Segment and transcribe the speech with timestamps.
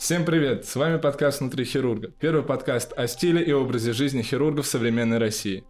[0.00, 0.64] Всем привет!
[0.64, 2.10] С вами подкаст «Внутри хирурга».
[2.18, 5.62] Первый подкаст о стиле и образе жизни хирургов современной России.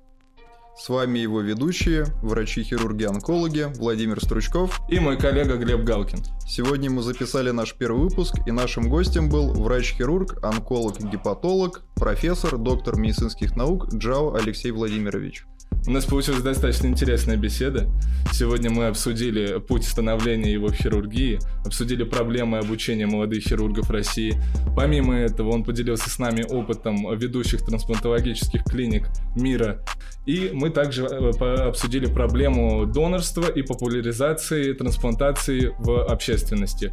[0.79, 6.21] С вами его ведущие, врачи-хирурги-онкологи Владимир Стручков и мой коллега Глеб Галкин.
[6.47, 13.57] Сегодня мы записали наш первый выпуск, и нашим гостем был врач-хирург, онколог-гепатолог, профессор, доктор медицинских
[13.57, 15.45] наук Джао Алексей Владимирович.
[15.87, 17.89] У нас получилась достаточно интересная беседа.
[18.33, 24.35] Сегодня мы обсудили путь становления его в хирургии, обсудили проблемы обучения молодых хирургов России.
[24.77, 29.83] Помимо этого, он поделился с нами опытом ведущих трансплантологических клиник мира.
[30.27, 31.31] И мы также э,
[31.67, 36.93] обсудили проблему донорства и популяризации трансплантации в общественности.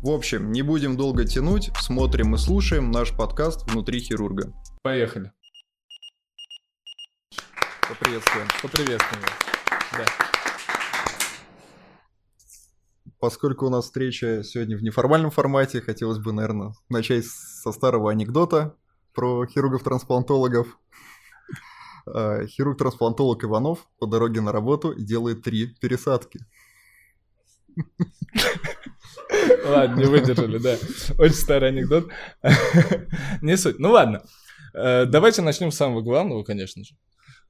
[0.00, 4.52] В общем, не будем долго тянуть, смотрим и слушаем наш подкаст «Внутри хирурга».
[4.82, 5.32] Поехали.
[7.92, 8.48] Поприветствуем.
[8.62, 9.22] Поприветствуем.
[9.92, 10.06] Да.
[13.20, 18.74] Поскольку у нас встреча сегодня в неформальном формате, хотелось бы, наверное, начать со старого анекдота
[19.12, 20.78] про хирургов-трансплантологов.
[22.06, 26.40] А, хирург-трансплантолог Иванов по дороге на работу делает три пересадки.
[29.66, 30.78] Ладно, не выдержали, да.
[31.18, 32.08] Очень старый анекдот.
[33.42, 33.78] Не суть.
[33.78, 34.24] Ну ладно.
[34.74, 36.94] Э, давайте начнем с самого главного, конечно же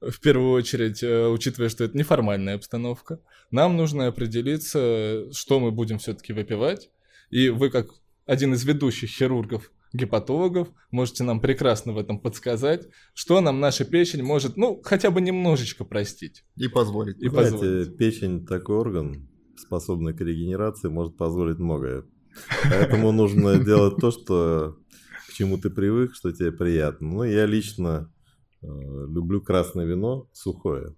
[0.09, 3.19] в первую очередь, э, учитывая, что это неформальная обстановка,
[3.51, 6.89] нам нужно определиться, что мы будем все-таки выпивать.
[7.29, 7.87] И вы, как
[8.25, 14.23] один из ведущих хирургов, гепатологов, можете нам прекрасно в этом подсказать, что нам наша печень
[14.23, 16.43] может, ну, хотя бы немножечко простить.
[16.55, 17.21] И позволить.
[17.21, 17.97] И Знаете, позволить.
[17.97, 22.05] печень такой орган, способный к регенерации, может позволить многое.
[22.63, 24.77] Поэтому нужно делать то, что
[25.27, 27.07] к чему ты привык, что тебе приятно.
[27.07, 28.11] Ну, я лично
[28.63, 30.95] люблю красное вино сухое.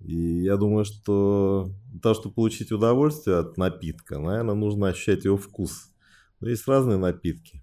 [0.00, 5.36] И я думаю, что для того, чтобы получить удовольствие от напитка, наверное, нужно ощущать его
[5.36, 5.92] вкус.
[6.40, 7.62] Но есть разные напитки.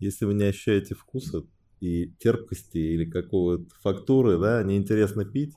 [0.00, 1.44] Если вы не ощущаете вкуса
[1.80, 5.54] и терпкости или какого-то фактуры, да, неинтересно пить.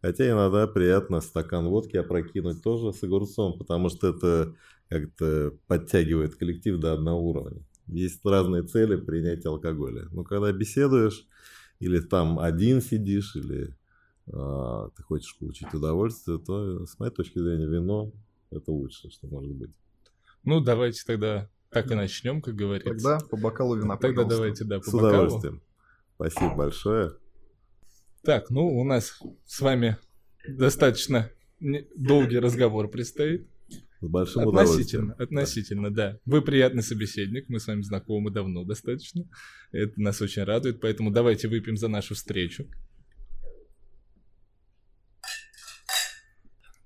[0.00, 4.54] Хотя иногда приятно стакан водки опрокинуть тоже с огурцом, потому что это
[4.88, 7.62] как-то подтягивает коллектив до одного уровня.
[7.88, 10.06] Есть разные цели принятия алкоголя.
[10.12, 11.26] Но когда беседуешь,
[11.80, 13.74] или там один сидишь, или
[14.32, 18.12] а, ты хочешь получить удовольствие, то, с моей точки зрения, вино–
[18.50, 19.72] это лучшее, что может быть.
[20.44, 22.90] Ну, давайте тогда так и начнем, как говорится.
[22.90, 24.36] Тогда по бокалу вина, Тогда пожалуйста.
[24.36, 25.08] давайте, да, по С бокалу.
[25.08, 25.62] удовольствием.
[26.14, 27.12] Спасибо большое.
[28.22, 29.96] Так, ну, у нас с вами
[30.46, 33.48] достаточно долгий разговор предстоит.
[34.00, 36.18] С большим относительно, относительно, да.
[36.24, 39.24] Вы приятный собеседник, мы с вами знакомы давно достаточно.
[39.72, 42.66] Это нас очень радует, поэтому давайте выпьем за нашу встречу.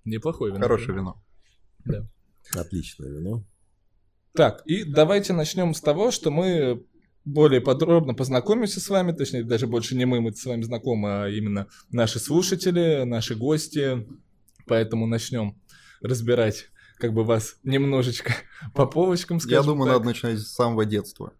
[0.05, 0.63] Неплохое вино.
[0.63, 1.23] Хорошее вино.
[1.85, 2.09] Да.
[2.55, 3.45] Отличное вино.
[4.35, 6.85] Так, и давайте начнем с того, что мы
[7.25, 11.29] более подробно познакомимся с вами, точнее, даже больше не мы, мы с вами знакомы, а
[11.29, 14.07] именно наши слушатели, наши гости.
[14.67, 15.61] Поэтому начнем
[16.01, 16.72] разбирать
[17.03, 18.33] как бы вас немножечко
[18.75, 19.99] по полочкам скажем Я думаю, так.
[19.99, 21.33] надо начинать с самого детства.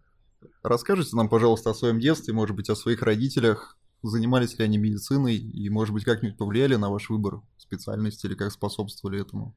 [0.61, 3.77] Расскажите нам, пожалуйста, о своем детстве, может быть, о своих родителях.
[4.01, 8.51] Занимались ли они медициной и, может быть, как-нибудь повлияли на ваш выбор специальности или как
[8.51, 9.55] способствовали этому?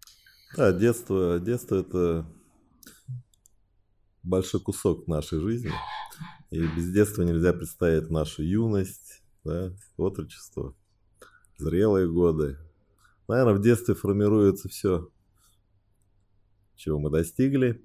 [0.57, 2.25] Да, детство, детство это
[4.23, 5.73] большой кусок нашей жизни.
[6.53, 10.77] И без детства нельзя представить нашу юность, да, отрочество,
[11.59, 12.59] зрелые годы.
[13.27, 15.11] Наверное, в детстве формируется все
[16.77, 17.83] чего мы достигли.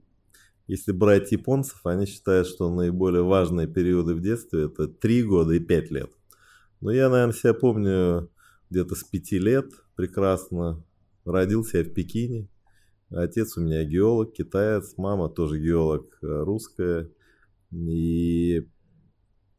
[0.67, 5.59] Если брать японцев, они считают, что наиболее важные периоды в детстве это 3 года и
[5.59, 6.11] 5 лет.
[6.79, 8.29] Но я, наверное, себя помню
[8.69, 10.83] где-то с 5 лет прекрасно.
[11.25, 12.47] Родился я в Пекине.
[13.09, 17.09] Отец у меня геолог, китаец, мама тоже геолог, э, русская.
[17.71, 18.67] И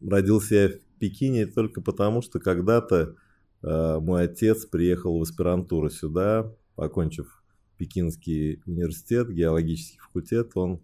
[0.01, 3.17] родился я в Пекине только потому, что когда-то
[3.63, 7.42] э, мой отец приехал в аспирантуру сюда, окончив
[7.83, 10.53] Пекинский университет, геологический факультет.
[10.55, 10.81] Он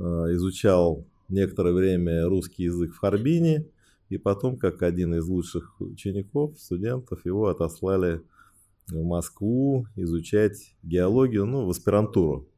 [0.00, 3.68] э, изучал некоторое время русский язык в Харбине,
[4.08, 8.22] и потом, как один из лучших учеников, студентов, его отослали
[8.88, 12.48] в Москву изучать геологию, ну, в аспирантуру.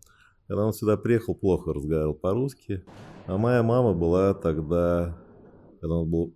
[0.46, 2.86] Когда он сюда приехал, плохо разговаривал по-русски.
[3.26, 5.18] А моя мама была тогда,
[5.82, 6.32] когда он был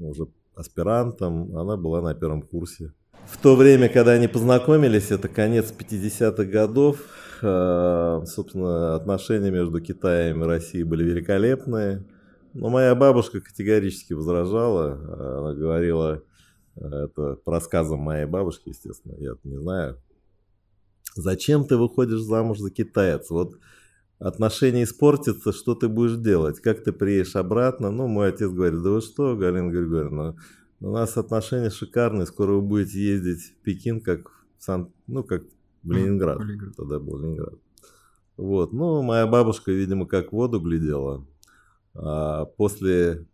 [0.00, 0.26] уже
[0.56, 2.92] аспирантом, она была на первом курсе
[3.28, 7.00] в то время, когда они познакомились, это конец 50-х годов,
[7.42, 12.04] э, собственно, отношения между Китаем и Россией были великолепные.
[12.54, 14.92] Но моя бабушка категорически возражала.
[15.40, 16.22] Она говорила,
[16.76, 20.00] это по рассказам моей бабушки, естественно, я это не знаю.
[21.14, 23.32] Зачем ты выходишь замуж за китайца?
[23.32, 23.58] Вот
[24.18, 26.60] отношения испортятся, что ты будешь делать?
[26.60, 27.90] Как ты приедешь обратно?
[27.90, 30.36] Ну, мой отец говорит, да вы что, Галина Григорьевна,
[30.80, 34.28] у нас отношения шикарные, скоро вы будете ездить в Пекин, как
[34.58, 34.92] в Сан...
[35.06, 35.44] ну, как
[35.82, 36.40] в Ленинград.
[36.40, 36.76] Ленинград.
[36.76, 37.54] Тогда был Ленинград.
[38.36, 41.26] Вот, ну, моя бабушка, видимо, как в воду глядела.
[41.94, 43.26] А после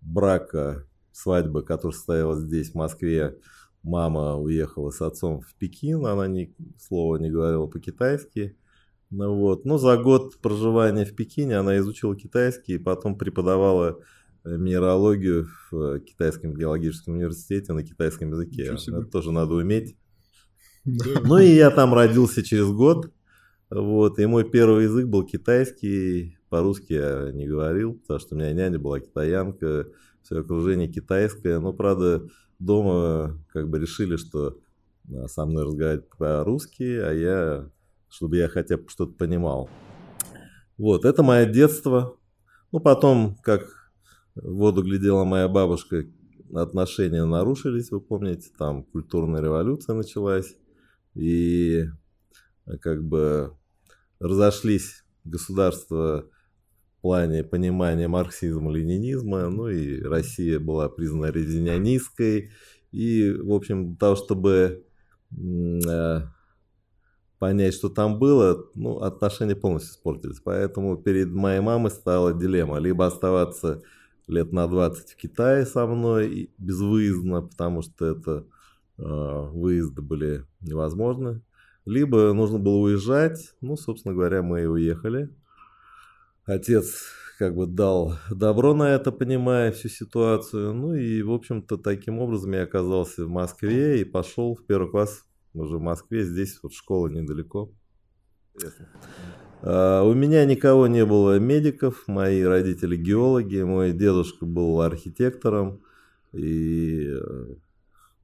[0.00, 3.38] брака, свадьбы, которая состоялась здесь, в Москве,
[3.82, 8.56] мама уехала с отцом в Пекин, она ни слова не говорила по-китайски.
[9.10, 13.98] Ну вот, ну за год проживания в Пекине она изучила китайский и потом преподавала
[14.44, 18.74] минералогию в э, Китайском геологическом университете на китайском языке.
[18.74, 19.96] Это тоже надо уметь.
[20.84, 23.12] Ну и я там родился через год.
[23.70, 26.36] Вот, и мой первый язык был китайский.
[26.48, 29.86] По-русски я не говорил, потому что у меня няня была китаянка,
[30.22, 31.60] все окружение китайское.
[31.60, 32.26] Но, правда,
[32.58, 34.58] дома как бы решили, что
[35.14, 37.70] а, со мной разговаривать по-русски, а я,
[38.08, 39.70] чтобы я хотя бы что-то понимал.
[40.76, 42.16] Вот, это мое детство.
[42.72, 43.79] Ну, потом, как
[44.42, 46.04] воду глядела моя бабушка,
[46.54, 50.56] отношения нарушились, вы помните, там культурная революция началась,
[51.14, 51.84] и
[52.66, 53.56] э, как бы
[54.18, 56.26] разошлись государства
[56.98, 62.50] в плане понимания марксизма, ленинизма, ну и Россия была признана резинянистской,
[62.92, 64.84] и, в общем, для того, чтобы
[65.32, 66.20] э,
[67.38, 70.40] понять, что там было, ну, отношения полностью испортились.
[70.40, 72.78] Поэтому перед моей мамой стала дилемма.
[72.78, 73.82] Либо оставаться
[74.30, 78.46] лет на 20 в Китае со мной безвыездно, потому что это
[78.98, 81.42] э, выезды были невозможны.
[81.84, 83.54] Либо нужно было уезжать.
[83.60, 85.30] Ну, собственно говоря, мы и уехали.
[86.44, 87.04] Отец
[87.38, 90.74] как бы дал добро на это, понимая всю ситуацию.
[90.74, 95.24] Ну и, в общем-то, таким образом я оказался в Москве и пошел в первый класс
[95.54, 96.24] уже в Москве.
[96.24, 97.72] Здесь вот школа недалеко.
[98.62, 98.66] А,
[99.62, 105.82] У меня никого не было медиков, мои родители геологи, мой дедушка был архитектором,
[106.32, 107.54] и э,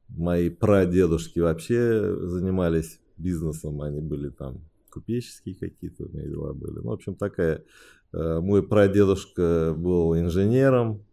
[0.08, 6.76] мои прадедушки вообще занимались бизнесом, они были там купеческие какие-то у меня дела были.
[6.76, 7.64] Ну, в общем, такая.
[8.12, 11.04] э, Мой прадедушка был инженером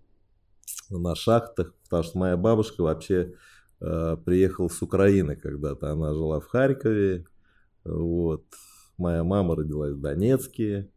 [0.90, 3.34] на шахтах, потому что моя бабушка вообще
[3.82, 5.92] э, приехала с Украины когда-то.
[5.92, 7.26] Она жила в Харькове.
[7.84, 8.46] Вот.
[9.04, 10.90] Моя мама родилась в Донецке.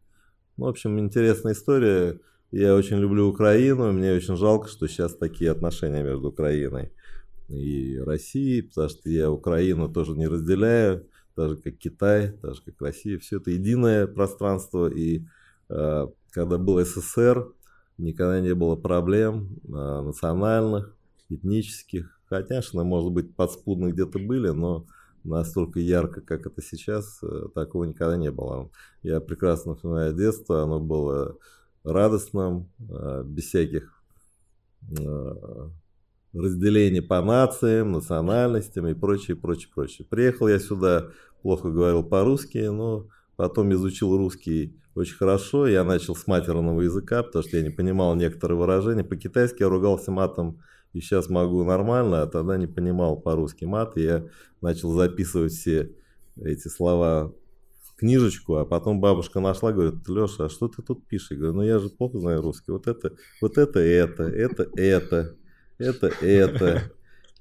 [0.57, 2.21] Ну, в общем, интересная история.
[2.53, 3.93] Я очень люблю Украину.
[3.93, 6.93] Мне очень жалко, что сейчас такие отношения между Украиной
[7.49, 12.63] и Россией, потому что я Украину тоже не разделяю, так же как Китай, так же
[12.63, 13.19] как Россия.
[13.19, 14.87] Все это единое пространство.
[14.87, 15.27] И
[15.69, 17.49] э, когда был СССР,
[17.99, 19.69] никогда не было проблем э,
[20.03, 20.97] национальных,
[21.29, 22.21] этнических.
[22.29, 24.87] Хотя, конечно, может быть, подспудно где-то были, но
[25.27, 28.71] настолько ярко, как это сейчас, э, такого никогда не было.
[29.03, 31.37] Я прекрасно вспоминаю детство, оно было
[31.85, 34.03] радостным, э, без всяких
[34.99, 35.69] э,
[36.33, 40.07] разделений по нациям, национальностям и прочее, прочее, прочее.
[40.09, 41.11] Приехал я сюда,
[41.43, 45.67] плохо говорил по-русски, но потом изучил русский очень хорошо.
[45.67, 49.05] Я начал с матерного языка, потому что я не понимал некоторые выражения.
[49.05, 50.61] По-китайски я ругался матом
[50.93, 53.97] и сейчас могу нормально, а тогда не понимал по-русски мат.
[53.99, 54.27] И я
[54.63, 55.93] начал записывать все
[56.43, 57.35] эти слова
[57.83, 61.33] в книжечку, а потом бабушка нашла, говорит, Леша, а что ты тут пишешь?
[61.33, 62.73] Я говорю, ну я же плохо знаю русский.
[62.73, 63.13] Вот это,
[63.43, 65.37] вот это, это, это, это,
[65.79, 66.93] это, это.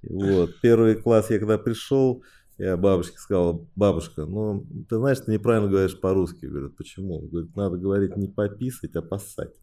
[0.03, 0.59] Вот.
[0.61, 2.21] Первый класс я когда пришел,
[2.57, 6.45] я бабушке сказал, бабушка, ну, ты знаешь, ты неправильно говоришь по-русски.
[6.45, 7.19] Говорит, почему?
[7.21, 9.53] Говорит, надо говорить не пописать, а поссать.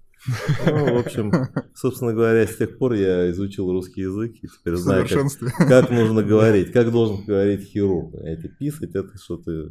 [0.67, 1.33] Ну, в общем,
[1.75, 6.23] собственно говоря, с тех пор я изучил русский язык и теперь знаю, как, как нужно
[6.23, 8.15] говорить, как должен говорить хирург.
[8.23, 9.71] Эти писать это что-то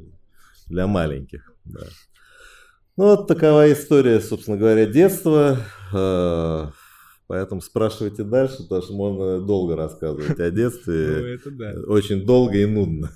[0.68, 1.54] для маленьких.
[1.64, 1.88] Да.
[2.98, 5.58] Ну, вот такова история, собственно говоря, детства.
[7.32, 11.36] Поэтому спрашивайте дальше, потому что можно долго рассказывать о Ну, детстве.
[11.36, 11.72] это да.
[11.88, 13.10] Очень долго и нудно.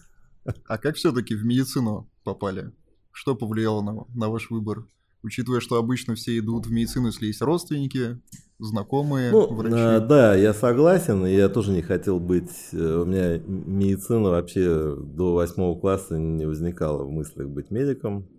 [0.66, 2.72] А как все-таки в медицину попали?
[3.12, 4.86] Что повлияло на, на ваш выбор?
[5.22, 8.22] Учитывая, что обычно все идут в медицину, если есть родственники,
[8.58, 9.76] знакомые, Ну, врачи.
[9.78, 12.70] а, да, я согласен, и я тоже не хотел быть...
[12.72, 18.30] э, У меня медицина вообще до восьмого класса не возникала в мыслях быть медиком.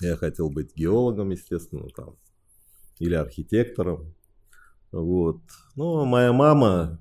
[0.00, 2.14] Я хотел быть геологом, естественно, там,
[3.00, 4.14] или архитектором.
[4.94, 5.40] Вот.
[5.74, 7.00] Но моя мама,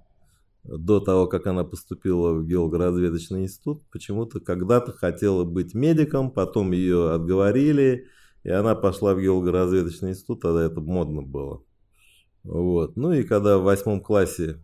[0.64, 7.12] до того, как она поступила в геологоразведочный институт, почему-то когда-то хотела быть медиком, потом ее
[7.12, 8.08] отговорили,
[8.44, 11.62] и она пошла в геологоразведочный институт, тогда это модно было.
[12.44, 12.98] Вот.
[12.98, 14.60] Ну и когда в восьмом классе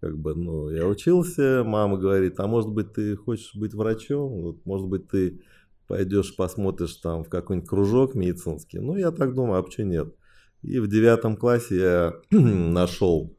[0.00, 4.66] как бы, ну, я учился, мама говорит, а может быть ты хочешь быть врачом, вот,
[4.66, 5.40] может быть ты
[5.88, 8.78] пойдешь посмотришь там в какой-нибудь кружок медицинский.
[8.78, 10.14] Ну, я так думаю, а почему нет?
[10.62, 13.36] И в девятом классе я нашел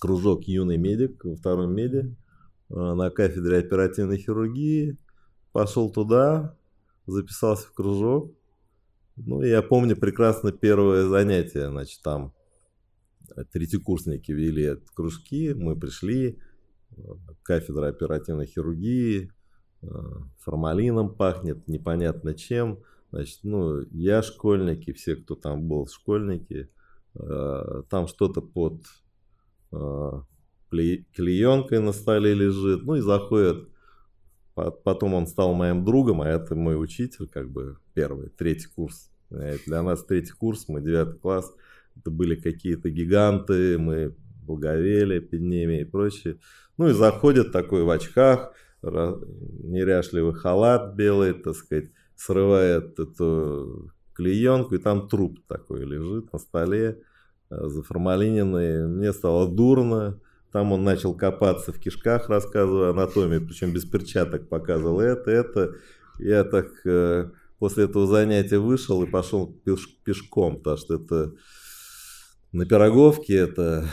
[0.00, 2.16] кружок юный медик во втором меди
[2.70, 4.98] э, на кафедре оперативной хирургии.
[5.52, 6.56] Пошел туда,
[7.06, 8.34] записался в кружок.
[9.16, 12.34] Ну, я помню прекрасно первое занятие, значит, там
[13.52, 16.40] третьекурсники вели кружки, мы пришли,
[16.90, 17.00] э,
[17.42, 19.32] кафедра оперативной хирургии,
[19.82, 19.86] э,
[20.40, 22.80] формалином пахнет, непонятно чем.
[23.14, 26.68] Значит, ну, я школьники, все, кто там был, школьники,
[27.14, 28.84] э, там что-то под
[30.70, 33.68] клеенкой на столе лежит, ну и заходит.
[34.54, 39.10] Потом он стал моим другом, а это мой учитель, как бы первый, третий курс.
[39.30, 41.52] Для нас третий курс, мы девятый класс–
[41.96, 46.38] это были какие-то гиганты, мы благовели перед ними и прочее.
[46.76, 48.52] Ну и заходит такой в очках,
[48.82, 57.02] неряшливый халат белый, так сказать, срывает эту клеенку, и там труп такой лежит на столе,
[57.50, 58.86] э, заформалиненный.
[58.86, 60.20] Мне стало дурно.
[60.52, 65.74] Там он начал копаться в кишках, рассказывая анатомию, причем без перчаток показывал это, это.
[66.20, 71.32] Я так э, после этого занятия вышел и пошел пеш пешком, потому что это
[72.52, 73.88] на Пироговке, это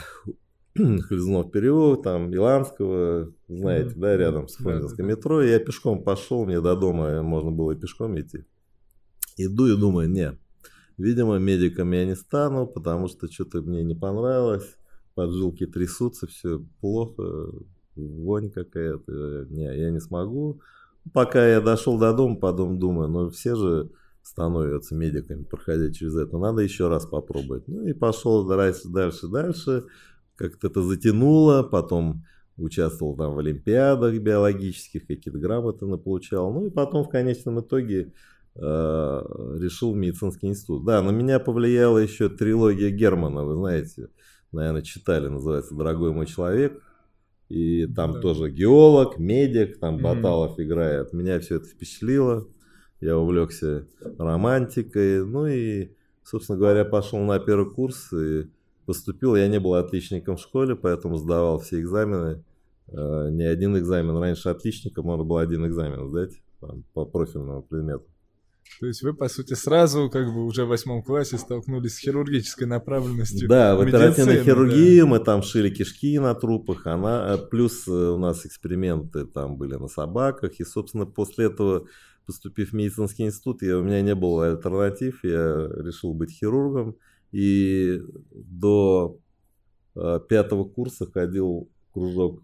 [0.76, 5.42] Хлезнов переулок, там Иланского, знаете, да, рядом с Фрунзенским метро.
[5.42, 8.46] Я пешком пошел, мне до дома можно было пешком идти.
[9.38, 10.38] Иду и думаю, не,
[10.98, 14.78] видимо, медиком я не стану, потому что что-то мне не понравилось,
[15.16, 17.50] поджилки трясутся, все плохо,
[17.96, 20.62] вонь какая-то, не, я не смогу.
[21.14, 23.90] Пока я дошел до дома, потом думаю, ну все же
[24.22, 27.68] становятся медиками, проходя через это, надо еще раз попробовать.
[27.68, 29.86] Ну и пошел дальше, дальше, дальше,
[30.42, 32.24] как-то это затянуло, потом
[32.58, 38.14] участвовал там в олимпиадах биологических, какие-то грамоты получал, ну и потом в конечном итоге
[38.56, 40.86] э, решил медицинский институт.
[40.86, 44.10] Да, на меня повлияла еще трилогия Германа, вы знаете,
[44.52, 46.82] наверное, читали, называется «Дорогой мой человек»,
[47.50, 48.22] и там да.
[48.22, 50.64] тоже геолог, медик, там Баталов mm-hmm.
[50.64, 51.14] играет.
[51.14, 52.48] Меня все это впечатлило
[53.02, 55.92] я увлекся романтикой, ну и,
[56.24, 58.48] собственно говоря, пошел на первый курс и
[58.92, 59.38] поступил.
[59.38, 62.44] Я не был отличником в школе, поэтому сдавал все экзамены.
[62.90, 64.18] Э, не один экзамен.
[64.18, 68.04] Раньше отличником можно было один экзамен сдать там, по профильному предмету.
[68.82, 72.68] То есть вы, по сути, сразу, как бы уже в восьмом классе столкнулись с хирургической
[72.68, 73.48] направленностью.
[73.48, 75.06] Да, в оперативной хирургии да.
[75.06, 79.88] мы там шили кишки на трупах, она, плюс э, у нас эксперименты там были на
[79.88, 81.88] собаках, и, собственно, после этого
[82.26, 86.98] поступив в медицинский институт, я, у меня не было альтернатив, я решил быть хирургом.
[87.32, 89.20] И до
[89.96, 92.42] э, пятого курса ходил в кружок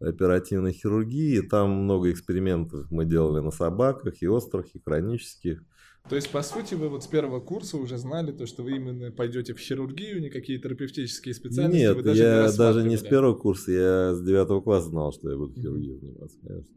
[0.00, 5.62] оперативной хирургии, и там много экспериментов мы делали на собаках, и острых, и хронических.
[6.08, 9.12] То есть, по сути, вы вот с первого курса уже знали то, что вы именно
[9.12, 11.82] пойдете в хирургию, никакие терапевтические специальности?
[11.82, 15.30] Нет, даже я не даже не с первого курса, я с девятого класса знал, что
[15.30, 16.74] я буду хирургией заниматься, конечно.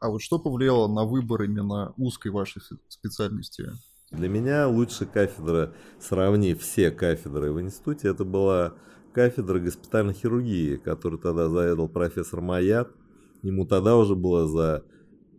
[0.00, 3.70] А вот что повлияло на выбор именно узкой вашей специальности?
[4.10, 8.74] Для меня лучшая кафедра, сравнив все кафедры в институте, это была
[9.12, 12.90] кафедра госпитальной хирургии, которую тогда заведовал профессор Маят.
[13.42, 14.84] Ему тогда уже было за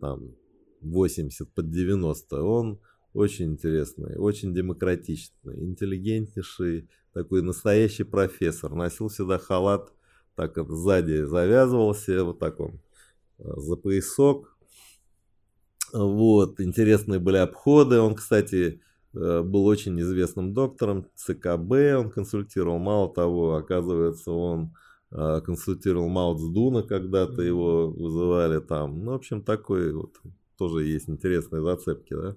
[0.00, 0.34] там,
[0.80, 2.42] 80 под 90.
[2.42, 2.80] Он
[3.12, 8.74] очень интересный, очень демократичный, интеллигентнейший, такой настоящий профессор.
[8.74, 9.92] Носил всегда халат,
[10.34, 12.80] так вот сзади завязывался, вот так он
[13.38, 14.51] э, за поясок,
[15.92, 18.00] вот, интересные были обходы.
[18.00, 18.80] Он, кстати,
[19.14, 22.78] э, был очень известным доктором ЦКБ, он консультировал.
[22.78, 24.74] Мало того, оказывается, он
[25.10, 29.04] э, консультировал Мао Цзуна, когда-то его вызывали там.
[29.04, 30.16] Ну, в общем, такой вот
[30.56, 32.36] тоже есть интересные зацепки, да.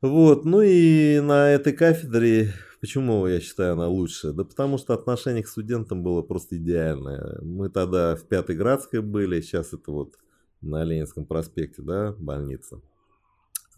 [0.00, 4.32] Вот, ну и на этой кафедре, почему я считаю она лучше?
[4.32, 7.38] Да потому что отношение к студентам было просто идеальное.
[7.42, 10.14] Мы тогда в Пятой Градской были, сейчас это вот
[10.62, 12.80] на Ленинском проспекте, да, больница.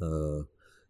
[0.00, 0.46] А,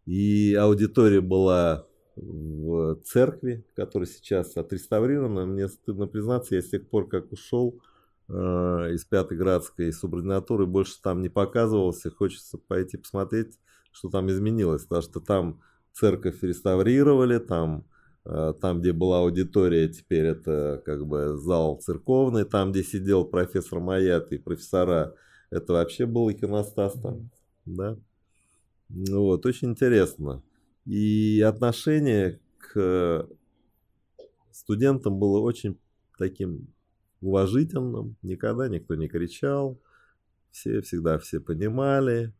[0.06, 5.46] и аудитория была в церкви, которая сейчас отреставрирована.
[5.46, 7.80] Мне стыдно признаться, я с тех пор, как ушел
[8.28, 12.10] э, из Пятиградской субординатуры, больше там не показывался.
[12.10, 13.58] Хочется пойти посмотреть,
[13.92, 14.82] что там изменилось.
[14.82, 15.60] Потому что там
[15.92, 17.86] церковь реставрировали, там,
[18.24, 23.80] э, там где была аудитория, теперь это как бы зал церковный, там, где сидел профессор
[23.80, 25.14] Маят и профессора
[25.52, 27.30] это вообще был иконостас там,
[27.66, 27.98] да.
[28.88, 30.42] Ну вот, очень интересно.
[30.86, 33.28] И отношение к
[34.50, 35.78] студентам было очень
[36.18, 36.68] таким
[37.20, 38.16] уважительным.
[38.22, 39.78] Никогда никто не кричал.
[40.50, 42.32] Все всегда все понимали.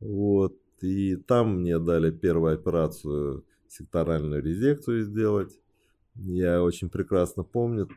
[0.00, 0.56] Вот.
[0.80, 5.60] И там мне дали первую операцию, секторальную резекцию сделать.
[6.14, 7.88] Я очень прекрасно помню,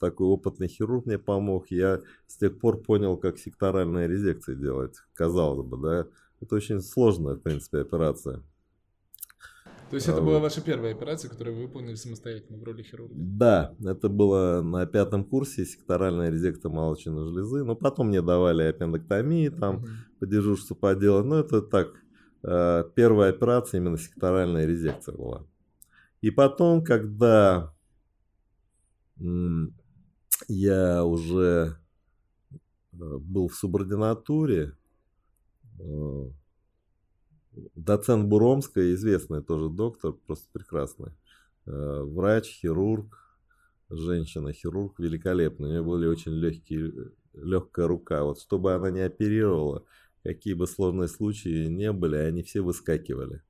[0.00, 1.70] такой опытный хирург мне помог.
[1.70, 4.96] Я с тех пор понял, как секторальная резекция делать.
[5.14, 6.06] Казалось бы, да.
[6.40, 8.42] Это очень сложная, в принципе, операция.
[9.90, 13.12] То есть это была ваша первая операция, которую вы выполнили самостоятельно в роли хирурга?
[13.16, 17.64] Да, это было на пятом курсе секторальная резекция молочной железы.
[17.64, 19.86] Но потом мне давали аппендэктомии там угу.
[20.20, 21.26] по дежурству поделать.
[21.26, 21.88] Но это так,
[22.44, 25.44] э, первая операция именно секторальная резекция была.
[26.20, 27.74] И потом, когда
[30.48, 31.76] я уже
[32.52, 32.56] э,
[32.92, 34.76] был в субординатуре,
[35.78, 36.30] э,
[37.74, 41.12] доцент Буромская, известный тоже доктор, просто прекрасный,
[41.66, 43.38] э, врач, хирург,
[43.88, 45.68] женщина-хирург, великолепная.
[45.68, 48.24] У нее были очень легкие, легкая рука.
[48.24, 49.84] Вот чтобы она не оперировала,
[50.22, 53.42] какие бы сложные случаи не были, они все выскакивали.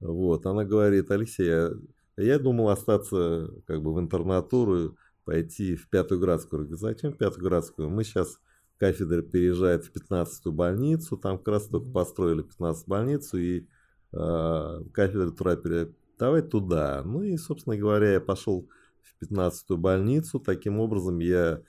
[0.00, 1.70] Вот, она говорит, Алексей, я,
[2.16, 4.96] я думал остаться как бы в интернатуру,
[5.28, 6.62] пойти в Пятую Градскую.
[6.62, 7.90] Говорю, зачем в Пятую Градскую?
[7.90, 8.40] Мы сейчас
[8.78, 13.66] кафедра переезжает в 15-ю больницу, там как раз только построили 15-ю больницу, и
[14.14, 15.94] э, кафедра туда пере...
[16.18, 17.02] давай туда.
[17.04, 18.70] Ну и, собственно говоря, я пошел
[19.02, 21.60] в 15-ю больницу, таким образом я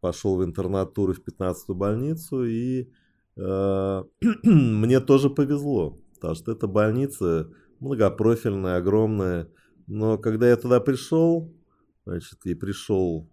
[0.00, 2.92] пошел в интернатуру в 15-ю больницу, и
[3.36, 4.04] э,
[4.44, 7.50] мне тоже повезло, потому что эта больница
[7.80, 9.48] многопрофильная, огромная,
[9.88, 11.52] но когда я туда пришел,
[12.10, 13.28] значит, и пришел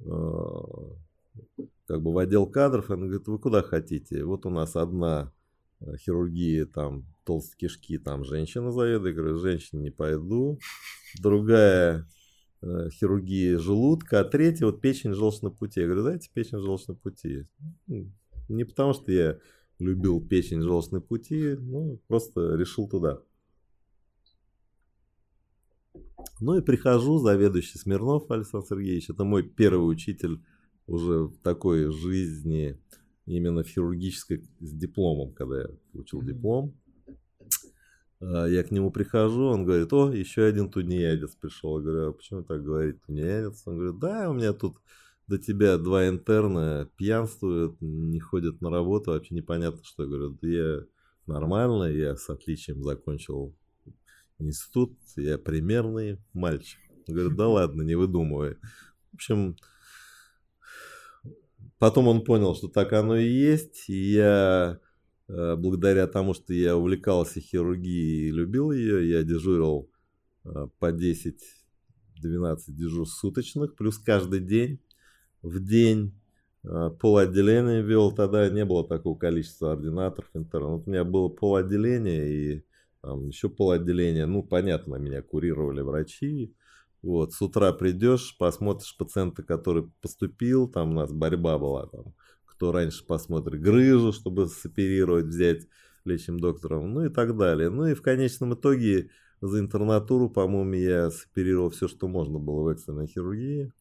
[0.00, 0.04] э,
[1.86, 4.22] как бы в отдел кадров, он говорит, вы куда хотите?
[4.24, 5.32] Вот у нас одна
[5.80, 9.16] э, хирургия, там, толстые кишки, там, женщина заведует.
[9.16, 10.58] Я говорю, женщине не пойду.
[11.22, 12.06] Другая
[12.60, 15.80] э, хирургия желудка, а третья вот печень желчного пути.
[15.80, 17.46] Я говорю, дайте печень желчного пути.
[17.86, 19.38] Не потому, что я
[19.78, 23.22] любил печень желчной пути, ну, просто решил туда.
[26.40, 30.40] Ну и прихожу, заведующий Смирнов Александр Сергеевич, это мой первый учитель
[30.86, 32.80] уже в такой жизни,
[33.26, 36.74] именно в хирургической, с дипломом, когда я получил диплом.
[38.20, 41.78] А, я к нему прихожу, он говорит, о, еще один тунеядец пришел.
[41.78, 43.62] Я говорю, а почему так говорит тунеядец?
[43.66, 44.76] Он говорит, да, у меня тут
[45.26, 50.04] до тебя два интерна пьянствуют, не ходят на работу, вообще непонятно, что.
[50.04, 50.84] Я говорю, да я
[51.26, 53.54] нормально, я с отличием закончил
[54.38, 56.78] институт, я примерный мальчик.
[57.06, 58.56] Говорит, да ладно, не выдумывай.
[59.12, 59.56] В общем,
[61.78, 63.88] потом он понял, что так оно и есть.
[63.88, 64.78] И я,
[65.28, 69.90] э, благодаря тому, что я увлекался хирургией и любил ее, я дежурил
[70.44, 71.38] э, по 10-12
[72.68, 74.80] дежурств суточных, плюс каждый день
[75.42, 76.14] в день
[76.64, 80.86] э, пол отделения вел, тогда не было такого количества ординаторов, интернов.
[80.86, 82.64] У меня было пол отделения и
[83.02, 84.26] еще пол отделения.
[84.26, 86.54] Ну, понятно, меня курировали врачи.
[87.02, 92.12] Вот, с утра придешь, посмотришь пациента, который поступил, там у нас борьба была, там,
[92.44, 95.68] кто раньше посмотрит грыжу, чтобы соперировать, взять
[96.04, 97.70] лечим доктором, ну и так далее.
[97.70, 102.68] Ну и в конечном итоге за интернатуру, по-моему, я соперировал все, что можно было в
[102.68, 103.72] экстренной хирургии.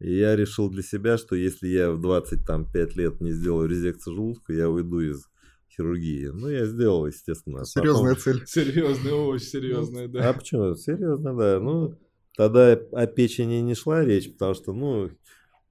[0.00, 4.52] И я решил для себя, что если я в 25 лет не сделаю резекцию желудка,
[4.52, 5.28] я уйду из
[5.76, 6.26] хирургии.
[6.26, 7.64] Ну, я сделал, естественно.
[7.64, 8.22] Серьезная Потом...
[8.46, 8.46] цель.
[8.46, 10.30] Серьезная, очень серьезная, да.
[10.30, 10.74] А почему?
[10.74, 11.60] Серьезно, да.
[11.60, 11.94] Ну,
[12.36, 15.10] тогда о печени не шла речь, потому что, ну,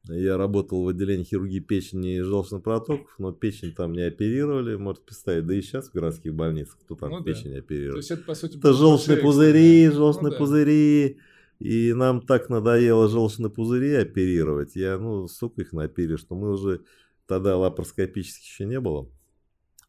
[0.09, 5.05] я работал в отделении хирургии печени и желчных протоков, но печень там не оперировали, может
[5.05, 5.45] представить.
[5.45, 7.59] Да и сейчас в городских больницах кто там ну, печень да.
[7.59, 7.93] оперирует.
[7.93, 11.19] То есть это, по сути, это желчные пузыри, желчные ну, пузыри.
[11.59, 14.75] И нам так надоело желчные пузыри оперировать.
[14.75, 16.81] Я, ну, сука их напили, что мы уже
[17.25, 19.09] тогда лапароскопических еще не было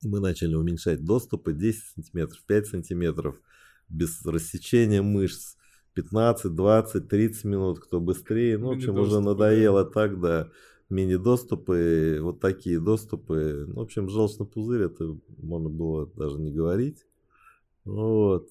[0.04, 3.40] мы начали уменьшать доступы 10 сантиметров, 5 сантиметров,
[3.88, 5.56] без рассечения мышц,
[5.94, 8.58] 15, 20, 30 минут, кто быстрее.
[8.58, 10.50] Ну, в общем, уже надоело так, да.
[10.90, 13.64] Мини-доступы, вот такие доступы.
[13.68, 17.04] Ну, в общем, желчный пузырь, это можно было даже не говорить.
[17.84, 18.48] Вот.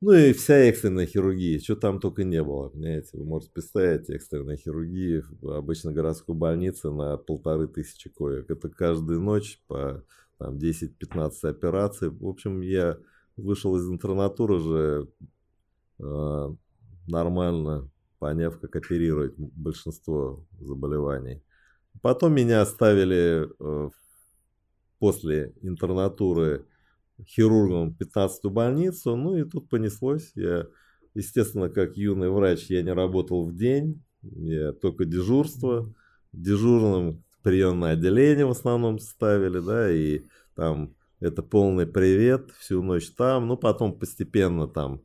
[0.00, 4.56] Ну и вся экстренная хирургия, что там только не было, понимаете, вы можете представить экстренная
[4.56, 8.50] хирургия в обычной городской больнице на полторы тысячи коек.
[8.50, 10.04] Это каждую ночь по
[10.42, 12.08] там 10-15 операций.
[12.10, 12.98] В общем, я
[13.36, 15.08] вышел из интернатуры уже
[16.00, 16.48] э,
[17.06, 21.42] нормально, поняв, как оперировать большинство заболеваний.
[22.00, 23.90] Потом меня оставили э,
[24.98, 26.66] после интернатуры
[27.24, 30.32] хирургом 15-ю больницу, ну и тут понеслось.
[30.34, 30.66] Я,
[31.14, 35.94] естественно, как юный врач, я не работал в день, я только дежурство.
[36.32, 40.22] Дежурным приемное отделение в основном ставили, да, и
[40.54, 45.02] там это полный привет, всю ночь там, ну потом постепенно там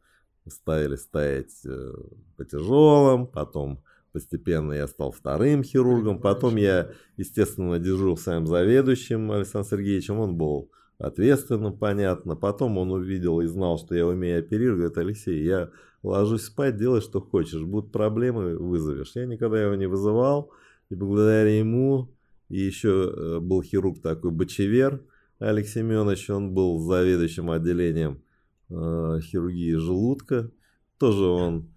[0.48, 1.94] стали стоять э,
[2.38, 9.70] по тяжелым, потом постепенно я стал вторым хирургом, потом я, естественно, дежурил своим заведующим Александром
[9.70, 14.98] Сергеевичем, он был ответственным, понятно, потом он увидел и знал, что я умею оперировать, говорит,
[14.98, 15.70] Алексей, я
[16.04, 19.12] ложусь спать, делай, что хочешь, будут проблемы, вызовешь.
[19.16, 20.52] Я никогда его не вызывал,
[20.90, 22.10] и благодаря ему,
[22.50, 25.04] и еще э, был хирург такой Бочевер,
[25.40, 28.24] Алексей Семенович, он был заведующим отделением
[28.70, 30.52] э, хирургии желудка.
[30.98, 31.70] Тоже он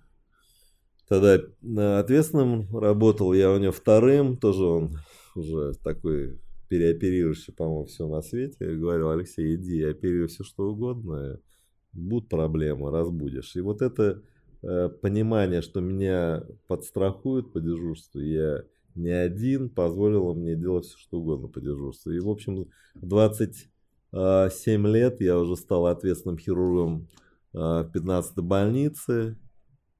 [1.09, 1.40] тогда
[2.00, 4.96] ответственным работал, я у него вторым, тоже он
[5.35, 8.56] уже такой переоперирующий, по-моему, все на свете.
[8.61, 11.40] Я говорил, Алексей, иди, оперируй все что угодно,
[11.92, 13.56] будут проблемы, разбудишь.
[13.56, 14.22] И вот это
[14.62, 18.62] э, понимание, что меня подстрахуют по дежурству, я
[18.94, 22.12] не один, позволило мне делать все, что угодно по дежурству.
[22.12, 27.09] И, в общем, 27 лет я уже стал ответственным хирургом
[27.53, 29.37] в 15-й больнице.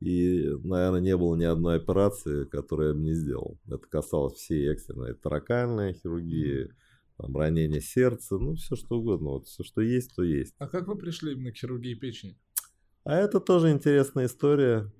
[0.01, 3.59] И, наверное, не было ни одной операции, которую я бы не сделал.
[3.67, 6.71] Это касалось всей экстренной таракальной хирургии,
[7.19, 9.31] там, ранения сердца, ну, все что угодно.
[9.31, 10.55] Вот все, что есть, то есть.
[10.59, 12.39] А как вы пришли именно к хирургии печени?
[13.05, 14.91] А это тоже интересная история.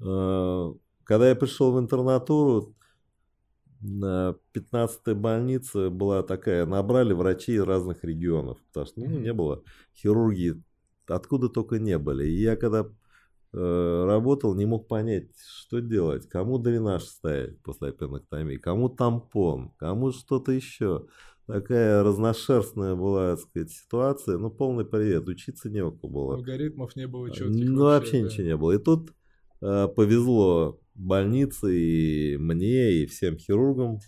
[0.00, 2.76] Э, когда я пришел в интернатуру,
[3.80, 9.62] на 15-й больнице была такая, набрали врачей из разных регионов, потому что ну, не было
[9.94, 10.62] хирургии,
[11.06, 12.26] откуда только не были.
[12.26, 12.88] И я когда
[13.52, 20.12] э, работал, не мог понять, что делать, кому дренаж ставить после аппенэктомии, кому тампон, кому
[20.12, 21.06] что-то еще.
[21.46, 24.36] Такая разношерстная была, так сказать, ситуация.
[24.36, 26.34] Ну, полный привет, учиться не было.
[26.34, 27.70] Алгоритмов не было четких.
[27.70, 28.28] Ну, вообще, вообще да.
[28.28, 28.72] ничего не было.
[28.72, 29.14] И тут
[29.62, 34.00] э, повезло больнице и мне, и всем хирургам.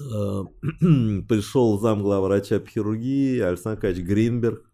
[0.00, 0.44] Э,
[1.28, 4.70] пришел зам главврача по хирургии Александр Кач Гринберг,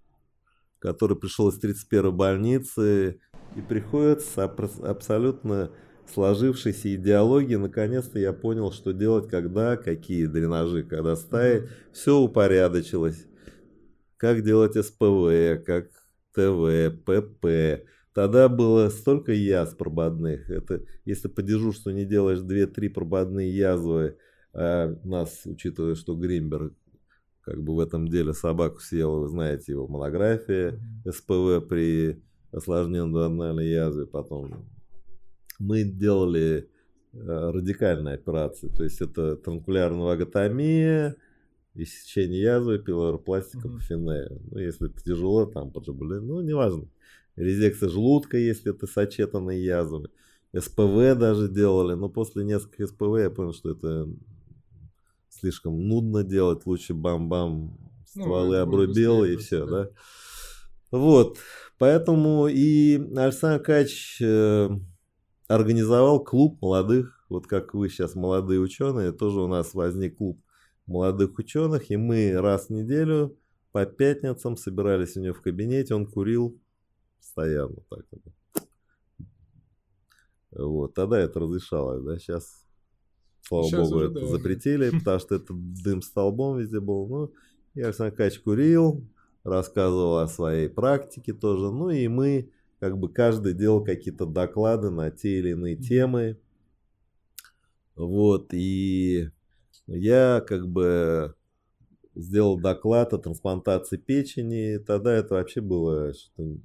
[0.79, 3.21] который пришел из 31-й больницы
[3.57, 5.71] и приходит с абсолютно
[6.13, 7.57] сложившейся идеологии.
[7.57, 11.69] Наконец-то я понял, что делать, когда, какие дренажи, когда ставить.
[11.93, 13.27] Все упорядочилось.
[14.17, 15.91] Как делать СПВ, как
[16.35, 17.85] ТВ, ПП,
[18.19, 20.51] Тогда было столько язв прободных.
[20.51, 24.17] Это если по дежурству не делаешь 2-3 прободные язвы,
[24.53, 26.75] а нас, учитывая, что Гримберг
[27.43, 33.69] как бы в этом деле собаку съел, вы знаете его монография СПВ при осложненной дуоденальной
[33.69, 34.69] язве, потом
[35.61, 36.69] мы делали
[37.13, 41.15] э, радикальные операции, то есть это транкулярная ваготомия,
[41.77, 44.43] иссечение язвы, пилоропластика по финею.
[44.51, 46.89] Ну, если тяжело, там поджабулин, ну, неважно
[47.39, 50.11] резекция желудка, если это сочетанные язвы.
[50.57, 54.09] СПВ даже делали, но после нескольких СПВ я понял, что это
[55.29, 57.79] слишком нудно делать, лучше бам-бам,
[58.15, 59.85] ну, стволы ну, обрубил и все, да.
[59.85, 59.91] да.
[60.91, 61.39] Вот,
[61.79, 64.71] поэтому и Александр Кач э,
[65.47, 70.41] организовал клуб молодых, вот как вы сейчас молодые ученые, тоже у нас возник клуб
[70.87, 73.37] молодых ученых, и мы раз в неделю
[73.71, 76.59] по пятницам собирались у него в кабинете, он курил
[77.19, 78.05] постоянно так.
[80.51, 82.65] Вот, тогда это разрешалось, да, сейчас,
[83.43, 84.27] слава сейчас богу, это да.
[84.27, 87.07] запретили, потому что это дым столбом везде был.
[87.07, 87.33] Ну,
[87.75, 89.07] я Александр Кач курил,
[89.45, 92.51] рассказывал о своей практике тоже, ну и мы,
[92.81, 96.39] как бы каждый делал какие-то доклады на те или иные темы.
[97.95, 99.31] Вот, и
[99.87, 101.35] я как бы
[102.15, 106.59] сделал доклад о трансплантации печени, тогда это вообще было что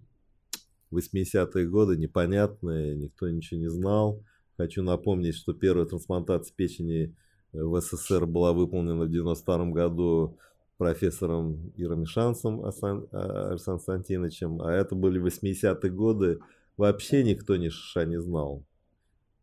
[0.97, 4.23] 80-е годы непонятные, никто ничего не знал.
[4.57, 7.15] Хочу напомнить, что первая трансплантация печени
[7.51, 10.37] в СССР была выполнена в 92 году
[10.77, 13.07] профессором Иром Шансом Александром
[13.57, 16.39] Константиновичем, а это были 80-е годы,
[16.77, 18.63] вообще никто ни шиша не знал.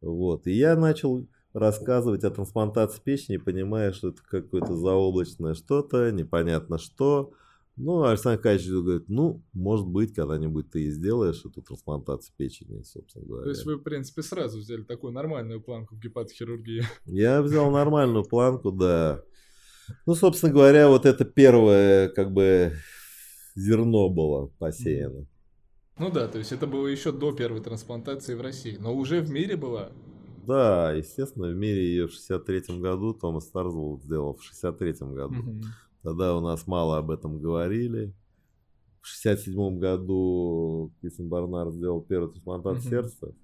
[0.00, 0.46] Вот.
[0.46, 7.32] И я начал рассказывать о трансплантации печени, понимая, что это какое-то заоблачное что-то, непонятно что.
[7.76, 13.24] Ну, Александр Качевич говорит, ну, может быть, когда-нибудь ты и сделаешь эту трансплантацию печени, собственно
[13.24, 13.44] говоря.
[13.44, 16.82] То есть вы, в принципе, сразу взяли такую нормальную планку в гепатохирургии?
[17.06, 19.22] Я взял нормальную планку, да.
[20.06, 22.74] Ну, собственно говоря, вот это первое, как бы,
[23.54, 25.26] зерно было посеяно.
[25.98, 29.30] Ну да, то есть это было еще до первой трансплантации в России, но уже в
[29.30, 29.90] мире была?
[30.46, 35.40] Да, естественно, в мире ее в 63-м году Томас Старзвелл сделал в 63-м году.
[35.40, 35.62] Угу.
[36.02, 38.14] Тогда у нас мало об этом говорили.
[39.00, 43.02] В 67 году Кристин Барнар сделал первый трансплантацию mm-hmm.
[43.02, 43.34] сердца.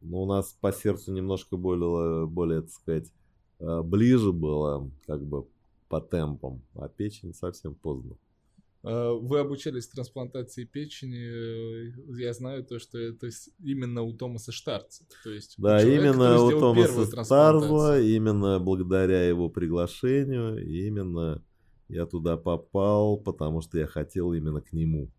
[0.00, 3.12] Но у нас по сердцу немножко более, более, так сказать,
[3.58, 5.46] э, ближе было, как бы
[5.88, 8.16] по темпам, а печень совсем поздно.
[8.82, 13.28] А, вы обучались трансплантации печени, э, я знаю то, что это
[13.62, 15.04] именно у Томаса Штарца.
[15.22, 21.42] То есть да, человек, именно у Томаса Штарза, именно благодаря его приглашению, именно
[21.90, 25.10] я туда попал, потому что я хотел именно к нему.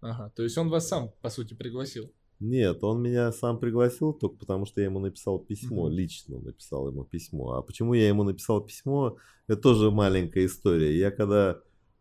[0.00, 2.10] Ага, то есть он вас сам, по сути, пригласил?
[2.40, 5.94] Нет, он меня сам пригласил только потому, что я ему написал письмо, mm-hmm.
[5.94, 7.54] лично написал ему письмо.
[7.54, 10.98] А почему я ему написал письмо, это тоже маленькая история.
[10.98, 11.60] Я когда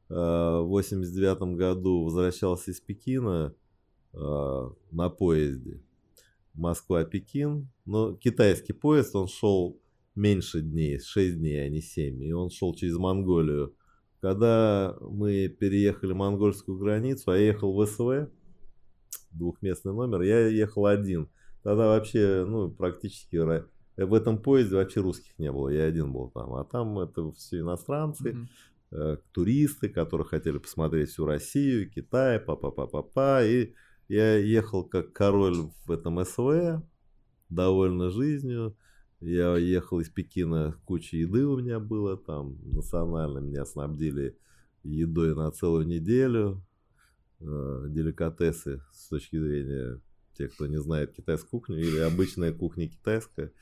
[0.09, 3.55] в 89 году возвращался из Пекина
[4.13, 5.81] э, на поезде.
[6.53, 7.67] Москва-Пекин.
[7.85, 9.79] Но китайский поезд, он шел
[10.15, 12.23] меньше дней, 6 дней, а не 7.
[12.23, 13.75] И он шел через Монголию.
[14.23, 18.31] Когда мы переехали монгольскую границу, а я ехал в СВ,
[19.31, 21.27] двухместный номер, я ехал один.
[21.61, 26.53] Тогда вообще, ну, практически в этом поезде вообще русских не было, я один был там.
[26.53, 28.29] А там это все иностранцы.
[28.29, 28.47] Mm-hmm.
[28.91, 33.43] Э, туристы, которые хотели посмотреть всю Россию, Китай, па-па-па-па-па.
[33.43, 33.73] И
[34.07, 36.81] я ехал как король в этом СВ,
[37.49, 38.77] довольна жизнью.
[39.23, 44.37] Я ехал из Пекина, куча еды у меня было там, национально меня снабдили
[44.83, 46.61] едой на целую неделю,
[47.39, 50.01] э, деликатесы с точки зрения
[50.37, 53.53] тех, кто не знает китайскую кухню или обычная кухня китайская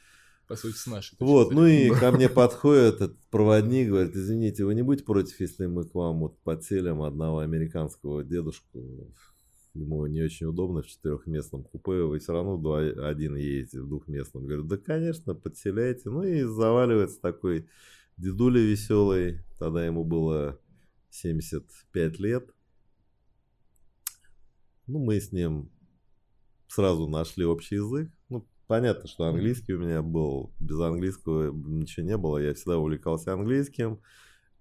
[0.48, 1.16] по сути, с нашей.
[1.20, 5.68] Вот, ну и ко мне подходит этот проводник, говорит, извините, вы не будете против, если
[5.68, 9.14] мы к вам вот подселим одного американского дедушку,
[9.74, 14.46] ему не очень удобно в четырехместном купе, вы все равно два, один едете в двухместном.
[14.46, 16.10] Говорю, да, конечно, подселяйте.
[16.10, 17.68] Ну и заваливается такой
[18.18, 20.60] дедуля веселый, тогда ему было
[21.10, 22.50] 75 лет.
[24.88, 25.72] Ну, мы с ним
[26.68, 28.12] сразу нашли общий язык.
[28.30, 33.34] Ну, Понятно, что английский у меня был, без английского ничего не было, я всегда увлекался
[33.34, 34.00] английским.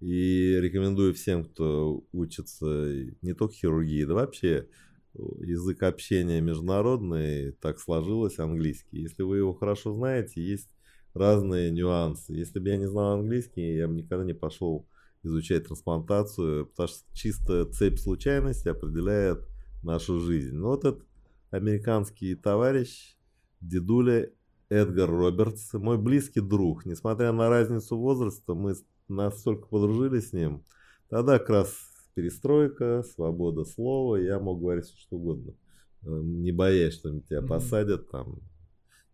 [0.00, 2.92] И рекомендую всем, кто учится
[3.22, 4.66] не только хирургии, да вообще
[5.14, 9.00] язык общения международный, так сложилось английский.
[9.02, 10.68] Если вы его хорошо знаете, есть
[11.14, 12.32] разные нюансы.
[12.32, 14.86] Если бы я не знал английский, я бы никогда не пошел
[15.22, 19.46] изучать трансплантацию, потому что чисто цепь случайностей определяет
[19.82, 20.54] нашу жизнь.
[20.54, 21.06] Но вот этот
[21.50, 23.16] американский товарищ,
[23.60, 24.30] дедуля
[24.68, 26.86] Эдгар Робертс, мой близкий друг.
[26.86, 28.74] Несмотря на разницу возраста, мы
[29.08, 30.64] настолько подружились с ним.
[31.08, 35.54] Тогда как раз перестройка, свобода слова, я мог говорить все что угодно.
[36.02, 38.40] Э, не боясь, что тебя посадят, там,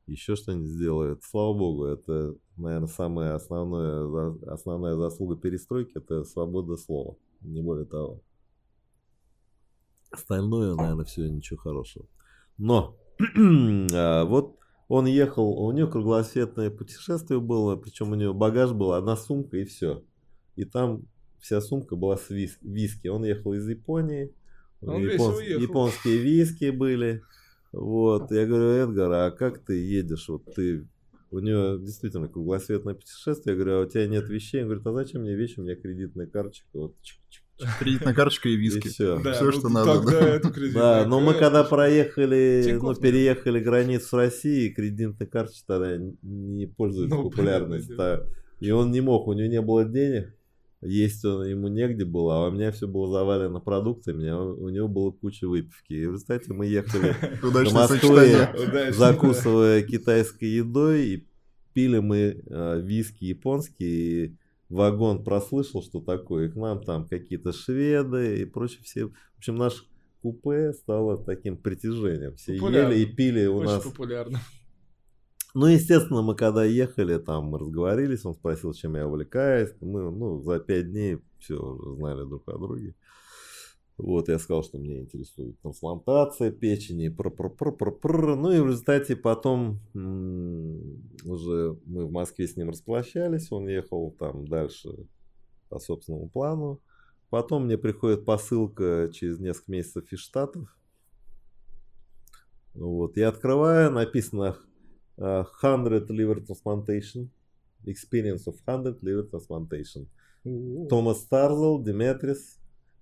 [0.07, 1.23] еще что-нибудь сделают.
[1.25, 8.23] Слава богу, это, наверное, самая основная, основная заслуга перестройки, это свобода слова, не более того.
[10.11, 12.07] Остальное, наверное, все ничего хорошего.
[12.57, 12.97] Но
[13.95, 19.17] А, вот он ехал, у него круглосветное путешествие было, причем у него багаж был, одна
[19.17, 20.05] сумка и все.
[20.55, 21.03] И там
[21.47, 23.07] вся сумка была с вис виски.
[23.07, 24.35] Он ехал из Японии,
[24.81, 27.23] он японс японские виски были.
[27.73, 30.29] Вот, я говорю, Эдгар, а как ты едешь?
[30.29, 30.87] Вот ты,
[31.31, 33.55] у него действительно круглосветное путешествие.
[33.55, 34.63] Я говорю, а у тебя нет вещей?
[34.63, 35.61] Он говорит, а зачем мне вещи?
[35.61, 36.67] У меня кредитная карточка.
[36.73, 38.87] Вот, чик -чик Кредитная карточка и виски.
[38.87, 40.03] И все, да, все ну, что надо.
[40.03, 40.39] Да,
[40.75, 47.31] да но мы когда проехали, ну, переехали границу России, кредитная карточка тогда не пользуется ну,
[47.31, 47.97] популярностью.
[47.97, 48.25] Да.
[48.61, 50.35] И он не мог, у него не было денег,
[50.83, 54.89] есть он, ему негде было, а у меня все было завалено продуктами, а у него
[54.89, 55.93] было куча выпивки.
[55.95, 61.29] И в результате мы ехали до Москвы, закусывая китайской едой, и
[61.73, 64.37] пили мы э, виски японские,
[64.69, 69.07] вагон прослышал, что такое, и к нам там какие-то шведы и прочее все.
[69.07, 69.85] В общем, наш
[70.23, 72.35] купе стало таким притяжением.
[72.37, 72.93] Все популярно.
[72.93, 73.85] ели и пили у Очень нас.
[73.85, 74.41] популярно.
[75.59, 79.71] Ну, естественно, мы когда ехали, там мы разговорились, он спросил, чем я увлекаюсь.
[79.81, 81.57] Мы, ну, за пять дней все
[81.97, 82.95] знали друг о друге.
[83.97, 88.35] Вот, я сказал, что меня интересует трансплантация печени, пр -пр -пр -пр -пр.
[88.35, 89.81] ну и в результате потом
[91.25, 94.91] уже мы в Москве с ним расплощались, он ехал там дальше
[95.71, 96.83] по собственному плану.
[97.31, 100.69] Потом мне приходит посылка через несколько месяцев из Штатов.
[102.75, 104.59] Вот, я открываю, написано
[105.17, 107.29] 100 э, liver transplantation,
[107.85, 110.07] experience of 100 liver transplantation.
[110.89, 112.59] Томас Старзел, Диметрис,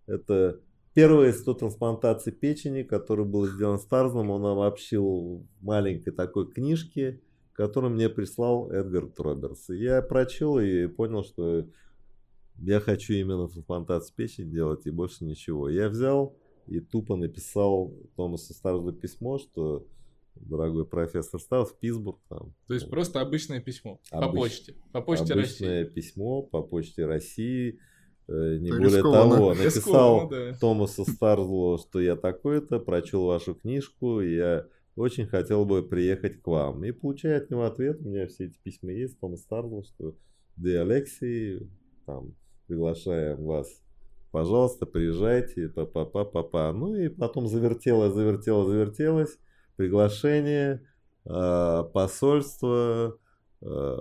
[0.07, 0.61] это
[0.95, 7.21] Первые 100 трансплантаций печени, который был сделан Старзом, он в маленькой такой книжке,
[7.53, 9.71] которую мне прислал Эдгар Робертс.
[9.71, 11.67] Я прочел и понял, что
[12.59, 15.69] я хочу именно трансплантацию печени делать и больше ничего.
[15.69, 16.37] Я взял
[16.69, 19.89] и тупо написал Томасу Старзу письмо, что
[20.37, 22.19] дорогой профессор Стас, в Питтсбург.
[22.29, 24.75] Там, То есть просто обычное письмо по Обыч- почте.
[24.93, 25.93] По почте обычное России.
[25.95, 27.79] письмо по почте России.
[28.29, 29.35] э, Не Это более рискованно.
[29.37, 30.59] того, Рискованно, написал да.
[30.59, 34.67] Томасу Старзлу, что я такой-то, прочел вашу книжку, и я
[34.97, 36.85] очень хотел бы приехать к вам.
[36.85, 40.15] И получаю от него ответ, у меня все эти письма есть, Томас Старзл, что
[40.57, 41.69] да, Алексей,
[42.07, 42.35] там,
[42.67, 43.69] приглашаем вас,
[44.31, 46.73] пожалуйста, приезжайте, па-па-па-па-па.
[46.73, 49.39] Ну и потом завертелось, завертелось, завертелось,
[49.77, 50.87] приглашение,
[51.25, 53.19] э, посольство,
[53.63, 53.97] э,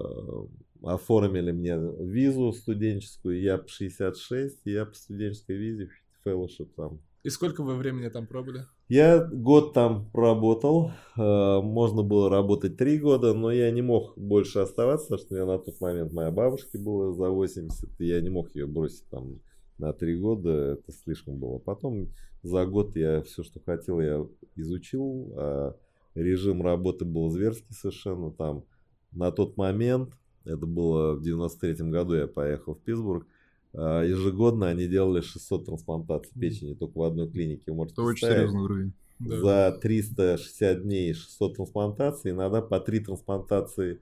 [0.84, 5.90] оформили мне визу студенческую, я по 66, я по студенческой визе,
[6.26, 7.00] fellowship там.
[7.24, 8.66] И сколько вы времени там пробыли?
[8.90, 14.60] Я год там проработал, э, можно было работать три года, но я не мог больше
[14.60, 18.30] оставаться, потому что меня на тот момент моя бабушке было за 80, и я не
[18.30, 19.40] мог ее бросить там
[19.78, 21.58] на три года, это слишком было.
[21.58, 22.10] Потом
[22.42, 25.76] за год я все, что хотел, я изучил, а
[26.16, 28.64] режим работы был зверский совершенно там.
[29.12, 30.14] На тот момент,
[30.46, 33.28] это было в 93 году, я поехал в Питтсбург,
[33.74, 37.64] а, ежегодно они делали 600 трансплантаций печени только в одной клинике.
[37.68, 38.94] Вы можете Это очень серьезный уровень.
[39.20, 44.00] За 360 дней 600 трансплантаций, иногда по 3 трансплантации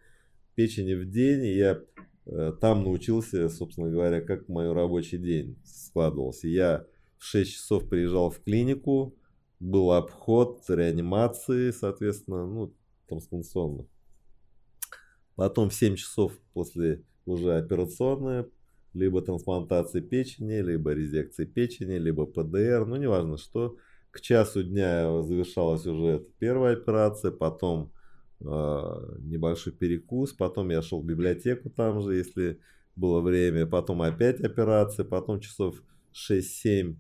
[0.56, 1.44] печени в день.
[1.46, 1.82] И я
[2.60, 6.48] там научился, собственно говоря, как мой рабочий день складывался.
[6.48, 6.86] Я
[7.18, 9.16] в 6 часов приезжал в клинику,
[9.60, 12.74] был обход реанимации, соответственно, ну,
[13.08, 13.86] трансплантационно.
[15.36, 18.48] Потом в 7 часов после уже операционная,
[18.94, 23.78] либо трансплантации печени, либо резекции печени, либо ПДР, ну неважно что.
[24.12, 28.01] К часу дня завершалась уже первая операция, потом э,
[28.44, 32.60] небольшой перекус, потом я шел в библиотеку там же, если
[32.96, 35.82] было время, потом опять операция, потом часов
[36.14, 36.96] 6-7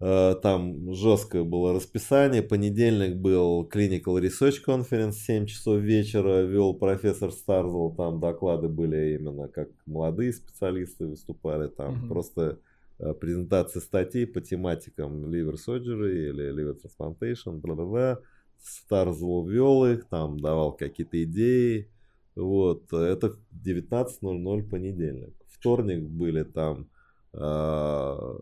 [0.00, 2.42] э, там жесткое было расписание.
[2.42, 9.48] Понедельник был Clinical Research Conference, 7 часов вечера вел профессор Старзел, там доклады были именно
[9.48, 12.08] как молодые специалисты выступали, там Мгм.
[12.08, 12.58] просто
[12.98, 18.18] э, презентации статей по тематикам liver surgery или liver transplantation, бла-бла-бла.
[18.62, 21.88] Старзел вел их, там давал какие-то идеи.
[22.34, 25.34] Вот, это в 19.00 понедельник.
[25.48, 26.88] Вторник были там
[27.32, 28.36] а,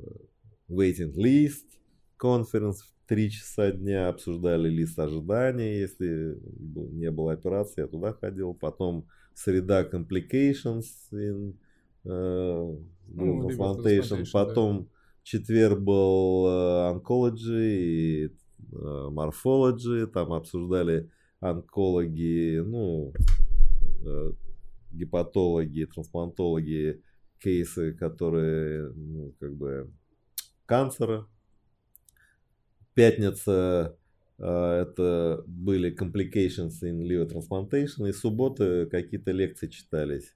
[0.69, 1.67] waiting list,
[2.17, 6.39] конференц в 3 часа дня, обсуждали лист ожидания, если
[6.93, 8.55] не было операции, я туда ходил.
[8.55, 11.55] Потом среда complications in
[12.05, 12.79] э,
[13.09, 14.23] Ну, liver transplantation.
[14.23, 14.45] transplantation, да.
[14.45, 14.89] Потом
[15.25, 18.29] четверг был э, oncology и
[18.73, 23.13] э, morphology, там обсуждали онкологи, ну,
[24.05, 24.33] э,
[24.93, 27.03] гепатологи, трансплантологи,
[27.39, 29.91] кейсы, которые, ну, как бы,
[30.67, 31.27] канцера.
[32.95, 33.97] Пятница
[34.39, 40.35] э, это были complications in liver transplantation, и субботы какие-то лекции читались.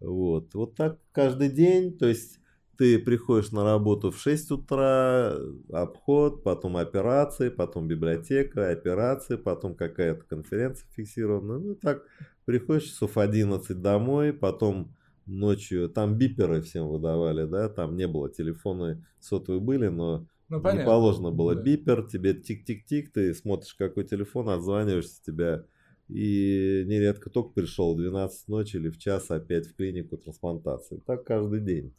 [0.00, 0.52] Вот.
[0.54, 2.41] Вот так каждый день, то есть
[2.76, 5.36] ты приходишь на работу в 6 утра,
[5.72, 11.58] обход, потом операции, потом библиотека, операции, потом какая-то конференция фиксированная.
[11.58, 12.04] Ну так
[12.44, 19.04] приходишь часов 11 домой, потом ночью, там биперы всем выдавали, да, там не было, телефоны
[19.20, 20.84] сотовые были, но Ну, не понятно.
[20.84, 21.62] положено было Да.
[21.62, 25.66] бипер, тебе тик-тик-тик, ты смотришь какой телефон, отзваниваешься тебя,
[26.08, 30.98] и нередко только пришел в 12 ночи или в час опять в клинику трансплантации.
[31.06, 31.94] Так каждый день.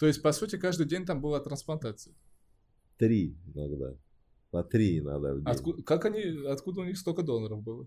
[0.00, 2.14] То есть, по сути, каждый день там была трансплантация.
[2.96, 3.94] Три иногда.
[4.50, 5.46] По три иногда в день.
[5.46, 7.86] Отку- как они, откуда у них столько доноров было?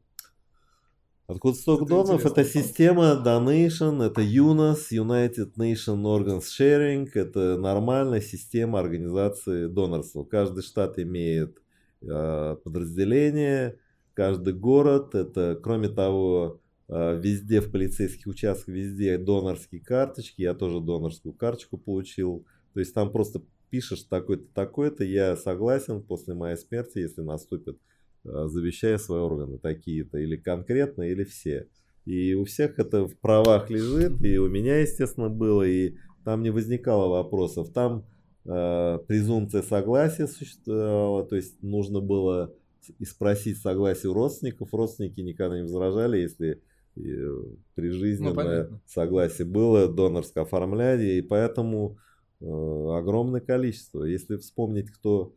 [1.26, 2.26] Откуда столько Это доноров?
[2.26, 10.24] Это система Donation, это UNOS, United Nation Organs Sharing, это нормальная система организации донорства.
[10.24, 11.64] Каждый штат имеет
[12.02, 13.80] э, подразделение,
[14.14, 21.34] каждый город, это, кроме того, везде в полицейских участках, везде донорские карточки, я тоже донорскую
[21.34, 22.46] карточку получил.
[22.74, 27.80] То есть там просто пишешь такой-то, такой-то, я согласен после моей смерти, если наступит
[28.24, 31.68] э, завещая свои органы такие-то, или конкретно, или все.
[32.06, 36.52] И у всех это в правах лежит, и у меня, естественно, было, и там не
[36.52, 37.72] возникало вопросов.
[37.74, 38.06] Там
[38.46, 42.54] э, презумпция согласия существовала, то есть нужно было
[43.00, 44.74] и спросить согласие у родственников.
[44.74, 46.62] Родственники никогда не возражали, если
[46.96, 47.44] э,
[47.76, 51.98] при жизни Ну, согласие было, донорское оформляли, и поэтому
[52.40, 54.04] э, огромное количество.
[54.04, 55.36] Если вспомнить, кто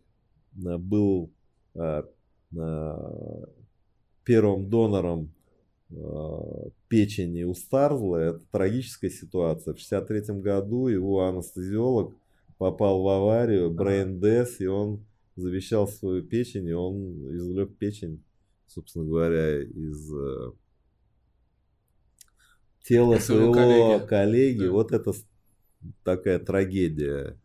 [0.55, 1.33] э, был
[1.75, 2.03] э,
[2.57, 3.45] э,
[4.25, 5.33] первым донором
[5.91, 5.95] э,
[6.89, 9.75] печени у Старзла, это трагическая ситуация.
[9.75, 12.15] В 63 году его анестезиолог
[12.59, 15.05] попал в аварию, brain death, и он
[15.37, 18.23] завещал свою печень, и он извлек печень
[18.67, 20.13] собственно говоря, из
[22.87, 24.07] э, тела Своего коллеги.
[24.07, 24.70] коллеги, Да.
[24.70, 25.12] вот это
[26.05, 27.39] такая трагедия.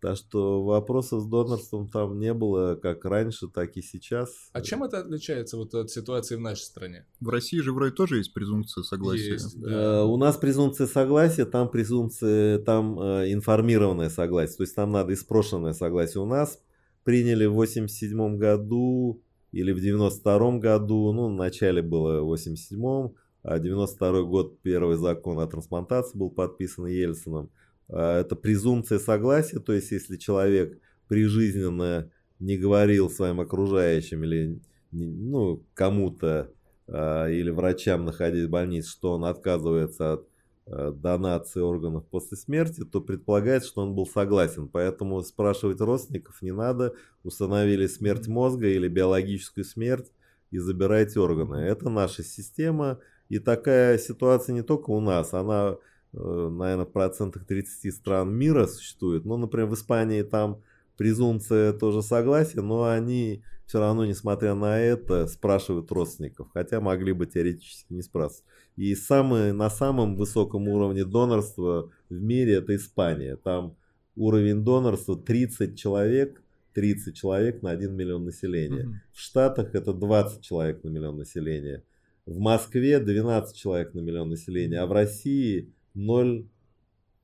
[0.00, 4.28] Так что вопросов с донорством там не было как раньше, так и сейчас.
[4.52, 7.06] А чем это отличается вот от ситуации в нашей стране?
[7.18, 9.32] В России же вроде тоже есть презумпция согласия.
[9.32, 10.04] Есть, Э, да.
[10.04, 15.72] У нас презумпция согласия, там презумпция, там э, информированное согласие, то есть там надо испрошенное
[15.72, 16.22] согласие.
[16.22, 16.60] У нас
[17.02, 23.10] приняли в 87 году или в 92 году, ну, в начале было в 87 а
[23.58, 27.50] 92 год первый закон о трансплантации был подписан Ельцином.
[27.88, 30.78] А, Это презумпция согласия, то есть если человек
[31.08, 36.50] прижизненно не говорил своим окружающим или ну, кому-то
[36.88, 40.28] а, или врачам находить в больнице, что он отказывается от
[40.66, 44.68] а, донации органов после смерти, то предполагается, что он был согласен.
[44.68, 46.94] Поэтому спрашивать родственников не надо.
[47.22, 50.10] Установили смерть мозга или биологическую смерть
[50.50, 51.56] и забирайте органы.
[51.56, 52.98] Это наша система.
[53.28, 55.76] И такая ситуация не только у нас, она,
[56.12, 59.24] наверное, в процентах 30 стран мира существует.
[59.24, 60.62] Ну, например, в Испании там
[60.96, 67.26] презумпция тоже согласия, но они все равно, несмотря на это, спрашивают родственников, хотя могли бы
[67.26, 68.44] теоретически не спрашивать.
[68.76, 73.36] И самый, на самом высоком уровне донорства в мире это Испания.
[73.36, 73.76] Там
[74.14, 76.40] уровень донорства 30 человек,
[76.74, 78.84] 30 человек на 1 миллион населения.
[78.84, 79.00] Мгм.
[79.12, 81.82] В Штатах это 20 человек на миллион населения.
[82.26, 86.48] В Москве 12 человек на миллион населения, а в России 0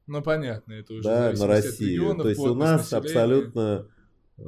[0.07, 3.09] Ну, понятно, это уже да, на регионов, То есть у нас населения.
[3.09, 3.87] абсолютно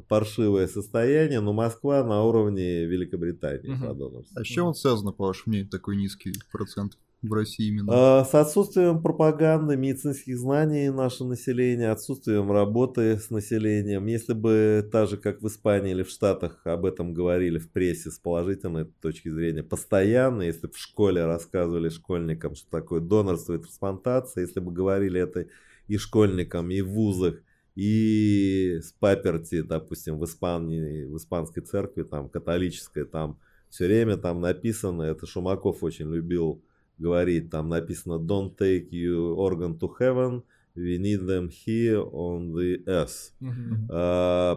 [0.09, 4.41] паршивое состояние, но Москва на уровне Великобритании по донорству.
[4.41, 6.99] А с чем он связано, по вашему мнению, такой низкий процент
[7.29, 8.21] в России именно?
[8.21, 14.07] А, С отсутствием пропаганды, медицинских знаний наше население, отсутствием работы с населением.
[14.07, 18.11] Если бы так же, как в Испании или в Штатах, об этом говорили в прессе
[18.11, 23.59] с положительной точки зрения постоянно, если бы в школе рассказывали школьникам, что такое донорство и
[23.59, 25.47] трансплантация, если бы говорили это
[25.89, 27.43] и школьникам, и в вузах,
[27.75, 34.41] и с паперти, допустим, в Испании, в испанской церкви, там, католической, там, все время там
[34.41, 36.63] написано, это Шумаков очень любил
[36.99, 40.43] говорить, там написано Don't take you organ to heaven,
[40.75, 43.33] we need them here on the earth.
[43.41, 43.89] Мгм.
[43.91, 44.57] А,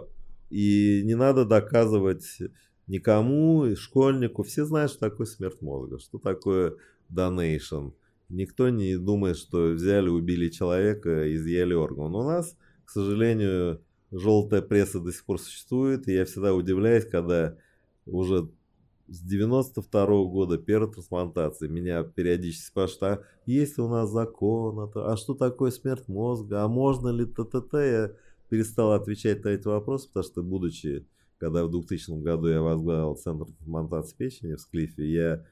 [0.50, 2.26] И не надо доказывать
[2.88, 4.44] никому, и школьнику.
[4.44, 6.76] Все знают, что такое смерть мозга, что такое
[7.14, 7.94] donation.
[8.30, 12.16] Никто не думает, что взяли, убили человека, изъяли орган.
[12.16, 13.82] У нас, к сожалению,
[14.12, 17.58] желтая пресса до сих пор существует, и я всегда удивляюсь, когда
[18.06, 18.50] уже
[19.08, 24.88] с 92 года первой трансплантации меня периодически спрашивают, а есть ли у нас закон, а
[24.88, 27.78] то- а что такое смерть мозга, а можно ли т.т.т.
[27.78, 28.12] Я
[28.50, 31.06] перестал отвечать на эти вопросы, потому что, будучи,
[31.38, 35.46] когда в 2000 году я возглавил Центр трансплантации печени в Склифе, я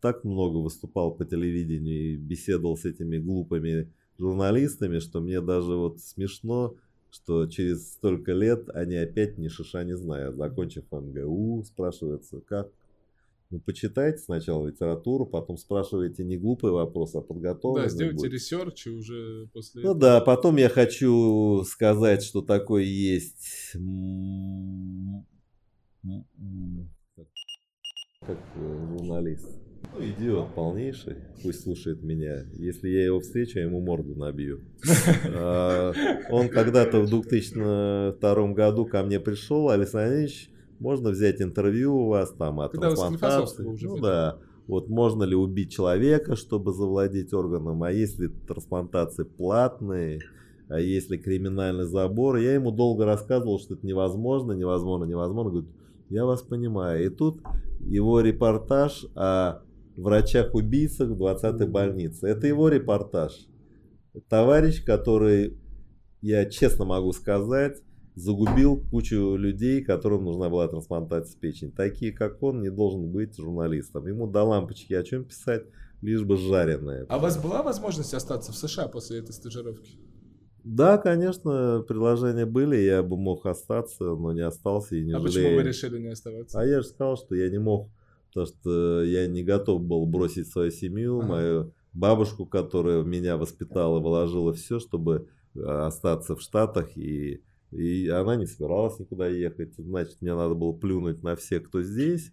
[0.00, 6.00] так много выступал по телевидению и беседовал с этими глупыми журналистами, что мне даже вот
[6.00, 6.74] смешно,
[7.10, 10.36] что через столько лет они опять ни шиша не знают.
[10.36, 12.70] Закончив МГУ, спрашивается, как?
[13.52, 17.88] Ну, почитайте сначала литературу, потом спрашивайте не глупые вопросы, а подготовленные.
[17.90, 22.82] Да, сделайте research и уже после Ну этого- да, потом я хочу сказать, что такое
[22.84, 23.76] есть...
[28.26, 29.48] как, э, журналист.
[29.94, 31.16] Ну, идиот полнейший.
[31.42, 32.44] Пусть слушает меня.
[32.54, 34.60] Если я его встречу, я ему морду набью.
[35.34, 35.92] А,
[36.30, 40.48] Он когда-то в 2002 году ко мне пришел, Александр Ильич,
[40.82, 43.64] можно взять интервью у вас там о Когда вы с трансплантации?
[43.64, 44.38] Уже Ну да.
[44.66, 50.20] Вот можно ли убить человека, чтобы завладеть органом, а если трансплантации платные,
[50.68, 52.36] а если криминальный забор.
[52.36, 55.50] Я ему долго рассказывал, что это невозможно, невозможно, невозможно.
[55.50, 55.70] Говорит,
[56.08, 57.04] я вас понимаю.
[57.04, 57.40] И тут
[57.80, 59.62] его репортаж о
[59.96, 62.26] врачах-убийцах в 20-й больнице.
[62.26, 63.46] Это его репортаж.
[64.28, 65.58] Товарищ, который,
[66.20, 67.82] я честно могу сказать,
[68.14, 71.70] загубил кучу людей, которым нужна была трансплантация печени.
[71.70, 74.06] Такие, как он, не должен быть журналистом.
[74.06, 75.64] Ему до лампочки о чем писать,
[76.02, 77.06] лишь бы жареное.
[77.08, 79.92] А у вас была возможность остаться в США после этой стажировки?
[80.64, 85.48] Да, конечно, предложения были, я бы мог остаться, но не остался и не а жалею.
[85.48, 86.60] почему вы решили не оставаться?
[86.60, 87.88] А я же сказал, что я не мог,
[88.28, 91.28] потому что я не готов был бросить свою семью, Ага.
[91.28, 97.42] мою бабушку, которая меня воспитала, вложила все, чтобы э, остаться в Штатах, и,
[97.72, 99.74] и она не собиралась никуда ехать.
[99.76, 102.32] Значит, мне надо было плюнуть на всех, кто здесь,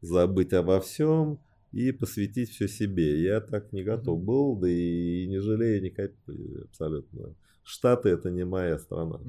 [0.00, 1.40] забыть обо всем
[1.72, 3.22] и посвятить все себе.
[3.22, 7.34] Я так не готов был, да и, не жалею ни капли абсолютно.
[7.62, 9.20] Штаты это не моя страна.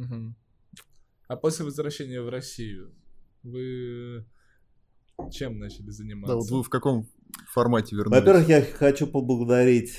[1.27, 2.91] А после возвращения в Россию
[3.43, 4.25] вы
[5.31, 6.33] чем начали заниматься?
[6.33, 7.07] Да, вот вы в каком
[7.47, 8.19] формате вернулись?
[8.19, 9.93] Во-первых, я хочу поблагодарить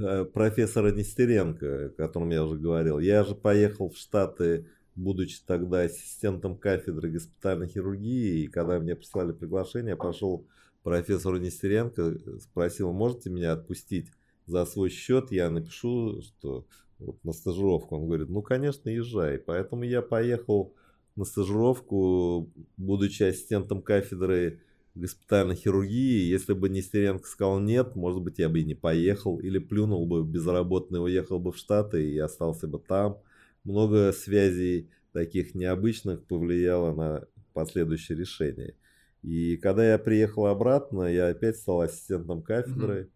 [0.00, 2.98] э, профессора Нестеренко, о котором я уже говорил.
[2.98, 4.66] Я же поехал в Штаты,
[4.98, 10.38] будучи тогда ассистентом кафедры госпитальной хирургии, и когда мне прислали приглашение, пошел
[10.80, 14.10] к профессору Нестеренко, спросил, можете меня отпустить
[14.46, 16.66] за свой счет, я напишу, что
[16.98, 17.96] вот на стажировку.
[17.96, 19.38] Он говорит, ну, конечно, езжай.
[19.38, 20.74] Поэтому я поехал
[21.14, 24.60] на стажировку, будучи ассистентом кафедры
[24.96, 26.28] госпитальной хирургии.
[26.28, 29.38] Если бы Нестеренко сказал нет, может быть, я бы и не поехал.
[29.38, 33.18] Или плюнул бы безработный, уехал бы в Штаты и остался бы там.
[33.64, 38.74] Много связей таких необычных повлияло на последующее решение.
[39.22, 43.10] И когда я приехал обратно, я опять стал ассистентом кафедры.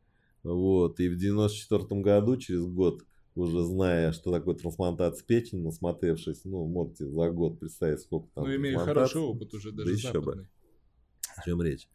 [0.44, 0.50] Mm-hmm.
[0.50, 1.00] Вот.
[1.00, 3.02] И в 94 году, через год,
[3.34, 8.54] уже зная, что такое трансплантация печени, насмотревшись, ну, можете за год представить, сколько там Ну,
[8.56, 10.48] имея хороший опыт уже даже да еще бы.
[11.36, 11.88] О чем речь?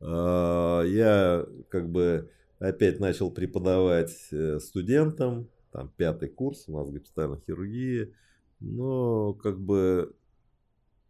[0.00, 5.48] А, я как бы опять начал преподавать э, студентам,
[5.78, 8.12] там пятый курс у нас госпитальной хирургии,
[8.58, 10.12] но как бы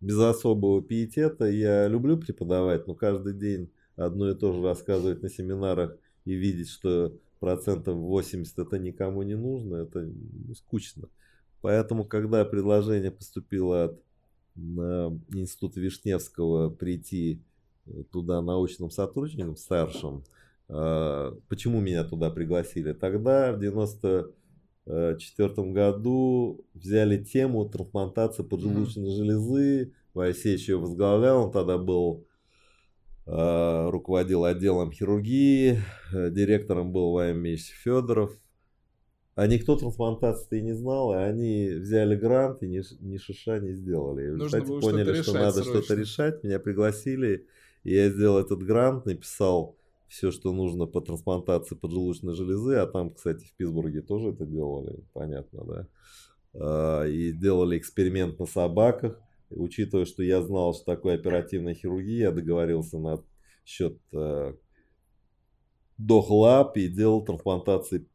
[0.02, 5.30] без особого пиетета я люблю преподавать, но каждый день одно и то же рассказывать на
[5.30, 5.96] семинарах
[6.26, 11.08] и видеть, что процентов 80 это никому не нужно, это ну, скучно.
[11.62, 14.02] Поэтому, когда предложение поступило от
[14.54, 17.40] Института Вишневского прийти
[17.86, 20.24] э, туда научным сотрудником, старшим,
[20.68, 22.92] а, почему меня туда пригласили?
[22.92, 23.58] Тогда, в
[24.89, 32.26] 94 году, взяли тему трансплантации поджелудочной железы, Васильевич ее возглавлял, он тогда был
[33.30, 35.82] Э, руководил отделом хирургии,
[36.14, 38.32] э, директором был Ваймич Федоров.
[39.34, 43.74] А никто трансплантации и не знал, и они взяли грант и ни, ни шиша не
[43.74, 44.28] сделали.
[44.28, 46.43] И Нужно результате поняли, что надо что-то решать.
[46.43, 47.47] Меня пригласили,
[47.84, 49.76] и я сделал этот грант, написал
[50.09, 55.04] все, что нужно по трансплантации поджелудочной железы, а там, кстати, в Питтсбурге тоже это делали,
[55.12, 55.86] понятно, да.
[56.54, 62.32] Э, и делали эксперимент на собаках учитывая, что я знал, что такое оперативная хирургия, я
[62.32, 63.22] договорился на
[63.64, 64.54] счет э,
[65.96, 68.06] дохлап и делал трансплантации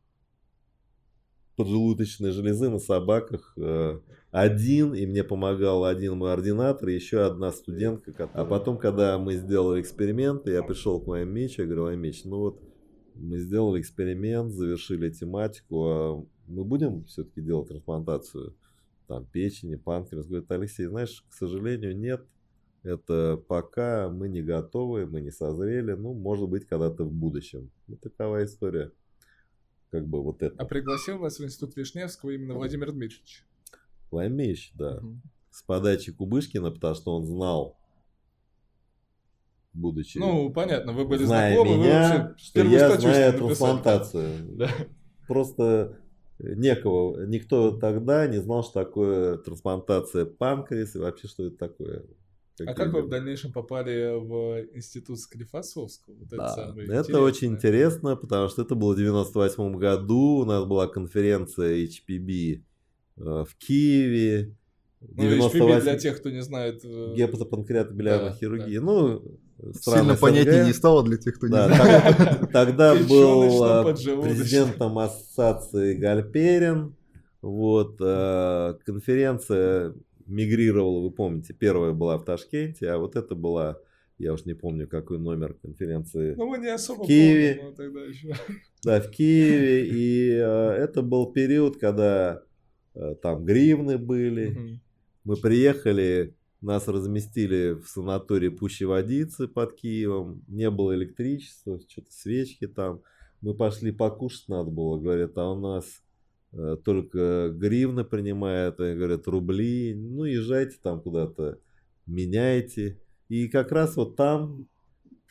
[1.56, 4.00] поджелудочной железы на собаках э,
[4.32, 8.12] один, и мне помогал один мой ординатор, и еще одна студентка.
[8.12, 8.46] Которая...
[8.46, 12.38] А потом, когда мы сделали эксперимент, я пришел к моему мечу, я говорю, меч, ну
[12.38, 12.62] вот
[13.16, 18.56] мы сделали эксперимент, завершили тематику, а мы будем все-таки делать трансплантацию?
[19.08, 20.28] там печени, панкреас.
[20.28, 22.26] Говорит, Алексей, знаешь, к сожалению, нет.
[22.84, 25.94] Это пока мы не готовы, мы не созрели.
[25.94, 27.72] Ну, может быть, когда-то в будущем.
[27.88, 28.92] Вот такова история.
[29.94, 30.56] Как бы вот это.
[30.58, 33.46] А пригласил вас в институт Вишневского именно Владимир Дмитриевич?
[34.10, 34.98] Владимир да.
[34.98, 35.18] Угу.
[35.52, 37.78] С подачи Кубышкина, потому что он знал,
[39.72, 40.18] будучи...
[40.18, 44.30] Ну, понятно, вы были зная знакомы, меня, вы вообще что я знаю трансплантацию.
[44.58, 44.72] Да.
[45.28, 46.00] Просто
[46.40, 52.04] некого, никто тогда не знал, что такое трансплантация панкреаса и вообще, что это такое.
[52.58, 56.14] Как а как вы в дальнейшем попали в институт Склифосовского?
[56.14, 60.64] Вот да, это, это очень интересно, потому что это было в 98 году, у нас
[60.66, 62.62] была конференция HPB
[63.18, 64.56] э, в Киеве.
[65.02, 65.60] 98...
[65.60, 66.82] Ну, HPB для тех, кто не знает...
[66.86, 68.78] Э, Гепатопанкреатобилиарной да, хирургии.
[68.78, 68.84] Да.
[68.84, 69.40] Ну,
[69.80, 72.52] Сильно понятнее не стало для тех, кто да, не знает.
[72.54, 76.96] Тогда был а, президентом ассоциации Гальперин.
[77.42, 79.94] Вот, а, конференция
[80.26, 83.80] мигрировала, вы помните, первая была в Ташкенте, а вот это была,
[84.18, 86.36] я уж не помню, какой номер конференции.
[86.36, 87.56] Ну, мы не особо в Киеве.
[87.56, 88.36] Помним, тогда еще.
[88.84, 89.88] Да, в Киеве.
[89.88, 92.44] И э, это был период, когда
[92.96, 94.80] э, там гривны были.
[95.24, 100.44] Мы приехали нас разместили в санатории Пущей Водицы под Киевом.
[100.48, 103.02] Не было электричества, что-то свечки там.
[103.42, 104.98] Мы пошли покушать надо было.
[104.98, 106.02] Говорят, а у нас
[106.84, 109.94] только гривны принимают, и говорят, рубли.
[109.96, 111.60] Ну, езжайте там куда-то,
[112.06, 113.00] меняйте.
[113.30, 114.68] И как раз вот там,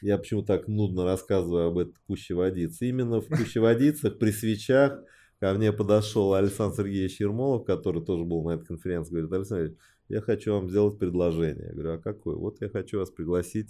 [0.01, 5.01] я почему так нудно рассказываю об этой Пущей Водице, именно в Пущей Водицах при свечах
[5.39, 9.77] ко мне подошел Александр Сергеевич Ермолов, который тоже был на этой конференции, говорит, Александр
[10.09, 11.69] я хочу вам сделать предложение.
[11.69, 12.37] Я говорю, а какое?
[12.37, 13.69] Вот я хочу вас пригласить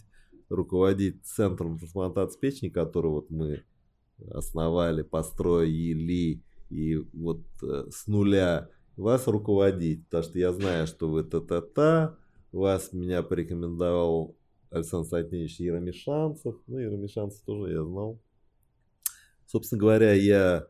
[0.48, 3.62] руководить центром трансплантации печени, который вот мы
[4.30, 6.42] основали, построили,
[6.72, 12.16] и вот э, с нуля вас руководить, потому что я знаю, что вы та-та-та,
[12.50, 14.36] вас меня порекомендовал
[14.70, 18.18] Александр Сатневич Яромишанцев, ну, Яромишанцев тоже я знал.
[19.46, 20.66] Собственно говоря, я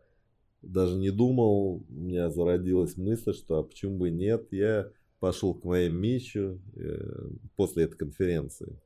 [0.60, 4.90] даже не думал, у меня зародилась мысль, что а почему бы нет, я
[5.20, 8.76] пошел к моему Мичу э, после этой конференции.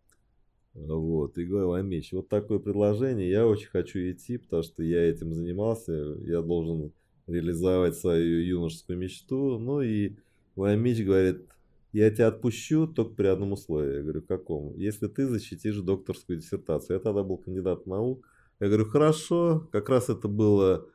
[0.74, 5.32] Вот, и говорил, Амич, вот такое предложение, я очень хочу идти, потому что я этим
[5.32, 5.92] занимался,
[6.24, 6.92] я должен
[7.26, 9.58] реализовать свою юношескую мечту.
[9.58, 10.16] Ну и
[10.54, 11.46] Ваймич говорит,
[11.92, 13.96] я тебя отпущу только при одном условии.
[13.96, 14.76] Я говорю, каком?
[14.76, 16.96] Если ты защитишь докторскую диссертацию.
[16.96, 18.26] Я тогда был кандидат наук.
[18.60, 20.86] Я говорю, хорошо, как раз это было,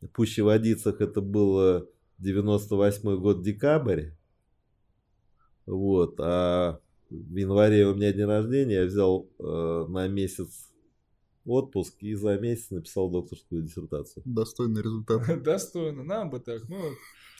[0.00, 4.10] в Пущеводицах это было 98 год, декабрь.
[5.66, 6.80] Вот, а
[7.10, 10.67] в январе у меня день рождения, я взял э, на месяц
[11.44, 14.22] отпуск и за месяц написал докторскую диссертацию.
[14.24, 15.42] Достойный результат.
[15.42, 16.78] Достойно, нам бы так, ну...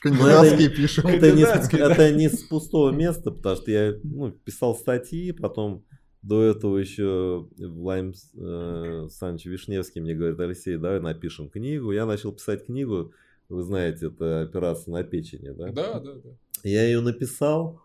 [0.01, 1.07] Кандидатские пишем.
[1.07, 5.83] Это не, это не с пустого места, потому что я ну, писал статьи, потом
[6.21, 11.91] до этого еще Владимир э, Саныч Вишневский мне говорит, Алексей, давай напишем книгу.
[11.91, 13.13] Я начал писать книгу,
[13.49, 15.71] вы знаете, это операция на печени, да?
[15.71, 16.29] Да, да, да.
[16.63, 17.81] Я ее написал,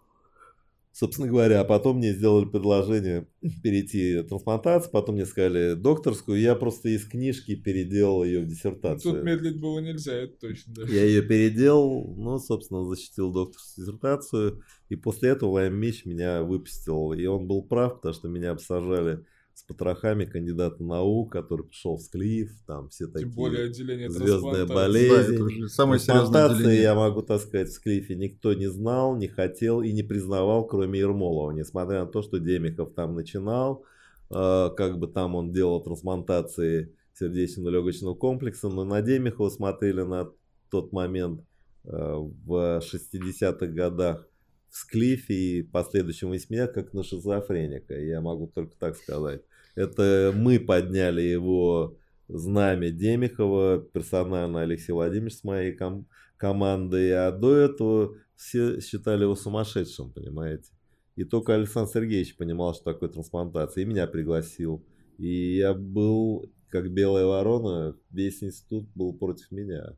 [0.94, 3.26] собственно говоря, а потом мне сделали предложение
[3.62, 9.14] перейти трансплантацию, потом мне сказали докторскую, я просто из книжки переделал ее в диссертацию.
[9.14, 10.72] Тут медлить было нельзя, это точно.
[10.74, 10.82] Да.
[10.84, 17.12] Я ее переделал, ну, собственно, защитил докторскую диссертацию, и после этого Вайм Мич меня выпустил,
[17.12, 19.24] и он был прав, потому что меня обсажали
[19.54, 23.26] с потрохами кандидата наук, который пришел в Склиф, там все такие.
[23.26, 25.38] Тем более отделение Звездная болезнь.
[25.38, 29.92] Да, самое серьезное я могу так сказать, в Склифе никто не знал, не хотел и
[29.92, 31.52] не признавал, кроме Ермолова.
[31.52, 33.84] Несмотря на то, что Демихов там начинал,
[34.30, 40.30] э, как бы там он делал трансплантации сердечно-легочного комплекса, но на Демихова смотрели на
[40.68, 41.42] тот момент
[41.84, 44.26] э, в 60-х годах
[44.74, 47.96] в Склифе и последующем восьмия как на шизофреника.
[47.96, 49.42] Я могу только так сказать.
[49.76, 51.96] Это мы подняли его
[52.26, 59.36] знамя Демихова, персонально Алексей Владимирович с моей ком- командой, а до этого все считали его
[59.36, 60.72] сумасшедшим, понимаете.
[61.14, 64.84] И только Александр Сергеевич понимал, что такое трансплантация, и меня пригласил.
[65.18, 69.96] И я был, как белая ворона, весь институт был против меня.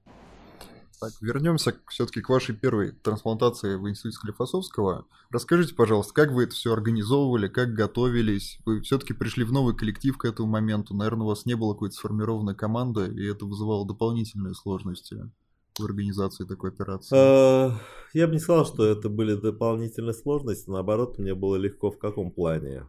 [0.99, 5.07] Так, вернемся все-таки к вашей первой трансплантации в институте Склифосовского.
[5.31, 8.59] Расскажите, пожалуйста, как вы это все организовывали, как готовились?
[8.65, 10.95] Вы все-таки пришли в новый коллектив к этому моменту.
[10.95, 15.31] Наверное, у вас не было какой-то сформированной команды, и это вызывало дополнительные сложности
[15.79, 17.15] в организации такой операции.
[17.15, 17.79] А,
[18.15, 20.71] я бы не сказал, что это были дополнительные сложности.
[20.71, 22.85] Наоборот, мне было легко в каком плане.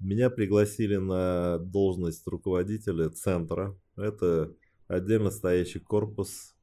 [0.00, 3.78] Меня пригласили на должность руководителя центра.
[3.96, 4.52] Это
[4.88, 6.55] отдельно стоящий корпус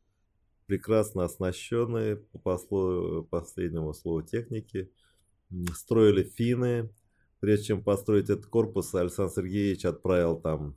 [0.73, 4.89] прекрасно оснащенные, по послу, последнему слову техники,
[5.75, 6.89] строили фины.
[7.39, 10.75] Прежде чем построить этот корпус, Александр Сергеевич отправил там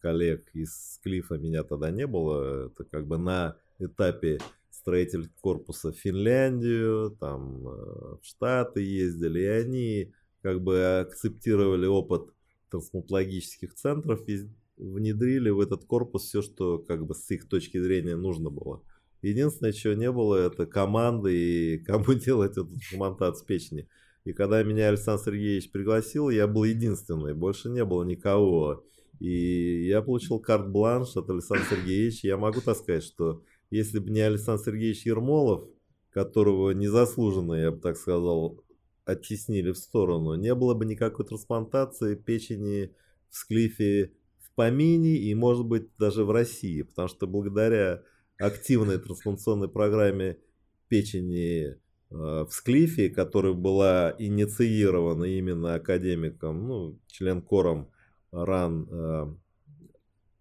[0.00, 5.96] коллег из Клифа, меня тогда не было, это как бы на этапе строитель корпуса в
[5.96, 10.12] Финляндию, там э, в Штаты ездили, и они
[10.42, 12.28] как бы акцептировали опыт
[12.70, 18.16] трансплантологических центров и внедрили в этот корпус все, что как бы с их точки зрения
[18.16, 18.82] нужно было.
[19.22, 23.88] Единственное, чего не было, это команды и кому делать эту трансплантацию печени.
[24.24, 28.84] И когда меня Александр Сергеевич пригласил, я был единственный, больше не было никого.
[29.18, 32.26] И я получил карт-бланш от Александра Сергеевича.
[32.26, 35.68] Я могу так сказать, что если бы не Александр Сергеевич Ермолов,
[36.10, 38.62] которого незаслуженно, я бы так сказал,
[39.04, 42.94] оттеснили в сторону, не было бы никакой трансплантации печени
[43.28, 46.82] в Склифе в помине и, может быть, даже в России.
[46.82, 48.02] Потому что благодаря
[48.40, 50.38] активной трансплантационной программе
[50.88, 51.76] печени э,
[52.10, 57.90] в Склифе, которая была инициирована именно академиком, ну, член кором
[58.32, 59.34] РАН э,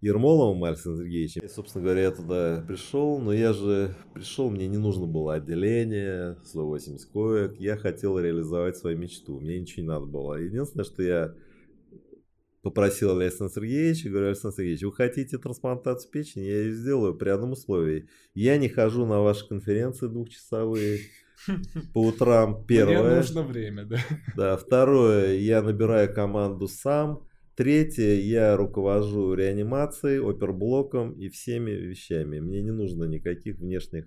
[0.02, 1.42] Ермоловым Александром Сергеевичем.
[1.44, 6.38] И, собственно говоря, я туда пришел, но я же пришел, мне не нужно было отделение,
[6.46, 10.36] 180 коек, я хотел реализовать свою мечту, мне ничего не надо было.
[10.36, 11.36] Единственное, что я
[12.62, 17.52] попросил Александр Сергеевич, говорю, Александр Сергеевич, вы хотите трансплантацию печени, я ее сделаю при одном
[17.52, 18.10] условии.
[18.34, 21.00] Я не хожу на ваши конференции двухчасовые
[21.94, 23.02] по утрам, первое.
[23.02, 23.98] Мне нужно время, да.
[24.36, 27.26] Да, второе, я набираю команду сам.
[27.56, 32.40] Третье, я руковожу реанимацией, оперблоком и всеми вещами.
[32.40, 34.06] Мне не нужно никаких внешних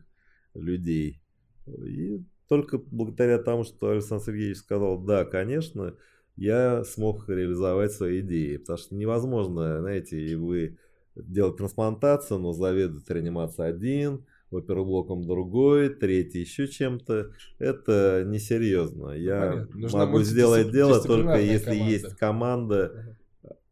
[0.55, 1.23] людей.
[1.67, 5.97] И только благодаря тому, что Александр Сергеевич сказал, да, конечно,
[6.37, 8.57] я смог реализовать свои идеи.
[8.57, 10.79] Потому что невозможно, знаете, и вы
[11.15, 17.31] делать трансплантацию, но заведует реанимация один, оперблоком другой, третий еще чем-то.
[17.59, 19.11] Это несерьезно.
[19.13, 21.91] Я ну, могу сделать дело только если команда.
[21.91, 23.19] есть команда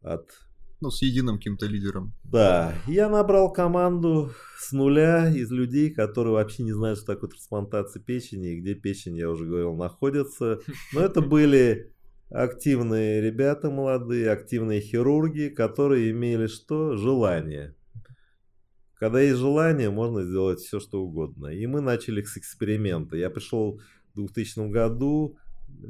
[0.01, 0.29] от...
[0.79, 2.13] Ну, с единым каким-то лидером.
[2.23, 8.01] Да, я набрал команду с нуля из людей, которые вообще не знают, что такое трансплантация
[8.01, 10.59] печени и где печень, я уже говорил, находится.
[10.93, 11.93] Но это были
[12.31, 16.95] активные ребята молодые, активные хирурги, которые имели что?
[16.97, 17.75] Желание.
[18.95, 21.47] Когда есть желание, можно сделать все, что угодно.
[21.47, 23.17] И мы начали с эксперимента.
[23.17, 23.79] Я пришел
[24.13, 25.37] в 2000 году,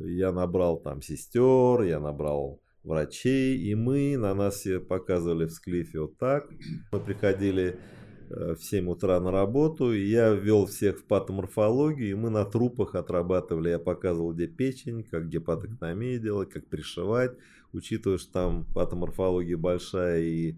[0.05, 5.99] я набрал там сестер, я набрал врачей, и мы, на нас все показывали в склифе
[5.99, 6.49] вот так.
[6.91, 7.79] Мы приходили
[8.31, 13.69] в 7 утра на работу, я ввел всех в патоморфологию, и мы на трупах отрабатывали,
[13.69, 17.31] я показывал, где печень, как гепатоктомию делать, как пришивать,
[17.73, 20.55] учитывая, что там патоморфология большая и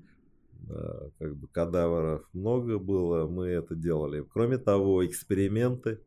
[0.70, 4.24] э, как бы кадавров много было, мы это делали.
[4.34, 6.00] Кроме того, эксперименты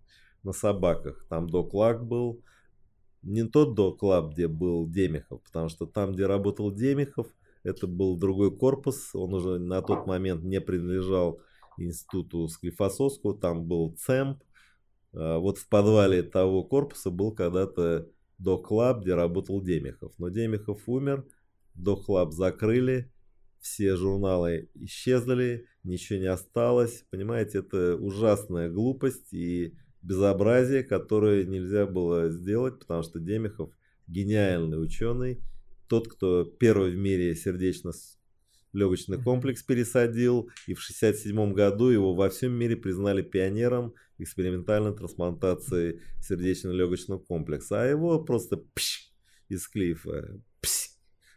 [0.43, 1.27] на собаках.
[1.29, 2.43] Там доклак был,
[3.23, 7.27] не тот доклаб, где был Демихов, потому что там, где работал Демихов,
[7.65, 11.41] это был другой корпус, он уже на тот момент не принадлежал
[11.79, 14.43] институту Склифосовского, там был ЦЕМП.
[15.15, 18.09] А вот в подвале того корпуса был когда-то
[18.39, 20.13] доклаб, где работал Демихов.
[20.19, 21.27] Но Демихов умер,
[21.75, 23.11] доклаб закрыли,
[23.61, 27.05] все журналы исчезли, ничего не осталось.
[27.11, 33.71] Понимаете, это ужасная глупость и безобразие, которое нельзя было сделать, потому что Демихов
[34.07, 35.43] гениальный ученый,
[35.89, 37.35] тот, кто первый в мире
[38.77, 46.01] сердечно-легочный комплекс пересадил, и в 1967 году его во всем мире признали пионером экспериментальной трансплантации
[46.21, 49.11] сердечно-легочного комплекса, а его просто пш,
[49.49, 50.91] из клифа пш,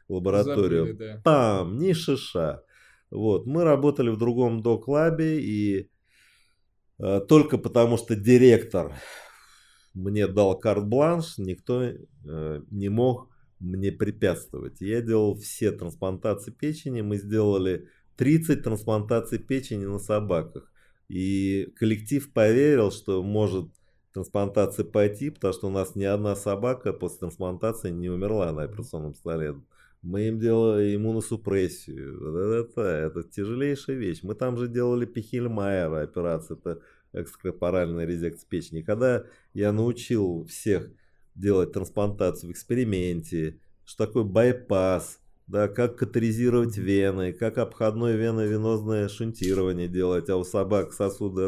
[0.07, 0.87] в лабораторию.
[0.87, 1.21] Забыли, да.
[1.23, 2.63] Там, ни шиша.
[3.11, 3.45] Вот.
[3.45, 5.89] Мы работали в другом док-лабе, и
[6.99, 8.93] Э, только потому, что директор
[9.93, 13.28] мне дал карт-бланш, никто э, не мог
[13.59, 14.81] мне препятствовать.
[14.81, 17.87] Я делал все трансплантации печени, мы сделали
[18.17, 20.71] 30 трансплантаций печени на собаках.
[21.07, 23.69] И коллектив поверил, что может
[24.13, 29.15] трансплантация пойти, потому что у нас ни одна собака после трансплантации не умерла на операционном
[29.15, 29.55] столе.
[30.01, 32.61] Мы им делали иммуносупрессию.
[32.61, 34.19] Это, это тяжелейшая вещь.
[34.23, 36.57] Мы там же делали Пихельмайера операцию.
[36.57, 36.81] Это
[37.11, 38.81] экстракорпоральная резекция печени.
[38.81, 40.89] Когда я научил всех
[41.39, 49.87] делать трансплантацию в эксперименте, что такое байпас, да, как катаризировать вены, как обходное веновенозное шунтирование
[49.87, 51.47] делать, а у собак сосуды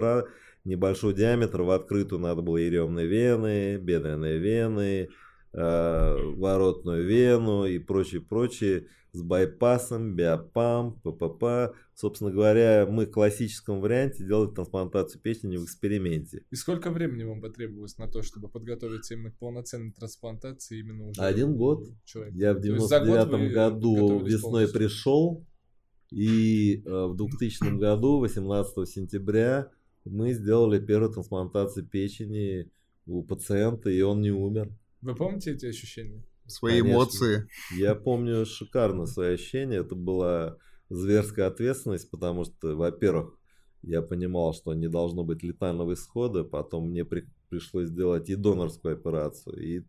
[0.63, 5.09] небольшого диаметра в открытую надо было еремные вены, бедренные вены,
[5.53, 11.75] воротную вену и прочее, прочее с байпасом, биопам, ППП.
[11.93, 16.43] Собственно говоря, мы в классическом варианте делали трансплантацию печени в эксперименте.
[16.49, 21.21] И сколько времени вам потребовалось на то, чтобы подготовиться именно к полноценной трансплантации именно уже?
[21.21, 21.89] Один год.
[22.05, 22.37] Человека?
[22.37, 24.79] Я в 99 году весной полностью?
[24.79, 25.45] пришел,
[26.09, 29.69] и э, в 2000 году, 18 сентября,
[30.05, 32.69] мы сделали первую трансплантацию печени
[33.05, 34.71] у пациента, и он не умер.
[35.01, 36.23] Вы помните эти ощущения?
[36.47, 36.93] Свои Конечно.
[36.93, 37.47] эмоции.
[37.75, 39.77] Я помню шикарно свои ощущения.
[39.77, 40.57] Это была
[40.89, 43.37] зверская ответственность, потому что, во-первых,
[43.81, 46.43] я понимал, что не должно быть летального исхода.
[46.43, 49.83] Потом мне при, пришлось сделать и донорскую операцию, и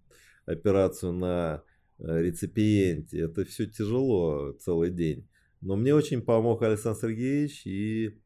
[0.46, 1.62] операцию на
[1.98, 3.20] э, реципиенте.
[3.20, 5.28] Это все тяжело целый день.
[5.60, 8.18] Но мне очень помог Александр Сергеевич и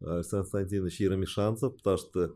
[0.00, 2.34] Александр Константинович Еромишанцев, потому что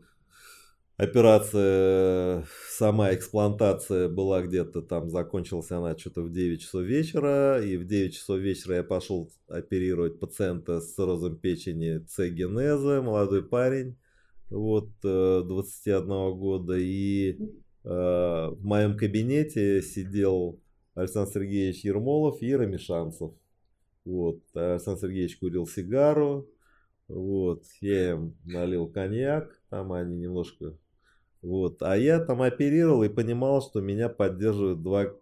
[0.97, 7.85] Операция, сама эксплантация была где-то там, закончилась она что-то в 9 часов вечера, и в
[7.85, 13.95] 9 часов вечера я пошел оперировать пациента с циррозом печени С-генеза, молодой парень,
[14.49, 17.37] вот, 21 э, года, и э,
[17.83, 20.59] в моем кабинете сидел
[20.95, 23.33] Александр Сергеевич Ермолов и Рамишанцев.
[24.03, 26.49] Вот, Александр Сергеевич курил сигару,
[27.07, 30.73] вот, я им налил коньяк, там они немножко
[31.41, 31.81] вот.
[31.81, 35.13] А я там оперировал и понимал, что меня поддерживают два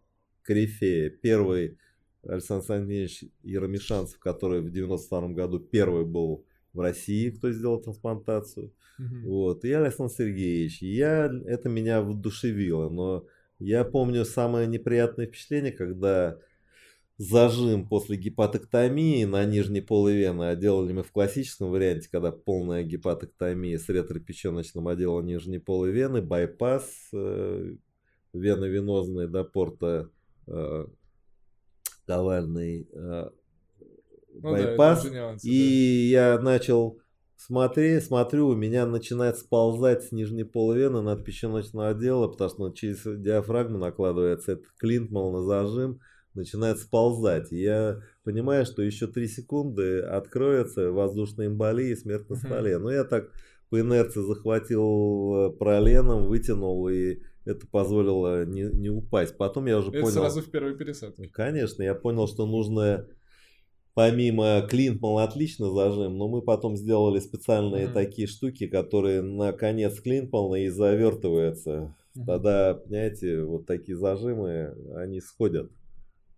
[0.43, 1.09] корифея.
[1.09, 1.77] Первый
[2.23, 8.71] Александр Александрович Яромишанцев, который в 92 году первый был в России, кто сделал трансплантацию.
[8.99, 9.29] Угу.
[9.29, 9.65] Вот.
[9.65, 10.81] И Александр Сергеевич.
[10.81, 12.89] Я, это меня вдушевило.
[12.89, 13.25] Но
[13.59, 16.37] я помню самое неприятное впечатление, когда
[17.17, 22.83] зажим после гепатоктомии на нижней полой вены, а делали мы в классическом варианте, когда полная
[22.83, 27.75] гепатоктомия с ретропеченочным отделом нижней полой вены, байпас э,
[28.33, 30.09] веновенозный до порта
[30.47, 30.87] э,
[32.05, 33.29] ковальный э,
[34.33, 35.03] ну, байпас.
[35.03, 36.33] Да, нюансы, и да.
[36.33, 36.99] я начал
[37.37, 42.71] смотреть, смотрю, у меня начинает сползать с нижней полой вены над печеночного отдела, потому что
[42.71, 46.01] через диафрагму накладывается этот клинтмал на зажим
[46.35, 47.51] начинает сползать.
[47.51, 52.77] я понимаю, что еще 3 секунды откроется воздушная эмболия и смерть на столе.
[52.77, 53.31] Но я так
[53.69, 59.37] по инерции захватил э, проленом, вытянул и это позволило не, не упасть.
[59.37, 60.13] Потом я уже Это понял...
[60.13, 61.27] сразу в первой пересадке.
[61.29, 63.07] Конечно, я понял, что нужно
[63.93, 67.93] помимо клинпмала отлично зажим, но мы потом сделали специальные Мгм.
[67.93, 71.95] такие штуки, которые на конец клинпмала и завертываются.
[72.13, 72.25] Мгм.
[72.25, 75.71] Тогда, понимаете, вот такие зажимы, они сходят.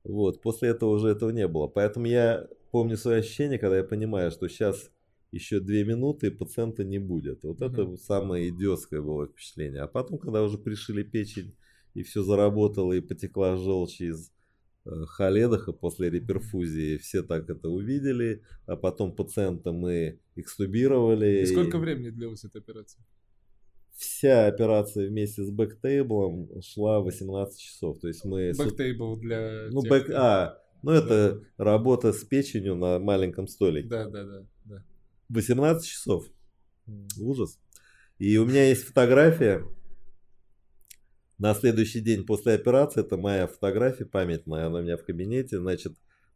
[0.07, 1.67] Вот, после этого уже этого не было.
[1.67, 4.89] Поэтому я помню свои ощущения, когда я понимаю, что сейчас
[5.31, 7.43] еще две минуты и пациента не будет.
[7.43, 7.97] Вот это Мгм.
[7.97, 9.81] самое идиотское было впечатление.
[9.81, 11.55] А потом, когда уже пришили печень,
[11.93, 14.31] и все заработало, и потекла желчь из
[14.85, 21.41] э, холедоха после реперфузии, все так это увидели, а потом пациента мы экстубировали.
[21.41, 23.03] И сколько и времени длилась эта операция?
[23.97, 27.99] Вся операция вместе с back table ом шла 18 часов.
[27.99, 28.53] То есть мы...
[28.55, 30.11] Back table для Ну, тех, back...
[30.13, 33.87] А, ну это работа с печенью на маленьком столике.
[33.87, 34.83] Да, да, да, да.
[35.29, 36.27] 18 часов.
[37.19, 37.59] Ужас.
[38.19, 39.63] И у меня есть фотография.
[41.39, 45.57] На следующий день после операции, это моя фотография памятная, она у меня в кабинете.
[45.57, 45.93] Значит,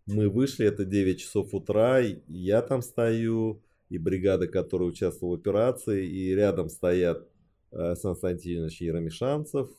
[0.07, 5.39] мы вышли, это 9 часов утра, и я там стою, и бригада, которая участвовала в
[5.39, 7.27] операции, и рядом стоят
[7.71, 9.69] Александр Константинович Яромишанцев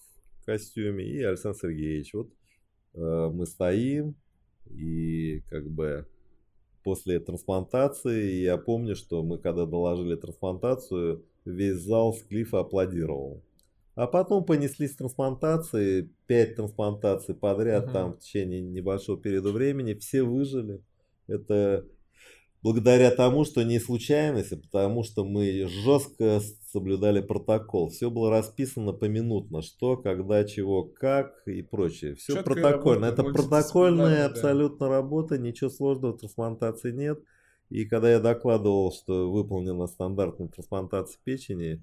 [0.40, 2.14] в костюме и Александр Сергеевич.
[2.14, 2.30] Вот
[2.95, 4.14] э, мы стоим,
[4.70, 6.07] и как бы
[6.84, 13.43] после трансплантации, я помню, что мы когда доложили трансплантацию, весь зал с клифа аплодировал.
[13.95, 17.93] А потом понеслись трансплантации, пять трансплантаций подряд, Мгм.
[17.93, 20.80] там в течение небольшого периода времени, все выжили.
[21.26, 21.84] Это
[22.62, 26.40] благодаря тому, что не случайность, а потому что мы жестко
[26.72, 27.90] соблюдали протокол.
[27.90, 32.14] Все было расписано поминутно, что, когда, чего, как и прочее.
[32.14, 33.10] Все Чёткая протокольно.
[33.10, 34.26] работа, Это протокольная мультидисциплинарная, да.
[34.26, 37.22] абсолютно работа, ничего сложного трансплантации нет.
[37.68, 41.82] И когда я докладывал, что выполнена стандартная трансплантация печени,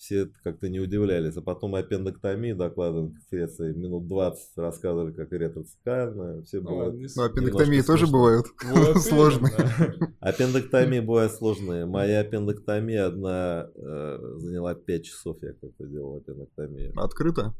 [0.00, 1.36] все как-то не удивлялись.
[1.36, 6.42] А потом аппендэктомии докладывали в конференции, минут 20 рассказывали, как ретрацикальная.
[6.42, 9.52] Все Ну, было Ну, аппендэктомии тоже бывают Вот сложные.
[9.52, 10.14] именно.
[10.20, 11.84] Аппендэктомии бывают сложные.
[11.84, 16.98] Моя аппендэктомия одна э, заняла 5 часов, я как-то делал аппендэктомию.
[16.98, 17.54] Открыто?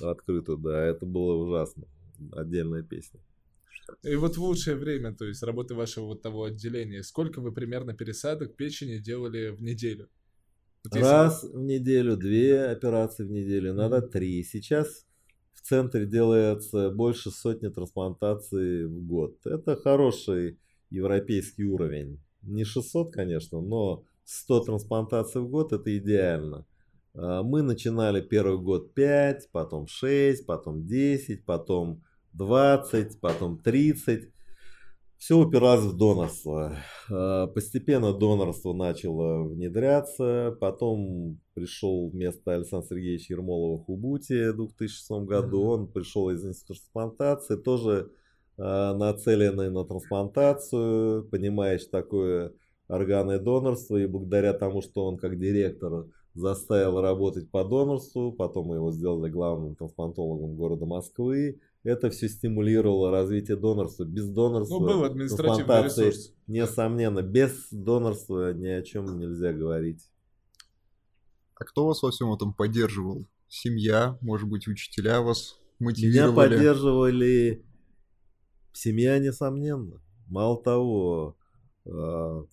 [0.00, 1.88] Открыто, да, это было ужасно.
[2.32, 3.18] Отдельная песня.
[4.04, 7.94] И вот в лучшее время, то есть работы вашего вот того отделения, сколько вы примерно
[7.94, 10.08] пересадок печени делали в неделю?
[10.90, 14.42] Раз в неделю, две операции в неделю, иногда три.
[14.42, 15.06] Сейчас
[15.52, 19.36] в центре делается больше сотни трансплантаций в год.
[19.44, 20.58] Это хороший
[20.88, 22.20] европейский уровень.
[22.42, 26.66] Не 600, конечно, но 100 трансплантаций в год это идеально.
[27.14, 32.02] А, Мы начинали первый год 5, потом 6, потом 10, потом
[32.32, 34.30] 20, потом 30.
[35.20, 36.78] Все упиралось в донорство.
[37.10, 40.56] А, Постепенно донорство начало внедряться.
[40.58, 45.60] Потом пришел вместо Александра Сергеевича Ермолова Хубути в 2006 году.
[45.64, 48.10] Он пришел из института трансплантации, тоже
[48.56, 52.54] а, нацеленный на трансплантацию, понимая, что такое
[52.88, 53.98] органное донорство.
[53.98, 59.30] И благодаря тому, что он как директор заставил работать по донорству, потом мы его сделали
[59.30, 61.60] главным трансплантологом города Москвы.
[61.82, 64.04] Это все стимулировало развитие донорства.
[64.04, 66.34] Без донорства Ну, был административный трансплантации, ресурс.
[66.46, 70.10] Несомненно, без донорства ни о чем нельзя говорить.
[71.54, 73.26] А кто вас во всем этом поддерживал?
[73.48, 76.34] Семья, может быть, учителя вас Меня мотивировали?
[76.34, 77.64] поддерживали
[78.72, 80.02] семья, несомненно.
[80.26, 81.36] Мало того,
[81.86, 82.44] а,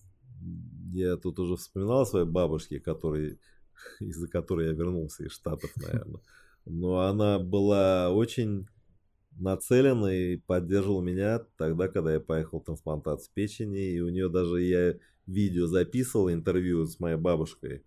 [0.92, 3.38] я тут уже вспоминал о своей бабушке, который,
[4.00, 6.20] из-за которой я вернулся из Штатов, наверное.
[6.64, 8.66] Но она была очень
[9.38, 13.92] нацелена и поддерживала меня тогда, когда я поехал в трансплантацию печени.
[13.92, 14.94] И у нее даже я
[15.26, 17.84] видео записывал, интервью с моей бабушкой,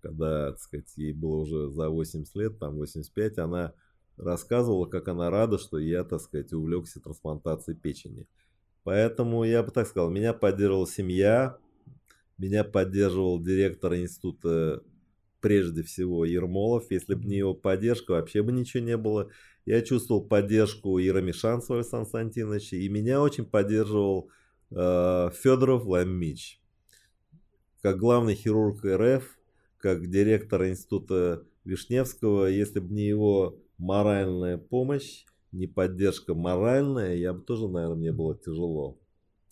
[0.00, 3.74] когда, так сказать, ей было уже за 80 лет, там 85, она
[4.16, 8.26] рассказывала, как она рада, что я, так сказать, увлекся трансплантацией печени.
[8.84, 11.58] Поэтому я бы так сказал, меня поддерживала семья,
[12.38, 14.82] меня поддерживал директор института,
[15.40, 16.90] прежде всего, Ермолов.
[16.90, 19.30] Если бы не его поддержка, вообще бы ничего не было.
[19.66, 24.30] Я чувствовал поддержку Яромишанцева Александра Константиновича, и меня очень поддерживал
[24.70, 26.60] э, Федоров Ламич.
[27.80, 29.24] Как главный хирург РФ,
[29.78, 37.40] как директор института Вишневского, если бы не его моральная помощь, не поддержка моральная, я бы
[37.42, 38.98] тоже, наверное, мне было тяжело.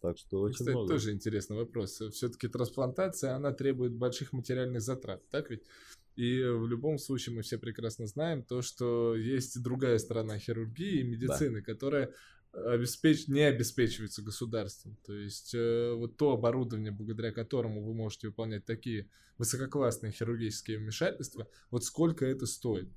[0.01, 0.89] Так что очень Кстати, много.
[0.89, 2.03] тоже интересный вопрос.
[2.13, 5.63] Все-таки трансплантация, она требует больших материальных затрат, так ведь?
[6.17, 11.05] И в любом случае мы все прекрасно знаем то, что есть другая сторона хирургии и
[11.05, 12.13] медицины, которая
[12.53, 13.29] обеспеч...
[13.29, 14.97] не обеспечивается государством.
[15.07, 19.09] То есть э, вот то оборудование, благодаря которому вы можете выполнять такие
[19.39, 22.89] высококлассные хирургические вмешательства, вот сколько это стоит?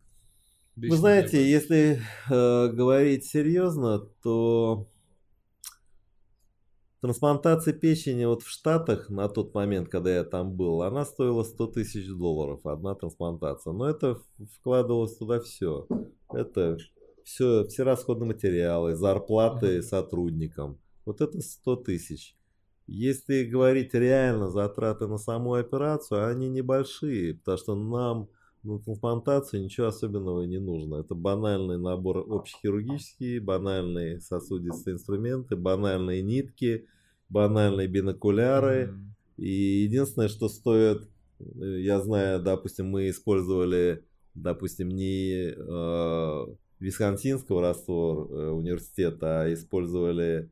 [0.75, 4.91] Вы знаете, если э, говорить серьезно, то
[7.05, 11.67] трансплантация печени вот в Штатах на тот момент, когда я там был, она стоила 100
[11.67, 13.73] тысяч долларов, одна трансплантация.
[13.73, 14.17] Но это
[14.55, 15.87] вкладывалось туда все.
[16.33, 16.79] Это
[17.23, 20.79] все, все расходные материалы, зарплаты сотрудникам.
[21.05, 22.35] Вот это 100 тысяч.
[22.87, 28.29] Если говорить реально затраты на саму операцию, они небольшие, потому что нам
[28.65, 30.97] на трансплантацию ничего особенного не нужно.
[30.97, 36.87] Это банальный набор общехирургический, банальные сосудистые инструменты, банальные нитки,
[37.29, 38.89] банальные бинокуляры.
[38.89, 39.43] Mm-hmm.
[39.43, 41.07] И единственное, что стоит,
[41.39, 44.03] э, я знаю, допустим, мы использовали,
[44.33, 46.45] допустим, не э,
[46.79, 50.49] висконсинского раствор э, университета, а использовали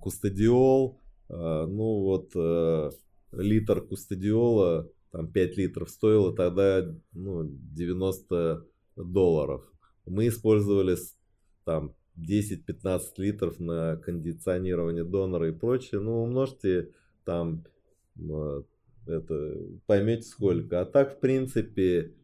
[0.00, 1.00] кустодиол.
[1.28, 2.90] Э, ну вот э,
[3.32, 9.62] литр кустодиола, там 5 литров стоило тогда ну, 90 долларов.
[10.04, 10.96] Мы использовали
[11.64, 16.00] там 10-15 литров на кондиционирование донора и прочее.
[16.00, 16.90] Ну, умножьте
[17.24, 17.64] там
[19.06, 19.56] это
[19.86, 20.80] поймете сколько.
[20.80, 22.14] А так, в принципе,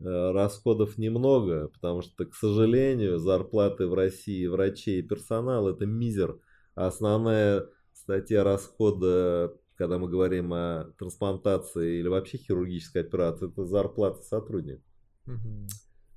[0.00, 6.38] Э, расходов немного, потому что, к сожалению, зарплаты в России врачей и персонала это мизер.
[6.74, 14.84] Основная статья расхода, когда мы говорим о трансплантации или вообще хирургической операции, это зарплата сотрудников.
[15.26, 15.66] Угу.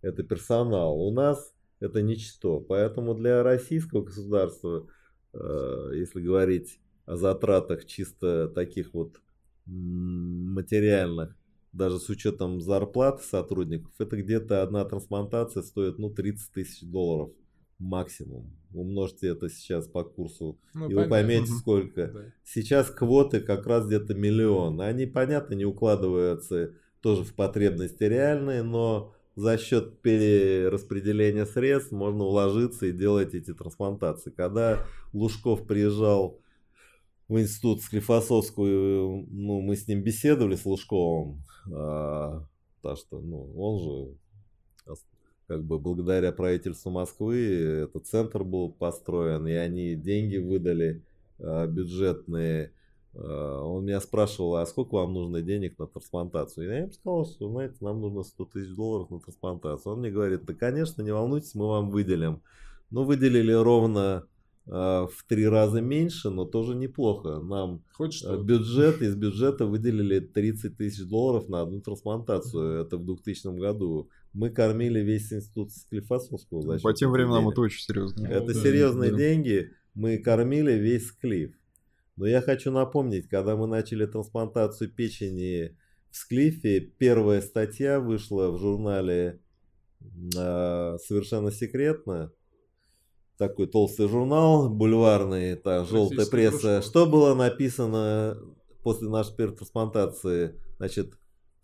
[0.02, 1.00] Это персонал.
[1.00, 2.60] У нас это ничто.
[2.60, 4.88] Поэтому для российского государства,
[5.34, 9.20] э, если говорить о затратах чисто таких вот
[9.66, 11.36] материальных,
[11.74, 17.32] даже с учетом зарплат сотрудников, это где-то одна трансплантация стоит ну 30 тысяч долларов
[17.80, 18.52] максимум.
[18.74, 21.04] Умножьте это сейчас по курсу, ну, и понятно.
[21.04, 22.08] вы поймете сколько.
[22.08, 22.20] Да.
[22.44, 24.82] Сейчас квоты как раз где-то миллион.
[24.82, 32.88] Они, понятно, не укладываются тоже в потребности реальные, но за счет перераспределения средств можно уложиться
[32.88, 34.32] и делать эти трансплантации.
[34.32, 36.40] Когда Лужков приезжал
[37.28, 42.48] в институт Склифосовскую, ну, мы с ним беседовали, с Лужковым, а,
[42.82, 44.18] потому что, ну, он же,
[45.48, 51.04] как бы благодаря правительству Москвы, этот центр был построен, и они деньги выдали
[51.40, 52.74] а, бюджетные.
[53.14, 56.68] А, он меня спрашивал, а сколько вам нужно денег на трансплантацию?
[56.68, 59.94] Я ему сказал, что, знаете, нам нужно 100 тысяч долларов на трансплантацию.
[59.94, 62.42] Он мне говорит, да, конечно, не волнуйтесь, мы вам выделим.
[62.90, 64.28] Ну, выделили ровно
[64.70, 67.40] а, в три раза меньше, но тоже неплохо.
[67.40, 72.82] Нам Хоть бюджет, из бюджета выделили 30 тысяч долларов на одну трансплантацию.
[72.82, 74.10] Это в 2000 году.
[74.38, 76.78] Мы кормили весь институт Склифосовского.
[76.78, 78.28] По тем временам это очень серьезно.
[78.28, 79.18] Это да, серьезные да.
[79.18, 79.72] деньги.
[79.96, 81.56] Мы кормили весь Склиф.
[82.18, 85.76] Но я хочу напомнить, когда мы начали трансплантацию печени
[86.12, 89.42] в Склифе, первая статья вышла в журнале
[90.02, 92.32] э, совершенно секретно
[93.40, 96.84] такой толстый журнал, бульварный, та желтая пресса.
[96.84, 98.38] Что было написано
[98.84, 100.62] после нашей первой трансплантации?
[100.78, 101.14] Значит,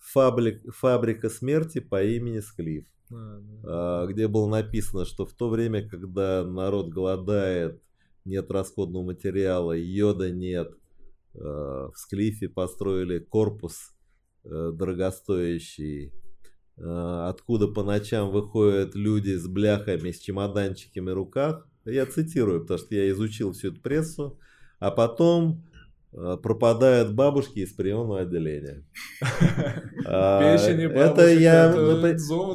[0.04, 2.86] фабрик, фабрика смерти по имени Склиф.
[3.12, 4.12] А, да.
[4.12, 7.82] где было написано, что в то время, когда народ голодает,
[8.26, 10.74] нет расходного материала, йода нет,
[11.36, 13.94] а, в Склифе построили корпус
[14.46, 16.12] э, дорогостоящий,
[16.78, 21.68] Э, откуда по ночам выходят люди с бляхами, с чемоданчиками в руках.
[21.86, 24.40] Я цитирую, потому что я изучил всю эту прессу.
[24.80, 25.64] А потом
[26.42, 28.86] пропадают бабушки из приемного отделения.
[30.06, 31.72] А, это я...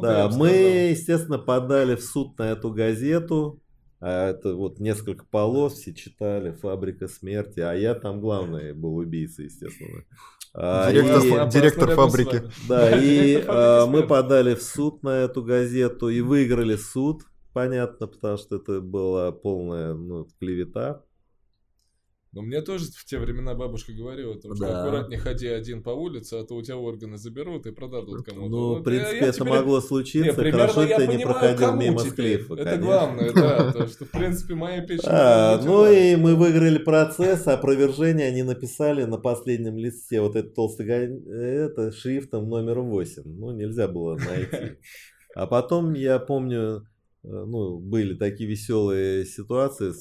[0.01, 0.49] Да, мы,
[0.91, 3.59] естественно, подали в суд на эту газету.
[3.99, 9.41] А это вот несколько полос, все читали «Фабрика смерти», а я там главный был убийца,
[9.43, 10.05] естественно.
[10.53, 12.43] А, директор, и, директор фабрики.
[12.67, 18.37] Да, и а, мы подали в суд на эту газету и выиграли суд, понятно, потому
[18.37, 21.03] что это была полная ну, клевета.
[22.31, 24.83] Но мне тоже в те времена бабушка говорила, что да.
[24.83, 28.49] аккуратнее ходи один по улице, а то у тебя органы заберут и продадут кому-то.
[28.49, 29.49] Ну, вот в принципе, это теперь...
[29.49, 30.43] могло случиться.
[30.43, 34.81] Не, Хорошо, ты не проходил мимо склифа, Это главное, да, то, что, в принципе, моя
[34.81, 35.07] печень...
[35.07, 40.85] А, ну и мы выиграли процесс, опровержение они написали на последнем листе, вот этот толстый,
[40.85, 43.23] это шрифтом номер 8.
[43.25, 44.77] Ну, нельзя было найти.
[45.35, 46.87] А потом, я помню,
[47.23, 49.93] э, ну, были такие веселые ситуации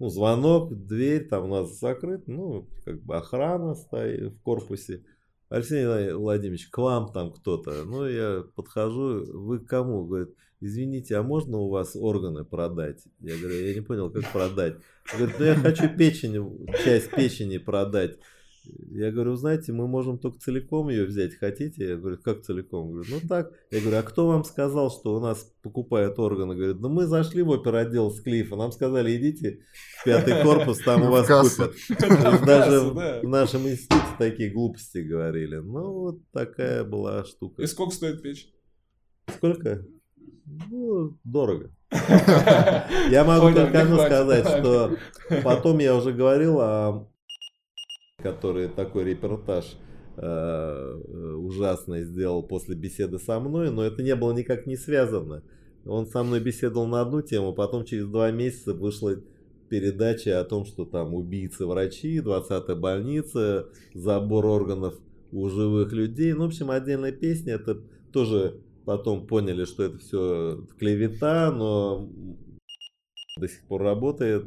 [0.00, 5.04] ну, звонок, дверь, там у нас закрыт, ну, как бы охрана стоит в корпусе.
[5.50, 5.84] Алексей
[6.14, 7.84] Владимирович, к вам там кто-то.
[7.84, 10.06] Ну, я подхожу, вы к кому?
[10.06, 13.04] Говорит, извините, а можно у вас органы продать?
[13.20, 14.76] Я говорю, я не понял, как продать.
[15.12, 18.16] Говорит, ну я хочу печень, часть печени продать.
[18.64, 21.88] Я говорю, знаете, мы можем только целиком ее взять, хотите?
[21.88, 22.92] Я говорю, как целиком?
[22.92, 23.52] Говорю, ну так.
[23.70, 26.54] Я говорю, а кто вам сказал, что у нас покупают органы?
[26.54, 29.60] Говорит, ну мы зашли в оперотдел с Клифа, нам сказали, идите
[30.00, 31.74] в пятый корпус, там у вас купят.
[32.46, 35.56] Даже в нашем институте такие глупости говорили.
[35.56, 37.62] Ну вот такая была штука.
[37.62, 38.52] И сколько стоит печь?
[39.26, 39.86] Сколько?
[40.68, 41.70] Ну, дорого.
[43.10, 44.96] Я могу только одно сказать, что
[45.42, 47.08] потом я уже говорил о
[48.22, 49.76] который такой репортаж
[50.16, 55.42] э, ужасный сделал после беседы со мной, но это не было никак не связано.
[55.86, 59.16] Он со мной беседовал на одну тему, потом через два месяца вышла
[59.70, 64.94] передача о том, что там убийцы врачи, 20-я больница, забор органов
[65.32, 66.32] у живых людей.
[66.32, 67.80] Ну, в общем, отдельная песня, это
[68.12, 72.10] тоже потом поняли, что это все клевета, но
[73.38, 74.46] до сих пор работает.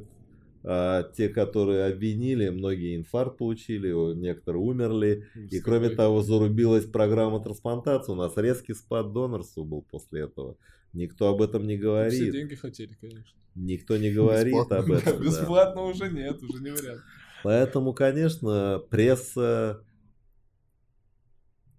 [0.66, 5.28] А те, которые обвинили, многие инфаркт получили, некоторые умерли.
[5.52, 8.14] И кроме того, зарубилась программа трансплантации.
[8.14, 10.58] У нас резкий спад донорства был после этого.
[10.94, 12.14] Никто об этом не говорит.
[12.14, 13.38] Все деньги хотели, конечно.
[13.56, 14.78] Никто не говорит Бесплатно.
[14.78, 15.22] об этом.
[15.22, 15.88] Бесплатно да.
[15.88, 17.02] уже нет, уже не вариант.
[17.44, 19.84] Поэтому, конечно, пресса...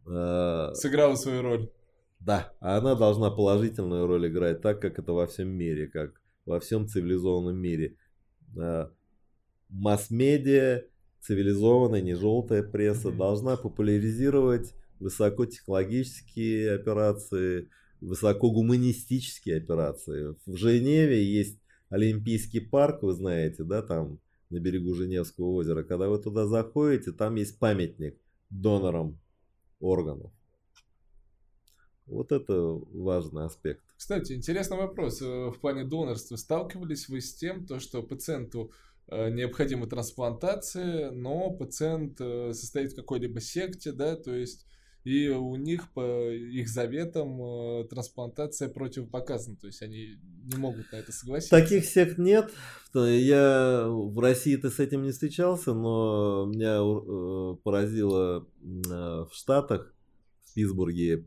[0.07, 1.71] Э, Сыграла свою роль.
[2.21, 6.87] Да, она должна положительную роль играть, так как это во всем мире, как во всем
[6.87, 7.97] цивилизованном мире.
[8.57, 8.89] Э,
[9.69, 10.85] масс-медиа,
[11.21, 17.69] цивилизованная, не желтая пресса, должна популяризировать высокотехнологические операции,
[18.01, 20.37] высокогуманистические операции.
[20.47, 25.83] В Женеве есть Олимпийский парк, вы знаете, да, там на берегу Женевского озера.
[25.83, 28.17] Когда вы туда заходите, там есть памятник
[28.51, 29.19] донорам
[29.81, 30.31] органов.
[32.07, 32.55] Вот это
[32.93, 33.83] важный аспект.
[34.05, 35.23] Кстати, интересный вопрос.
[35.23, 38.71] Э, в плане донорства сталкивались вы с тем, то, что пациенту
[39.09, 44.67] э, необходима трансплантация, но пациент э, состоит в какой-либо секте, да, то есть
[45.05, 50.19] и у них по их заветам трансплантация противопоказана, то есть они
[50.53, 51.59] не могут на это согласиться.
[51.59, 52.53] Таких сект нет.
[52.93, 56.79] Я в России-то с этим не встречался, но меня
[57.65, 59.95] поразило в Штатах,
[60.45, 61.27] в Питтсбурге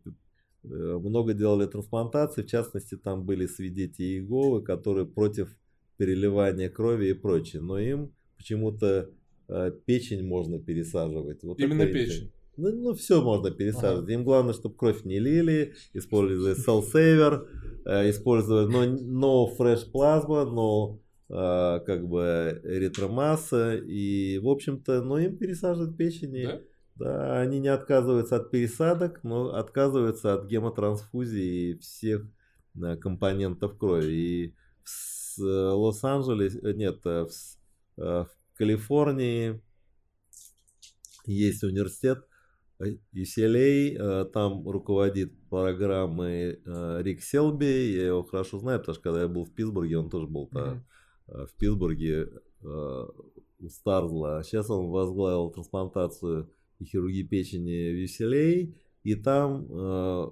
[0.69, 5.55] много делали трансплантаций, в частности, там были свидетели Иеговы, которые против
[5.97, 9.09] переливания крови и прочее, но им почему-то
[9.47, 11.43] э, печень можно пересаживать.
[11.43, 12.31] Вот Именно печень?
[12.55, 14.05] Ну, ну, все можно пересаживать.
[14.05, 14.13] Ага.
[14.13, 17.47] Им главное, чтобы кровь не лили, использовать cell saver,
[17.85, 20.99] э, использовать но, но fresh плазма, но
[21.29, 23.75] как бы эритромасса.
[23.75, 26.31] И, в общем-то, но им пересаживают печень.
[26.43, 26.61] Да?
[26.99, 32.25] Да, они не отказываются от пересадок, но отказываются от гемотрансфузии и всех
[33.01, 34.11] компонентов крови.
[34.11, 34.55] И
[35.37, 39.61] в Лос-Анджелесе, э, нет, э, в, э, в Калифорнии
[41.25, 42.27] есть университет
[42.79, 46.61] UCLA, там руководит программой
[47.03, 50.27] Рик Селби, я его хорошо знаю, потому что когда я был в Питтсбурге, он тоже
[50.27, 51.47] был mm-hmm.
[51.47, 52.29] в Питтсбурге
[52.61, 54.43] у Старзла.
[54.43, 60.29] Сейчас он возглавил трансплантацию и хирургии печени Веселей, и там э,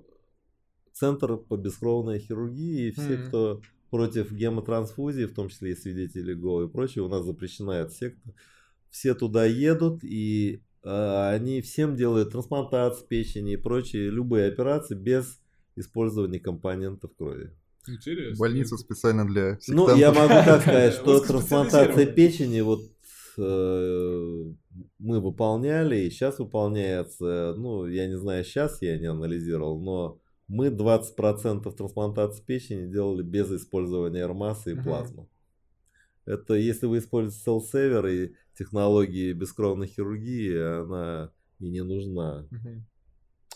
[0.94, 3.28] центр по бескровной хирургии, и все, mm-hmm.
[3.28, 7.92] кто против гемотрансфузии, в том числе и свидетели ГО и прочее, у нас запрещена эта
[7.92, 8.34] секта,
[8.90, 15.42] все туда едут, и э, они всем делают трансплантацию печени и прочие, любые операции без
[15.76, 17.52] использования компонентов крови.
[17.88, 18.40] Интересно.
[18.40, 19.96] Больница специально для сектантов.
[19.96, 22.82] Ну, я могу так сказать, что трансплантация печени, вот
[23.38, 30.68] мы выполняли, и сейчас выполняется, ну, я не знаю, сейчас я не анализировал, но мы
[30.68, 35.24] 20% трансплантации печени делали без использования эрмаса и плазмы.
[35.24, 36.34] Uh-huh.
[36.34, 42.48] Это если вы используете Saver и технологии бескровной хирургии, она и не нужна.
[42.52, 42.82] Uh-huh.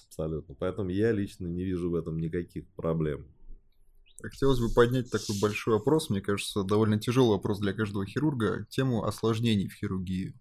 [0.07, 0.55] Абсолютно.
[0.55, 3.25] Поэтому я лично не вижу в этом никаких проблем.
[4.21, 9.05] Хотелось бы поднять такой большой вопрос, мне кажется, довольно тяжелый вопрос для каждого хирурга, тему
[9.05, 10.35] осложнений в хирургии.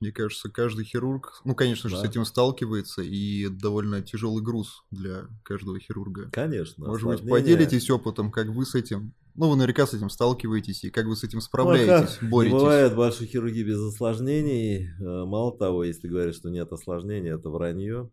[0.00, 2.02] Мне кажется, каждый хирург, ну, конечно же, да.
[2.02, 6.28] с этим сталкивается, и довольно тяжелый груз для каждого хирурга.
[6.32, 6.86] Конечно.
[6.86, 7.32] Может осложнения...
[7.32, 11.06] быть, поделитесь опытом, как вы с этим, ну, вы наверняка с этим сталкиваетесь, и как
[11.06, 12.58] вы с этим справляетесь, ну, боретесь.
[12.58, 14.90] бывает большой хирургии без осложнений.
[15.00, 18.10] Э, мало того, если говорят, что нет осложнений, это вранье.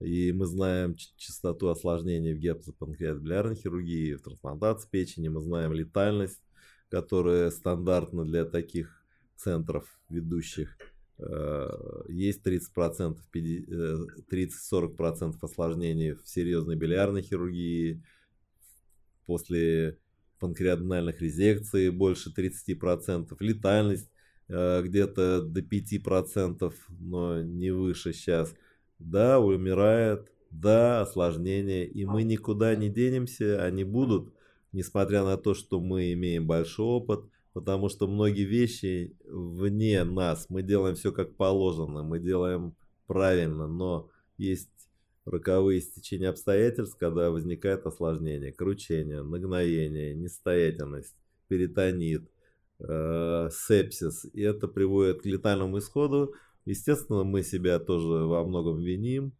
[0.00, 6.40] И мы знаем частоту осложнений в гепатопанкреатоблярной хирургии, в трансплантации печени, мы знаем летальность,
[6.88, 9.04] которая стандартна для таких
[9.36, 10.76] центров ведущих.
[11.18, 11.68] Э,
[12.08, 13.16] есть 30%,
[14.30, 18.02] 30-40% э, осложнений в серьезной билиарной хирургии,
[19.26, 19.98] после
[20.38, 24.10] панкреатональных резекций больше 30%, летальность
[24.48, 28.54] э, где-то до 5%, но не выше сейчас.
[28.98, 34.34] Да, умирает, да, осложнения, и мы никуда не денемся, они будут,
[34.72, 40.62] несмотря на то, что мы имеем большой опыт, потому что многие вещи вне нас, мы
[40.62, 42.74] делаем все как положено, мы делаем
[43.06, 44.70] правильно, но есть
[45.24, 51.14] роковые стечения обстоятельств, когда возникает осложнение, кручение, нагноение, нестоятельность,
[51.48, 52.28] перитонит,
[52.80, 56.34] э, сепсис, и это приводит к летальному исходу.
[56.68, 59.32] Естественно, мы себя тоже во многом виним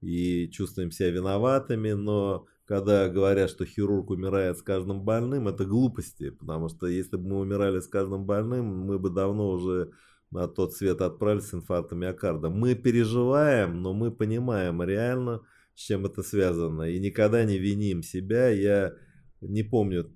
[0.00, 6.30] и чувствуем себя виноватыми, но когда говорят, что хирург умирает с каждым больным, это глупости,
[6.30, 9.92] потому что если бы мы умирали с каждым больным, мы бы давно уже
[10.32, 12.50] на тот свет отправились с инфарктом миокарда.
[12.50, 15.42] Мы переживаем, но мы понимаем реально,
[15.76, 16.90] с чем это связано.
[16.90, 18.48] И никогда не виним себя.
[18.48, 18.94] Я
[19.40, 20.10] не помню,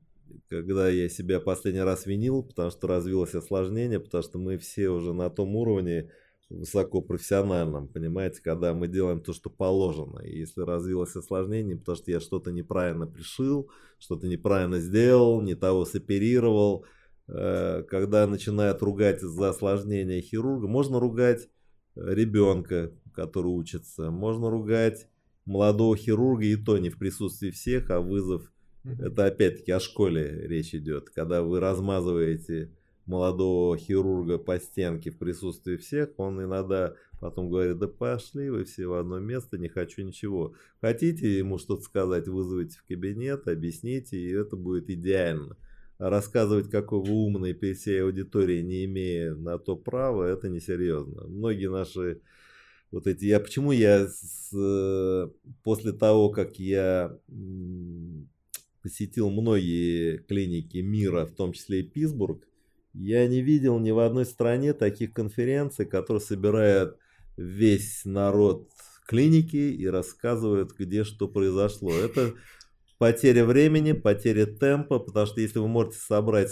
[0.48, 5.12] когда я себя последний раз винил, потому что развилось осложнение, потому что мы все уже
[5.12, 6.10] на том уровне,
[6.48, 10.20] высокопрофессиональном, понимаете, когда мы делаем то, что положено.
[10.20, 15.84] И если развилось осложнение, потому что я что-то неправильно пришил, что-то неправильно сделал, не того
[15.84, 16.86] соперировал,
[17.26, 21.48] э, когда начинают ругать из-за осложнения хирурга, можно ругать
[21.96, 25.08] ребенка, который учится, можно ругать
[25.46, 28.52] молодого хирурга, и то не в присутствии всех, а вызов.
[28.84, 32.70] Это опять-таки о школе речь идет, когда вы размазываете
[33.06, 38.86] молодого хирурга по стенке в присутствии всех, он иногда потом говорит, да пошли вы все
[38.86, 40.54] в одно место, не хочу ничего.
[40.80, 45.56] Хотите ему что-то сказать, вызовите в кабинет, объясните, и это будет идеально.
[45.98, 51.26] Рассказывать, какой вы умный при всей аудитории, не имея на то права, это несерьезно.
[51.26, 52.20] Многие наши
[52.90, 55.30] вот эти, я почему я с,
[55.62, 57.18] после того, как я
[58.82, 62.46] посетил многие клиники мира, в том числе и Питтсбург,
[62.98, 66.96] я не видел ни в одной стране таких конференций, которые собирают
[67.36, 68.70] весь народ
[69.06, 71.92] клиники и рассказывают, где что произошло.
[71.92, 72.34] Это
[72.98, 76.50] потеря времени, потеря темпа, потому что если вы можете собрать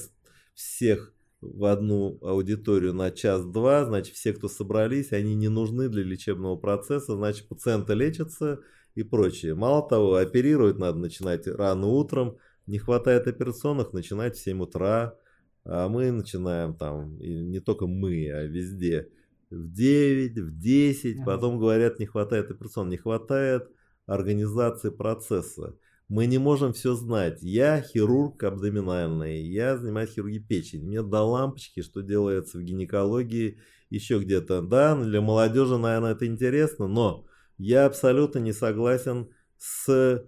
[0.55, 6.57] всех в одну аудиторию на час-два, значит все, кто собрались, они не нужны для лечебного
[6.57, 8.61] процесса, значит пациенты лечатся
[8.95, 9.55] и прочее.
[9.55, 15.17] Мало того, оперировать надо начинать рано утром, не хватает операционных, начинать в 7 утра,
[15.65, 19.09] а мы начинаем там, и не только мы, а везде,
[19.51, 21.25] в 9, в 10, ага.
[21.25, 23.71] потом говорят, не хватает операционного, не хватает
[24.07, 25.77] организации процесса.
[26.09, 27.39] Мы не можем все знать.
[27.41, 30.85] Я хирург абдоминальный, я занимаюсь хирургией печени.
[30.85, 33.59] Мне до лампочки, что делается в гинекологии,
[33.89, 34.61] еще где-то.
[34.61, 37.25] Да, для молодежи, наверное, это интересно, но
[37.57, 40.27] я абсолютно не согласен с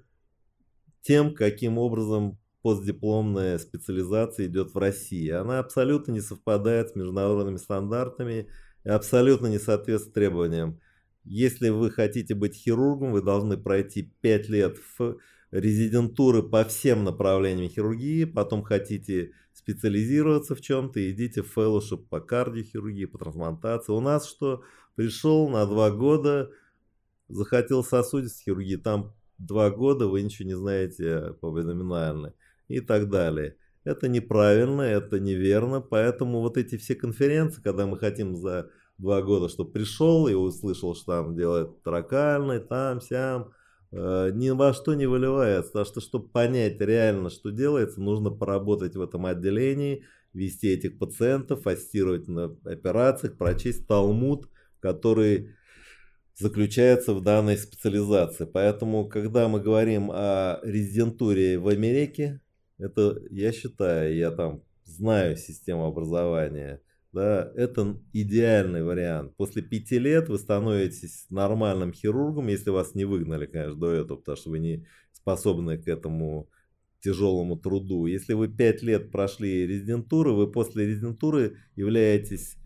[1.03, 5.29] тем, каким образом постдипломная специализация идет в России.
[5.29, 8.49] Она абсолютно не совпадает с международными стандартами
[8.83, 10.81] и абсолютно не соответствует требованиям.
[11.23, 15.17] Если вы хотите быть хирургом, вы должны пройти 5 лет в
[15.53, 23.05] резидентуры по всем направлениям хирургии, потом хотите специализироваться в чем-то, идите в фэллоушип по кардиохирургии,
[23.05, 23.93] по трансплантации.
[23.93, 24.65] У нас что?
[24.97, 26.51] Пришел на 2 года,
[27.29, 32.33] захотел сосудистой хирургии, там 2 года вы ничего не знаете по абдоминальной
[32.69, 33.57] и так далее.
[33.85, 39.49] Это неправильно, это неверно, поэтому вот эти все конференции, когда мы хотим за два года,
[39.49, 43.53] чтобы пришел и услышал, что там делают тракальный, там, сям,
[43.93, 48.97] э, ни во что не выливается, потому что, чтобы понять реально, что делается, нужно поработать
[48.97, 54.49] в этом отделении, вести этих пациентов, ассистировать на операциях, прочесть талмуд,
[54.81, 55.55] который
[56.35, 58.45] заключается в данной специализации.
[58.45, 62.41] Поэтому, когда мы говорим о резидентуре в Америке,
[62.79, 66.81] это, я считаю, я там знаю систему образования,
[67.13, 69.35] да, это идеальный вариант.
[69.37, 74.37] После пяти лет вы становитесь нормальным хирургом, если вас не выгнали, конечно, до этого, потому
[74.37, 76.51] что вы не способны к этому
[77.01, 78.07] тяжелому труду.
[78.07, 82.57] Если вы пять лет прошли резидентуру, вы после резидентуры являетесь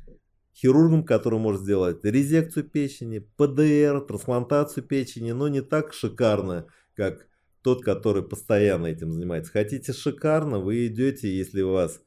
[0.55, 7.29] хирургом, который может сделать резекцию печени, ПДР, трансплантацию печени, но не так шикарно, как
[7.63, 9.53] тот, который постоянно этим занимается.
[9.53, 12.01] Хотите шикарно, вы идете, если у вас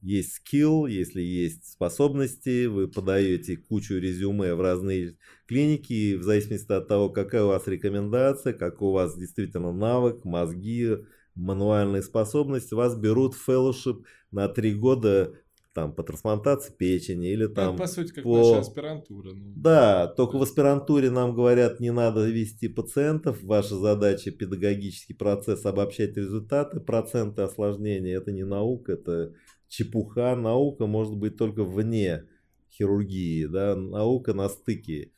[0.00, 5.16] есть скилл, если есть способности, вы подаете кучу резюме в разные
[5.46, 10.98] клиники, в зависимости от того, какая у вас рекомендация, какой у вас действительно навык, мозги,
[11.34, 15.34] мануальные способности, вас берут в fellowship на три года
[15.74, 18.38] там по трансплантации печени или там ну, по сути как по...
[18.38, 23.42] наша аспирантура ну, да только в аспирантуре нам говорят не надо вести пациентов.
[23.42, 26.80] Ваша задача педагогический процесс обобщать результаты.
[26.80, 29.34] Проценты осложнений это не наука это
[29.68, 32.24] чепуха, наука может быть только вне
[32.70, 35.10] хирургии, да, наука на стыке.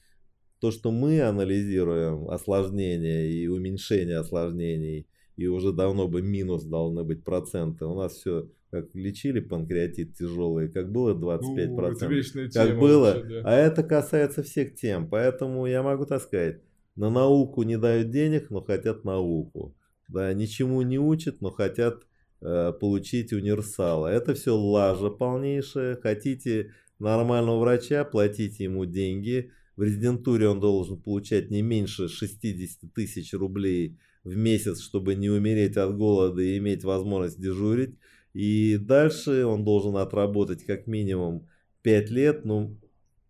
[0.60, 5.06] То, что мы анализируем осложнения и уменьшение осложнений,
[5.36, 8.48] и уже давно бы минус должны быть проценты, у нас все
[8.82, 13.42] как лечили панкреатит тяжелый, как было 25%, ну, это вечная тема как было, вообще, да.
[13.44, 16.60] а это касается всех тем, поэтому я могу так сказать,
[16.94, 19.74] на науку не дают денег, но хотят науку,
[20.08, 22.02] да, ничему не учат, но хотят
[22.42, 30.48] э, получить универсала, это все лажа полнейшая, хотите нормального врача, платите ему деньги, в резидентуре
[30.48, 36.42] он должен получать не меньше 60 тысяч рублей в месяц, чтобы не умереть от голода
[36.42, 37.96] и иметь возможность дежурить.
[38.36, 41.48] И дальше он должен отработать как минимум
[41.80, 42.76] 5 лет, ну,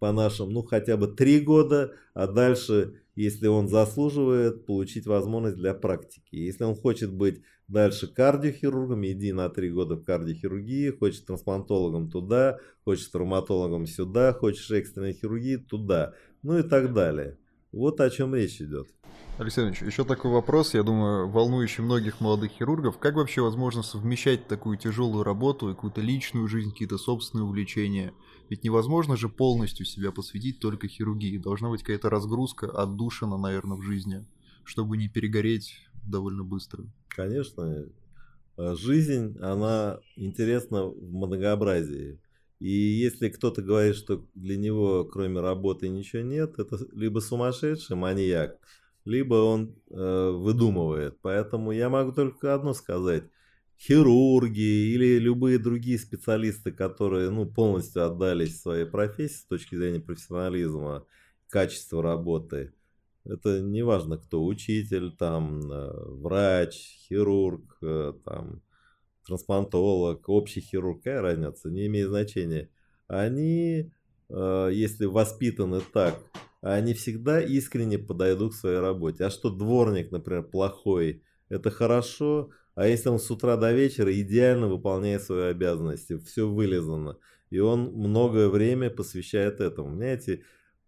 [0.01, 5.75] по нашим, ну, хотя бы 3 года, а дальше, если он заслуживает, получить возможность для
[5.75, 6.35] практики.
[6.35, 12.59] Если он хочет быть дальше кардиохирургом, иди на 3 года в кардиохирургии, хочет трансплантологом туда,
[12.85, 17.39] хочет травматологом сюда, хочешь экстренной хирургии туда, ну и так далее.
[17.71, 18.89] Вот о чем речь идет.
[19.39, 22.97] Алексей Ильич, еще такой вопрос, я думаю, волнующий многих молодых хирургов.
[22.97, 28.15] Как вообще возможно совмещать такую тяжелую работу и какую-то личную жизнь, какие-то собственные увлечения?
[28.49, 31.37] Ведь невозможно же полностью себя посвятить только хирургии.
[31.37, 34.25] Должна быть какая-то разгрузка, отдушина, наверное, в жизни,
[34.65, 36.85] чтобы не перегореть довольно быстро.
[37.09, 37.91] Конечно.
[38.57, 42.19] Э, жизнь, она интересна в многообразии.
[42.59, 48.57] И если кто-то говорит, что для него кроме работы ничего нет, это либо сумасшедший маньяк,
[49.07, 51.19] либо он э, выдумывает.
[51.23, 53.25] Поэтому я могу только одно сказать.
[53.79, 61.07] Хирурги или любые другие специалисты, которые ну, полностью отдались своей профессии с точки зрения профессионализма,
[61.49, 62.73] качества работы,
[63.29, 66.77] это не важно, кто учитель, там, э, врач,
[67.09, 68.63] хирург, э, там,
[69.27, 72.71] трансплантолог, общий хирург, какая разница, не имеет значения.
[73.09, 73.93] Они,
[74.29, 76.21] э, если воспитаны так,
[76.75, 79.25] они всегда искренне подойдут к своей работе.
[79.25, 84.67] А что дворник, например, плохой, это хорошо, а если он с утра до вечера идеально
[84.67, 87.19] выполняет свои обязанности, все вылезано,
[87.51, 89.91] и он многое время посвящает этому.
[89.91, 90.43] Понимаете,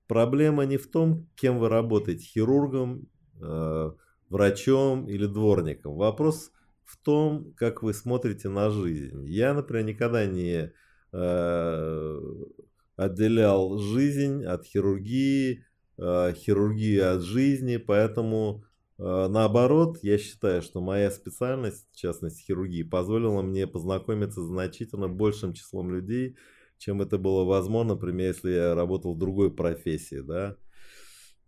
[0.08, 3.06] проблема не в том, кем вы работаете, хирургом,
[3.40, 3.92] э,
[4.30, 5.96] врачом или дворником.
[5.96, 6.50] Вопрос
[6.84, 9.24] в том, как вы смотрите на жизнь.
[9.28, 10.72] Я, например, никогда не
[11.12, 12.20] э,
[12.96, 15.64] отделял жизнь от хирургии,
[15.98, 18.64] э, хирургию от жизни, поэтому
[18.98, 25.08] э, наоборот, я считаю, что моя специальность, в частности хирургии, позволила мне познакомиться с значительно
[25.08, 26.36] большим числом людей,
[26.78, 30.56] чем это было возможно, например, если я работал в другой профессии, да.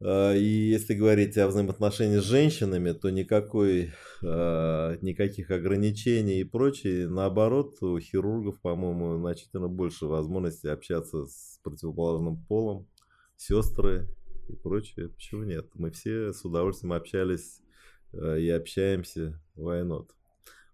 [0.03, 7.09] А, и если говорить о взаимоотношении с женщинами, то никакой, никаких ограничений и прочее.
[7.09, 12.89] Наоборот, у хирургов, по-моему, значительно больше возможностей общаться с противоположным полом,
[13.37, 14.09] сестры
[14.53, 15.09] и прочее.
[15.09, 15.67] Почему нет?
[15.75, 17.61] Мы все с удовольствием общались
[18.13, 20.15] а, и общаемся войнот.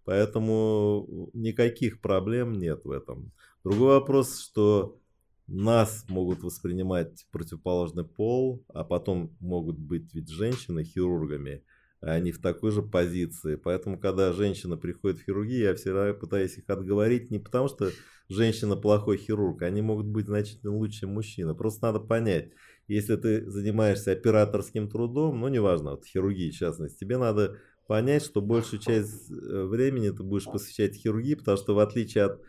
[0.05, 3.33] Поэтому никаких проблем нет в этом.
[3.63, 5.01] Другой вопрос, что
[5.47, 11.63] нас могут воспринимать противоположный пол, а потом могут быть ведь женщины хирургами,
[12.01, 13.55] а они в такой же позиции.
[13.55, 17.91] Поэтому, когда женщина приходит в хирургию, я всегда пытаюсь их отговорить не потому, что
[18.29, 21.55] женщина плохой хирург, они могут быть значительно лучше, чем мужчина.
[21.55, 22.51] Просто надо понять,
[22.87, 27.57] если ты занимаешься операторским трудом, ну, неважно, вот хирургии в частности, тебе надо
[27.87, 32.41] понять, что большую часть э, времени ты будешь посвящать хирургии, потому что в отличие от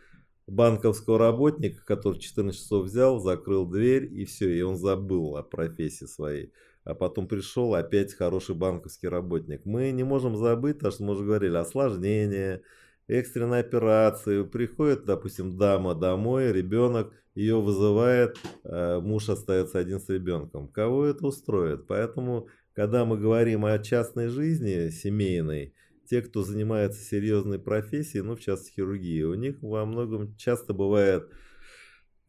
[0.47, 6.05] банковского работника, который 14 часов взял, закрыл дверь и все, и он забыл о профессии
[6.05, 6.51] своей.
[6.83, 9.65] А потом пришел опять хороший банковский работник.
[9.65, 12.61] Мы не можем забыть, потому что мы уже говорили, осложнения,
[13.09, 14.43] экстренные операции.
[14.43, 20.67] Приходит, допустим, дама домой, ребенок, ее вызывает, э, муж остается один с ребенком.
[20.67, 21.87] Кого это устроит?
[21.87, 25.73] Поэтому, когда мы говорим о частной жизни, семейной,
[26.09, 31.29] те, кто занимается серьезной профессией, ну, в частности, хирургией, у них во многом часто бывает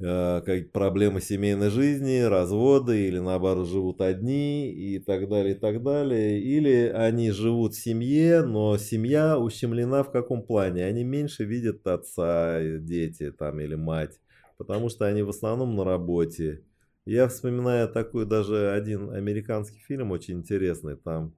[0.00, 6.40] как проблемы семейной жизни, разводы, или наоборот живут одни, и так далее, и так далее.
[6.40, 10.86] Или они живут в семье, но семья ущемлена в каком плане?
[10.86, 14.18] Они меньше видят отца, дети там, или мать,
[14.56, 16.64] потому что они в основном на работе.
[17.04, 21.34] Я вспоминаю такой даже один американский фильм очень интересный, там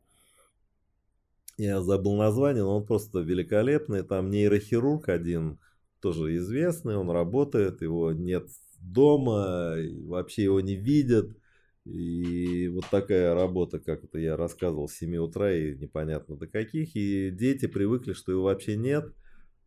[1.58, 4.02] я забыл название, но он просто великолепный.
[4.02, 5.58] Там нейрохирург один,
[6.02, 8.48] тоже известный, он работает, его нет
[8.80, 11.36] дома, вообще его не видят.
[11.84, 16.94] И вот такая работа, как это я рассказывал, с 7 утра и непонятно до каких.
[16.94, 19.12] И дети привыкли, что его вообще нет.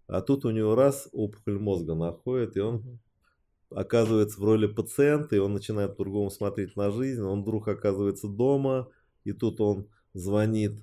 [0.07, 2.99] А тут у него раз опухоль мозга находит, и он
[3.71, 8.87] оказывается в роли пациента, и он начинает по-другому смотреть на жизнь, он вдруг оказывается дома,
[9.23, 10.73] и тут он звонит,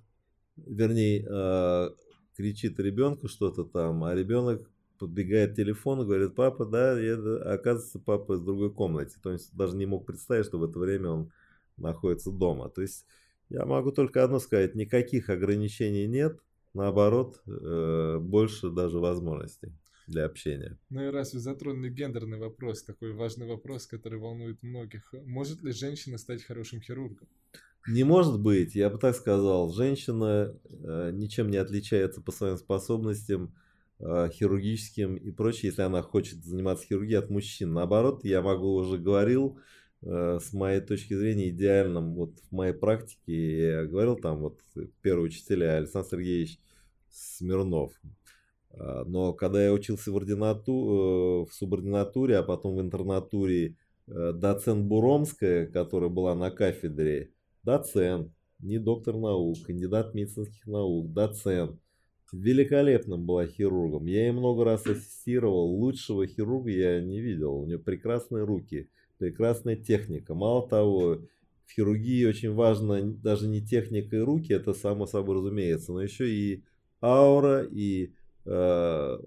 [0.56, 1.90] вернее, э,
[2.36, 4.68] кричит ребенку что-то там, а ребенок
[5.02, 7.14] подбегает к телефону, говорит, папа, да, я,
[7.52, 9.16] оказывается, папа в другой комнате.
[9.20, 11.32] То есть даже не мог представить, что в это время он
[11.76, 12.68] находится дома.
[12.68, 13.04] То есть
[13.48, 16.38] я могу только одно сказать, никаких ограничений нет,
[16.72, 19.72] наоборот, э, больше даже возможностей
[20.06, 20.78] для общения.
[20.88, 25.72] Ну и раз вы затронули гендерный вопрос, такой важный вопрос, который волнует многих, может ли
[25.72, 27.26] женщина стать хорошим хирургом?
[27.88, 29.72] Не может быть, я бы так сказал.
[29.72, 33.52] Женщина э, ничем не отличается по своим способностям
[34.02, 37.72] хирургическим и прочее, если она хочет заниматься хирургией от мужчин.
[37.72, 39.58] Наоборот, я могу уже говорил,
[40.02, 44.60] э, с моей точки зрения, идеальным, вот в моей практике, я говорил там, вот
[45.02, 46.58] первый учитель Александр Сергеевич
[47.10, 47.92] Смирнов.
[48.74, 53.76] А, но когда я учился в, ординату, э, в субординатуре, а потом в интернатуре,
[54.06, 61.81] э, доцент Буромская, которая была на кафедре, доцент, не доктор наук, кандидат медицинских наук, доцент.
[62.32, 64.06] Великолепным была хирургом.
[64.06, 65.66] Я ей много раз ассистировал.
[65.66, 67.54] Лучшего хирурга я не видел.
[67.56, 68.88] У нее прекрасные руки,
[69.18, 70.34] прекрасная техника.
[70.34, 71.20] Мало того,
[71.66, 76.28] в хирургии очень важно даже не техника и руки, это само собой разумеется, но еще
[76.28, 76.64] и
[77.00, 78.12] аура и
[78.44, 79.18] э,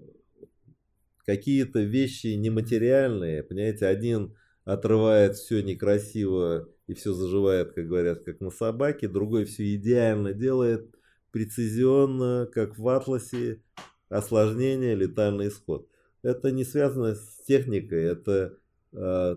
[1.24, 3.42] какие-то вещи нематериальные.
[3.42, 4.34] Понимаете, один
[4.64, 10.95] отрывает все некрасиво и все заживает, как говорят, как на собаке, другой все идеально делает,
[11.32, 13.62] прецизионно, как в атласе,
[14.08, 15.88] осложнение, летальный исход.
[16.22, 18.58] Это не связано с техникой, это,
[18.92, 19.36] э,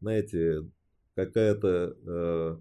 [0.00, 0.68] знаете,
[1.14, 2.56] какая-то э,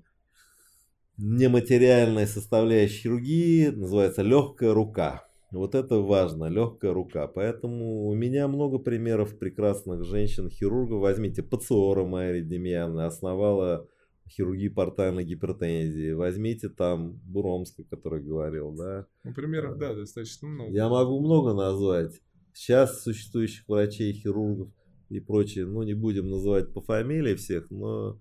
[1.17, 5.25] нематериальная составляющая хирургии, называется легкая рука.
[5.51, 7.27] Вот это важно, легкая рука.
[7.27, 11.01] Поэтому у меня много примеров прекрасных женщин-хирургов.
[11.01, 13.87] Возьмите Пациора Майри Демьяна, основала
[14.29, 16.11] хирургии портальной гипертензии.
[16.11, 19.07] Возьмите там Буромска, который говорил, да.
[19.23, 20.71] Ну, примеров, да, достаточно много.
[20.71, 22.21] Я могу много назвать.
[22.53, 24.69] Сейчас существующих врачей, хирургов
[25.09, 28.19] и прочее, ну, не будем называть по фамилии всех, но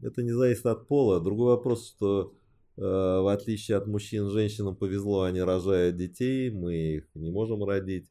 [0.00, 1.20] это не зависит от пола.
[1.20, 2.34] Другой вопрос, что
[2.76, 8.10] э, в отличие от мужчин, женщинам повезло, они рожают детей, мы их не можем родить.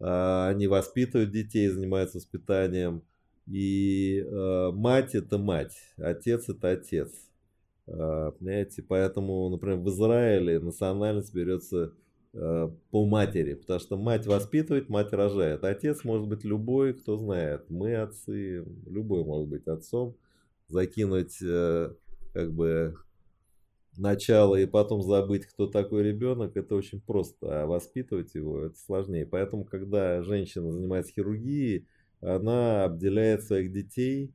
[0.00, 3.02] Э, они воспитывают детей, занимаются воспитанием.
[3.48, 7.10] И э, мать это мать, отец это отец.
[7.86, 11.94] Э, понимаете, поэтому, например, в Израиле национальность берется
[12.34, 15.64] э, по матери, потому что мать воспитывает, мать рожает.
[15.64, 17.70] Отец может быть любой, кто знает.
[17.70, 20.14] Мы отцы, любой может быть отцом.
[20.68, 21.94] Закинуть э,
[22.34, 22.96] как бы
[23.96, 27.62] начало и потом забыть, кто такой ребенок, это очень просто.
[27.62, 29.24] А воспитывать его это сложнее.
[29.24, 31.86] Поэтому, когда женщина занимается хирургией,
[32.20, 34.32] она обделяет своих детей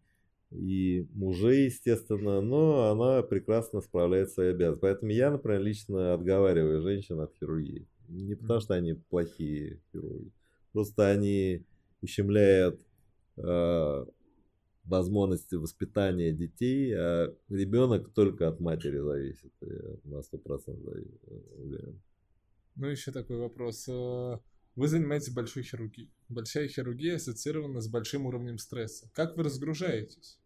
[0.52, 4.82] и мужей, естественно, но она прекрасно справляется с своей обязанностью.
[4.82, 7.88] Поэтому я, например, лично отговариваю женщин от хирургии.
[8.08, 10.32] Не потому, что они плохие хирурги,
[10.72, 11.66] просто они
[12.02, 12.80] ущемляют
[13.38, 14.06] э,
[14.84, 21.18] возможности воспитания детей, а ребенок только от матери зависит, я на 100%
[21.58, 22.02] уверен.
[22.76, 23.88] Ну, еще такой вопрос.
[24.76, 26.10] Вы занимаетесь большой хирургией.
[26.30, 29.10] Большая хирургия ассоциирована с большим уровнем стресса.
[29.14, 30.40] Как вы разгружаетесь?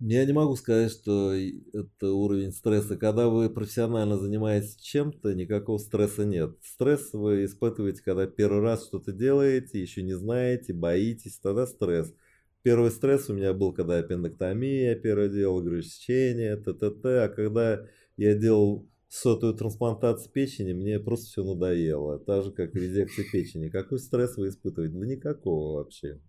[0.00, 2.96] Я не могу сказать, что это уровень стресса.
[2.96, 6.56] Когда вы профессионально занимаетесь чем-то, никакого стресса нет.
[6.62, 12.14] Стресс вы испытываете, когда первый раз что-то делаете, еще не знаете, боитесь, тогда стресс.
[12.62, 17.24] Первый стресс у меня был, когда аппендэктомия первое делал, сечение, т.т.т.
[17.24, 17.84] А когда
[18.16, 22.18] я делал сотую трансплантацию печени, мне просто все надоело.
[22.18, 23.68] Так же, как резекция печени.
[23.68, 24.96] Какой стресс вы испытываете?
[24.96, 26.20] Да никакого вообще.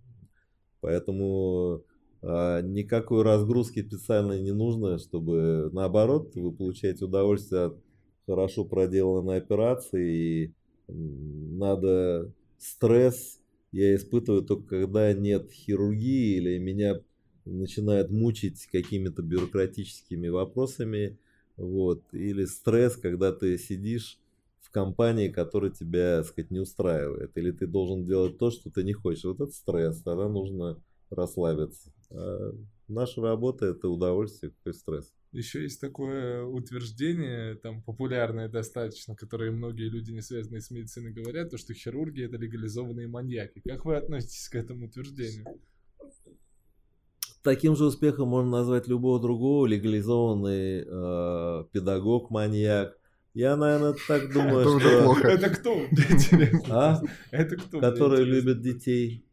[0.82, 1.84] Поэтому
[2.22, 7.84] а, никакой разгрузки специально не нужно, чтобы наоборот вы получаете удовольствие от
[8.26, 10.14] хорошо проделанной операции.
[10.14, 10.54] И
[10.88, 13.40] надо стресс
[13.72, 17.02] я испытываю только когда нет хирургии или меня
[17.46, 21.20] начинает мучить какими-то бюрократическими вопросами
[21.60, 22.04] вот.
[22.14, 24.20] Или стресс, когда ты сидишь
[24.62, 27.36] в компании, которая тебя, так сказать, не устраивает.
[27.36, 29.26] Или ты должен делать то, что ты не хочешь.
[29.26, 31.92] Вот это стресс, тогда нужно расслабиться.
[32.12, 32.54] А
[32.88, 35.14] наша работа это удовольствие, какой стресс.
[35.32, 41.52] Еще есть такое утверждение, там популярное достаточно, которое многие люди, не связанные с медициной, говорят,
[41.52, 43.62] то, что хирурги это легализованные маньяки.
[43.64, 45.46] Как вы относитесь к этому утверждению?
[47.44, 52.98] Таким же успехом можно назвать любого другого легализованный э, педагог, маньяк.
[53.34, 55.04] Я, наверное, так думаю, Это что...
[55.04, 55.28] плохо.
[55.28, 55.76] Это кто?
[56.70, 57.02] А?
[57.32, 57.80] Это кто?
[57.80, 59.26] Которые любят детей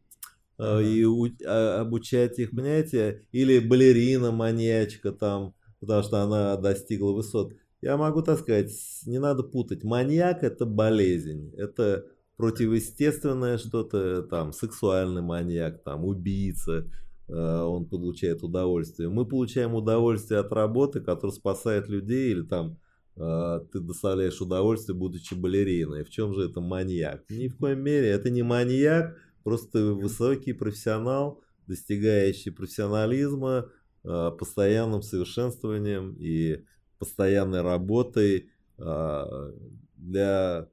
[0.57, 3.23] э, и у- а, обучать их, понимаете?
[3.31, 7.53] Или балерина, маньячка там, потому что она достигла высот.
[7.81, 8.71] Я могу так сказать,
[9.05, 9.83] не надо путать.
[9.83, 12.05] Маньяк– это болезнь, это
[12.37, 16.85] противоестественное что-то, там, сексуальный маньяк, там, убийца,
[17.33, 19.09] он получает удовольствие.
[19.09, 22.79] Мы получаем удовольствие от работы, которая спасает людей, или там
[23.15, 26.03] э, ты доставляешь удовольствие, будучи балериной.
[26.03, 27.29] В чем же это маньяк?
[27.29, 28.07] Ни в коем мере.
[28.09, 33.69] Это не маньяк, просто высокий профессионал, достигающий профессионализма,
[34.03, 36.63] э, постоянным совершенствованием и
[36.97, 38.49] постоянной работой.
[38.77, 39.51] э,
[39.97, 40.69] Для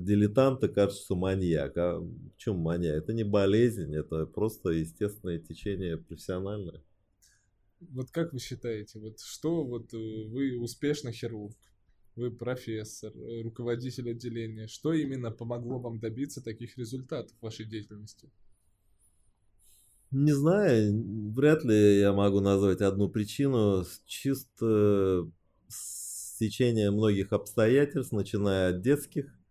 [0.00, 1.76] дилетанта кажется, маньяк.
[1.76, 2.96] А в чем маньяк?
[2.96, 6.82] Это не болезнь, это просто естественное течение профессиональное.
[7.80, 11.56] Вот как вы считаете, вот что вот э, вы успешный хирург,
[12.16, 18.30] вы профессор, э, руководитель отделения, что именно помогло вам добиться таких результатов в вашей деятельности?
[20.10, 23.82] Не знаю, вряд ли я могу назвать одну причину.
[23.84, 25.28] С- Чисто
[25.68, 29.43] стечение многих обстоятельств, начиная от детских э,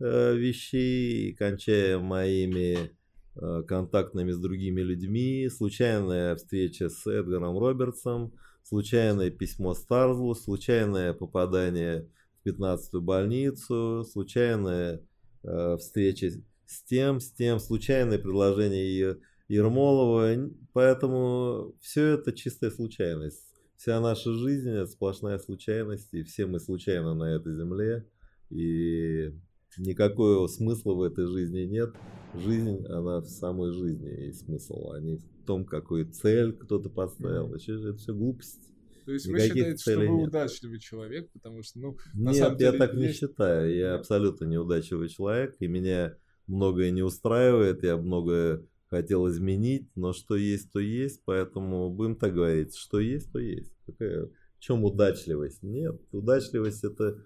[0.00, 2.90] вещей, и кончая моими
[3.36, 8.32] э, контактами с другими людьми, случайная встреча с Эдгаром Робертсом,
[8.62, 12.08] случайное письмо Старзлу, случайное попадание
[12.42, 15.02] в 15-ю больницу, случайная
[15.42, 16.30] э, встреча
[16.66, 19.18] с тем, с тем, случайное предложение
[19.48, 20.50] Ермолова.
[20.72, 23.44] Поэтому все это чистая случайность.
[23.76, 28.06] Вся наша жизнь это сплошная случайность, и все мы случайно на этой земле.
[28.50, 29.32] И
[29.78, 31.94] никакого смысла в этой жизни нет.
[32.34, 37.48] Жизнь, она в самой жизни есть смысл, а не в том, какую цель кто-то поставил.
[37.48, 38.70] Вообще же это все глупость.
[39.04, 40.28] То есть вы Никаких считаете, что вы нет.
[40.28, 43.74] удачливый человек, потому что, ну, На Нет, самом я деле так не считаю.
[43.74, 46.16] Я абсолютно неудачливый человек, и меня
[46.46, 52.34] многое не устраивает, я многое хотел изменить, но что есть, то есть, поэтому будем так
[52.34, 53.72] говорить, что есть, то есть.
[53.86, 55.62] Какая, в чем удачливость?
[55.62, 57.24] Нет, удачливость это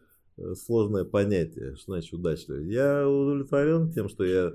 [0.54, 1.76] сложное понятие.
[1.76, 2.68] Что значит удачливость?
[2.68, 4.54] Я удовлетворен тем, что я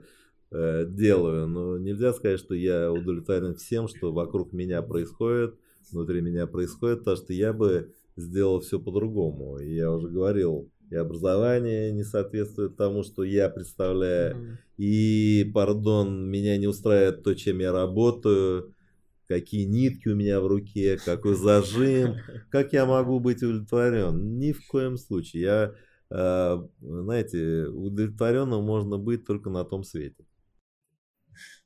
[0.52, 5.56] э, делаю, но нельзя сказать, что я удовлетворен всем, что вокруг меня происходит,
[5.92, 9.60] внутри меня происходит, потому что я бы сделал все по-другому.
[9.60, 14.58] И я уже говорил, и образование не соответствует тому, что я представляю, мгм.
[14.78, 18.74] и, пардон, меня не устраивает то, чем я работаю,
[19.30, 22.16] какие нитки у меня в руке, какой зажим,
[22.52, 24.38] как я могу быть удовлетворен?
[24.40, 25.42] Ни в коем случае.
[25.44, 25.76] Я,
[26.10, 30.26] э, знаете, удовлетворенным можно быть только на том свете.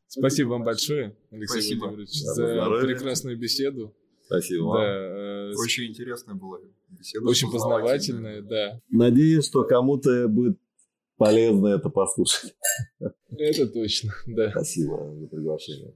[0.07, 1.79] Спасибо вам большое, Алексей Спасибо.
[1.85, 2.85] Владимирович, Да, за здоровья.
[2.95, 3.95] прекрасную беседу.
[4.25, 6.59] Спасибо Да, э, Очень интересная была
[6.89, 7.25] беседа.
[7.27, 8.79] очень познавательная, да.
[8.89, 10.59] Надеюсь, что кому-то будет
[11.17, 12.55] полезно это послушать.
[12.99, 14.51] Это точно, да.
[14.51, 15.93] Спасибо за приглашение.